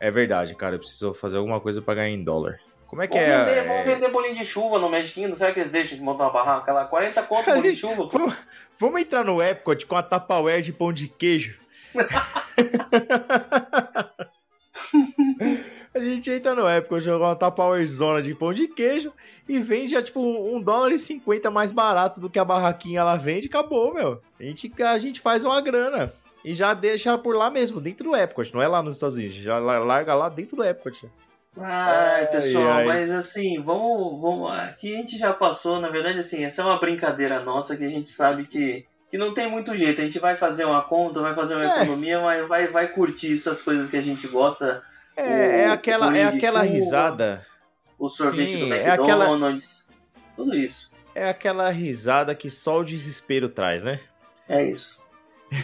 É 0.00 0.10
verdade, 0.10 0.54
cara. 0.54 0.74
Eu 0.76 0.78
preciso 0.80 1.12
fazer 1.14 1.36
alguma 1.36 1.60
coisa 1.60 1.80
pra 1.82 1.94
ganhar 1.94 2.08
em 2.08 2.24
dólar. 2.24 2.58
Como 2.86 3.02
é 3.02 3.06
que 3.06 3.16
Vamos, 3.16 3.32
é? 3.32 3.38
vender, 3.44 3.58
é... 3.58 3.64
vamos 3.68 3.84
vender 3.84 4.08
bolinho 4.08 4.34
de 4.34 4.44
chuva 4.44 4.78
no 4.80 4.90
Magic 4.90 5.12
Kingdom. 5.14 5.34
Será 5.36 5.52
que 5.52 5.60
eles 5.60 5.70
deixam 5.70 5.96
de 5.96 6.02
montar 6.02 6.24
uma 6.24 6.32
barraca 6.32 6.72
lá? 6.72 6.84
40 6.86 7.22
conto 7.22 7.44
bolinho 7.44 7.62
de 7.62 7.68
gente- 7.74 7.80
chuva. 7.80 8.08
Vamos, 8.10 8.34
vamos 8.76 9.00
entrar 9.00 9.24
no 9.24 9.40
Epcot 9.40 9.86
com 9.86 9.94
a 9.94 10.02
Tupperware 10.02 10.62
de 10.62 10.72
pão 10.72 10.92
de 10.92 11.06
queijo? 11.06 11.60
a 15.94 15.98
gente 15.98 16.30
entra 16.30 16.54
no 16.54 16.68
Epcot, 16.68 17.00
joga 17.00 17.26
uma 17.26 17.36
Tupperware 17.36 17.86
zona 17.86 18.22
de 18.22 18.34
pão 18.34 18.52
de 18.52 18.66
queijo 18.66 19.12
e 19.48 19.58
vende 19.58 19.96
a, 19.96 20.02
tipo, 20.02 20.20
um 20.20 20.60
dólar 20.60 20.92
e 20.92 20.98
cinquenta 20.98 21.50
mais 21.50 21.72
barato 21.72 22.20
do 22.20 22.30
que 22.30 22.38
a 22.38 22.44
barraquinha 22.44 23.04
lá 23.04 23.16
vende. 23.16 23.46
Acabou, 23.48 23.94
meu. 23.94 24.20
A 24.38 24.42
gente, 24.44 24.72
a 24.82 24.98
gente 24.98 25.20
faz 25.20 25.44
uma 25.44 25.60
grana. 25.60 26.12
E 26.44 26.54
já 26.54 26.72
deixa 26.74 27.16
por 27.18 27.36
lá 27.36 27.50
mesmo, 27.50 27.80
dentro 27.80 28.10
do 28.10 28.16
Epcot. 28.16 28.52
Não 28.54 28.62
é 28.62 28.66
lá 28.68 28.82
nos 28.82 28.94
Estados 28.94 29.16
Unidos. 29.16 29.36
Já 29.36 29.58
la- 29.58 29.78
larga 29.78 30.14
lá 30.14 30.28
dentro 30.28 30.56
do 30.56 30.64
Epcot. 30.64 31.08
Ai, 31.58 32.20
Ai, 32.20 32.26
pessoal, 32.28 32.68
ai. 32.70 32.84
mas 32.86 33.10
assim, 33.10 33.60
vamos, 33.60 34.20
vamos. 34.20 34.50
Aqui 34.52 34.94
a 34.94 34.98
gente 34.98 35.18
já 35.18 35.32
passou, 35.32 35.80
na 35.80 35.88
verdade, 35.88 36.18
assim, 36.18 36.44
essa 36.44 36.62
é 36.62 36.64
uma 36.64 36.78
brincadeira 36.78 37.40
nossa 37.40 37.76
que 37.76 37.84
a 37.84 37.88
gente 37.88 38.08
sabe 38.08 38.46
que, 38.46 38.86
que 39.10 39.18
não 39.18 39.34
tem 39.34 39.50
muito 39.50 39.74
jeito. 39.74 40.00
A 40.00 40.04
gente 40.04 40.18
vai 40.20 40.36
fazer 40.36 40.64
uma 40.64 40.80
conta, 40.82 41.20
vai 41.20 41.34
fazer 41.34 41.56
uma 41.56 41.64
É. 41.64 41.82
economia, 41.82 42.20
mas 42.20 42.46
vai, 42.48 42.68
vai 42.68 42.88
curtir 42.88 43.32
essas 43.32 43.60
coisas 43.60 43.88
que 43.88 43.96
a 43.96 44.00
gente 44.00 44.28
gosta. 44.28 44.82
É, 45.16 45.22
O- 45.24 45.26
é 45.26 45.66
aquela, 45.66 46.16
é 46.16 46.24
aquela 46.24 46.62
chuva. 46.62 46.72
risada. 46.74 47.46
O 47.98 48.08
sorvete 48.08 48.52
Sim, 48.52 48.68
do 48.68 48.72
é 48.74 48.88
aquela- 48.88 49.24
McDonald's, 49.24 49.86
tudo 50.36 50.54
isso. 50.56 50.90
É 51.14 51.28
aquela 51.28 51.68
risada 51.70 52.34
que 52.34 52.48
só 52.48 52.78
o 52.78 52.84
desespero 52.84 53.48
traz, 53.48 53.82
né? 53.82 53.98
É 54.48 54.62
isso. 54.64 54.99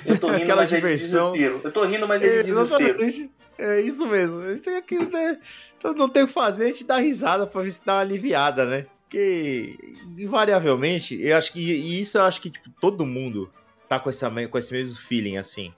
Eu 0.05 0.19
tô 0.19 0.27
rindo, 0.29 0.43
Aquela 0.43 0.63
mas 0.63 0.73
é 0.73 0.77
de 0.77 0.83
diversão. 0.83 1.33
desespero. 1.33 1.61
Eu 1.65 1.73
tô 1.73 1.85
rindo, 1.85 2.09
mas 2.09 2.23
é 2.23 2.29
de 2.29 2.43
desespero. 2.45 2.85
Exatamente. 2.85 3.31
É 3.59 3.81
isso 3.81 4.07
mesmo. 4.07 4.51
Isso 4.51 4.69
é 4.69 4.77
aquilo, 4.79 5.09
né? 5.11 5.39
Então 5.79 5.95
não 5.95 6.09
tem 6.09 6.25
o 6.25 6.27
que 6.27 6.33
fazer, 6.33 6.65
a 6.65 6.67
gente 6.69 6.85
dá 6.85 6.97
risada 6.97 7.47
pra 7.47 7.63
ver 7.63 7.71
se 7.71 7.81
dá 7.85 7.95
uma 7.95 8.01
aliviada, 8.01 8.67
né? 8.67 8.87
Porque, 9.03 9.79
invariavelmente, 10.19 11.17
eu 11.23 11.37
acho 11.37 11.53
que. 11.53 11.61
E 11.61 12.01
isso 12.01 12.19
eu 12.19 12.23
acho 12.23 12.41
que 12.41 12.51
tipo, 12.51 12.69
todo 12.81 13.07
mundo 13.07 13.51
tá 13.89 13.99
com, 14.01 14.11
essa, 14.11 14.31
com 14.51 14.59
esse 14.59 14.73
mesmo 14.73 14.99
feeling, 15.01 15.37
assim. 15.37 15.73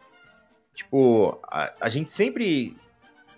Tipo, 0.75 1.39
a, 1.45 1.73
a 1.81 1.89
gente 1.89 2.11
sempre. 2.11 2.77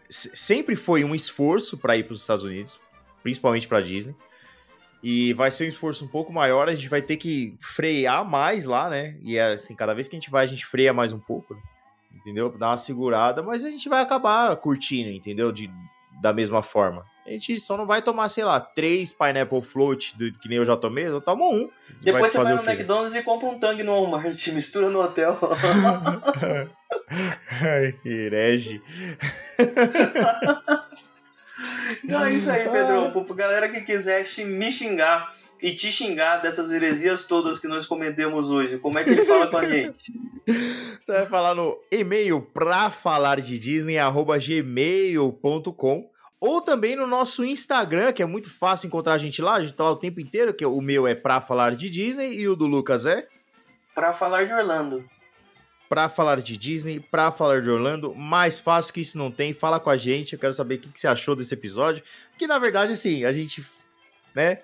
se- 0.09 0.35
Sempre 0.37 0.77
foi 0.77 1.05
um 1.05 1.15
esforço 1.15 1.77
pra 1.77 1.97
ir 1.97 2.05
pros 2.05 2.21
Estados 2.21 2.45
Unidos, 2.45 2.79
principalmente 3.23 3.67
pra 3.67 3.81
Disney. 3.81 4.15
E 5.03 5.33
vai 5.33 5.51
ser 5.51 5.65
um 5.65 5.69
esforço 5.69 6.05
um 6.05 6.09
pouco 6.09 6.33
maior, 6.33 6.69
a 6.69 6.75
gente 6.75 6.89
vai 6.89 7.01
ter 7.01 7.17
que 7.17 7.57
frear 7.59 8.25
mais 8.25 8.67
lá, 8.67 8.91
né? 8.91 9.17
E 9.23 9.39
é 9.39 9.55
assim, 9.55 9.75
cada 9.75 9.95
vez 9.95 10.09
que 10.09 10.17
a 10.17 10.19
gente 10.19 10.31
vai, 10.31 10.45
a 10.45 10.49
gente 10.49 10.67
freia 10.67 10.93
mais 10.93 11.13
um 11.13 11.19
pouco, 11.19 11.55
né? 11.55 11.61
entendeu? 12.21 12.51
Dar 12.51 12.69
uma 12.69 12.77
segurada, 12.77 13.43
mas 13.43 13.65
a 13.65 13.71
gente 13.71 13.89
vai 13.89 14.03
acabar 14.03 14.55
curtindo, 14.57 15.11
entendeu? 15.11 15.51
De, 15.51 15.71
da 16.21 16.33
mesma 16.33 16.63
forma. 16.63 17.05
A 17.27 17.31
gente 17.31 17.59
só 17.61 17.77
não 17.77 17.87
vai 17.87 18.03
tomar, 18.03 18.29
sei 18.29 18.45
lá, 18.45 18.59
três 18.61 19.13
Pineapple 19.13 19.63
Float, 19.63 20.17
do, 20.19 20.33
que 20.39 20.49
nem 20.49 20.59
eu 20.59 20.65
já 20.65 20.77
tomei, 20.77 21.07
eu 21.07 21.21
tomo 21.21 21.49
um. 21.53 21.71
Depois 22.01 22.33
você 22.33 22.39
vai 22.39 22.55
no? 22.55 22.69
McDonald's 22.69 23.15
e 23.15 23.23
compra 23.23 23.49
um 23.49 23.59
tangue 23.59 23.83
no 23.83 23.93
Walmart, 23.93 24.49
mistura 24.49 24.91
no 24.91 25.01
hotel. 25.01 25.39
Ai, 27.63 27.93
que 28.03 28.09
herege. 28.09 28.83
então 32.05 32.25
é 32.25 32.33
isso 32.33 32.51
aí, 32.51 32.69
Pedrão. 32.69 33.11
Pra 33.11 33.37
galera 33.37 33.69
que 33.69 33.81
quiser 33.81 34.25
me 34.45 34.71
xingar 34.71 35.35
e 35.63 35.75
te 35.75 35.93
xingar 35.93 36.39
dessas 36.39 36.73
heresias 36.73 37.25
todas 37.25 37.59
que 37.59 37.69
nós 37.69 37.87
cometemos 37.87 38.51
hoje, 38.51 38.79
como 38.79 38.99
é 38.99 39.05
que 39.05 39.11
ele 39.11 39.25
fala 39.25 39.47
com 39.49 39.59
a 39.59 39.69
gente? 39.69 40.13
Você 41.01 41.13
vai 41.13 41.27
falar 41.27 41.55
no 41.55 41.79
e-mail 41.91 42.41
pra 42.41 42.91
falar 42.91 43.41
de 43.41 43.59
Disney, 43.59 43.99
arroba 43.99 44.39
gmail.com 44.39 46.09
ou 46.41 46.63
também 46.63 46.97
no 46.97 47.07
nosso 47.07 47.45
Instagram, 47.45 48.13
que 48.13 48.23
é 48.23 48.27
muito 48.27 48.49
fácil 48.49 48.87
encontrar 48.87 49.13
a 49.13 49.19
gente 49.19 49.43
lá, 49.43 49.57
a 49.57 49.61
gente 49.61 49.75
tá 49.75 49.85
lá 49.85 49.91
o 49.91 49.97
tempo 49.97 50.21
inteiro, 50.21 50.55
que 50.55 50.65
o 50.65 50.81
meu 50.81 51.07
é 51.07 51.15
pra 51.15 51.41
falar 51.41 51.77
de 51.77 51.91
Disney 51.91 52.35
e 52.35 52.49
o 52.49 52.57
do 52.57 52.67
Lucas 52.67 53.05
é? 53.05 53.29
Pra 53.95 54.13
falar 54.15 54.47
de 54.47 54.55
Orlando 54.55 55.05
para 55.91 56.09
falar 56.09 56.41
de 56.41 56.57
Disney, 56.57 57.01
para 57.01 57.33
falar 57.33 57.61
de 57.61 57.69
Orlando. 57.69 58.15
Mais 58.15 58.61
fácil 58.61 58.95
que 58.95 59.01
isso 59.01 59.19
não 59.19 59.29
tem. 59.29 59.53
Fala 59.53 59.81
com 59.81 59.91
a 59.91 59.97
gente. 59.97 60.35
Eu 60.35 60.39
quero 60.39 60.53
saber 60.53 60.77
o 60.77 60.79
que, 60.79 60.89
que 60.89 61.01
você 61.01 61.09
achou 61.09 61.35
desse 61.35 61.53
episódio. 61.53 62.01
Que 62.39 62.47
na 62.47 62.61
verdade, 62.61 62.93
assim, 62.93 63.25
a 63.25 63.33
gente, 63.33 63.67
né? 64.33 64.61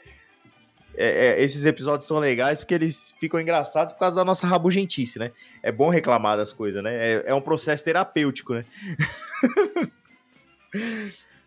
É, 0.99 1.27
é, 1.27 1.43
esses 1.43 1.65
episódios 1.65 2.07
são 2.07 2.21
legais 2.21 2.61
porque 2.61 2.73
eles 2.73 3.13
ficam 3.19 3.41
engraçados 3.41 3.93
por 3.93 3.99
causa 3.99 4.15
da 4.15 4.25
nossa 4.25 4.47
rabugentice, 4.47 5.19
né? 5.19 5.33
É 5.65 5.73
bom 5.73 5.91
reclamar 5.91 6.37
das 6.37 6.53
coisas, 6.53 6.81
né? 6.81 6.95
É, 6.95 7.25
é 7.27 7.35
um 7.35 7.41
processo 7.41 7.85
terapêutico, 7.85 8.55
né? 8.55 8.65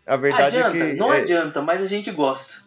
a 0.06 0.16
verdade 0.16 0.58
adianta, 0.58 0.76
é 0.76 0.90
que. 0.90 0.96
Não 0.96 1.12
é 1.12 1.22
adianta, 1.22 1.62
mas 1.62 1.80
a 1.80 1.86
gente 1.86 2.10
gosta. 2.10 2.62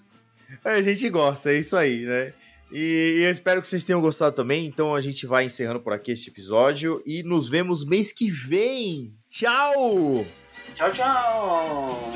É, 0.65 0.71
a 0.71 0.81
gente 0.81 1.07
gosta, 1.11 1.51
é 1.51 1.59
isso 1.59 1.77
aí, 1.77 2.05
né? 2.05 2.33
E, 2.73 3.21
eu 3.23 3.31
espero 3.31 3.61
que 3.61 3.67
vocês 3.67 3.83
tenham 3.83 4.01
gostado 4.01 4.35
também. 4.35 4.65
Então 4.65 4.95
a 4.95 5.01
gente 5.01 5.27
vai 5.27 5.45
encerrando 5.45 5.79
por 5.79 5.93
aqui 5.93 6.11
este 6.11 6.29
episódio 6.29 7.01
e 7.05 7.21
nos 7.21 7.47
vemos 7.47 7.85
mês 7.85 8.11
que 8.11 8.29
vem. 8.29 9.13
Tchau! 9.29 10.25
Tchau, 10.73 10.91
tchau! 10.91 12.13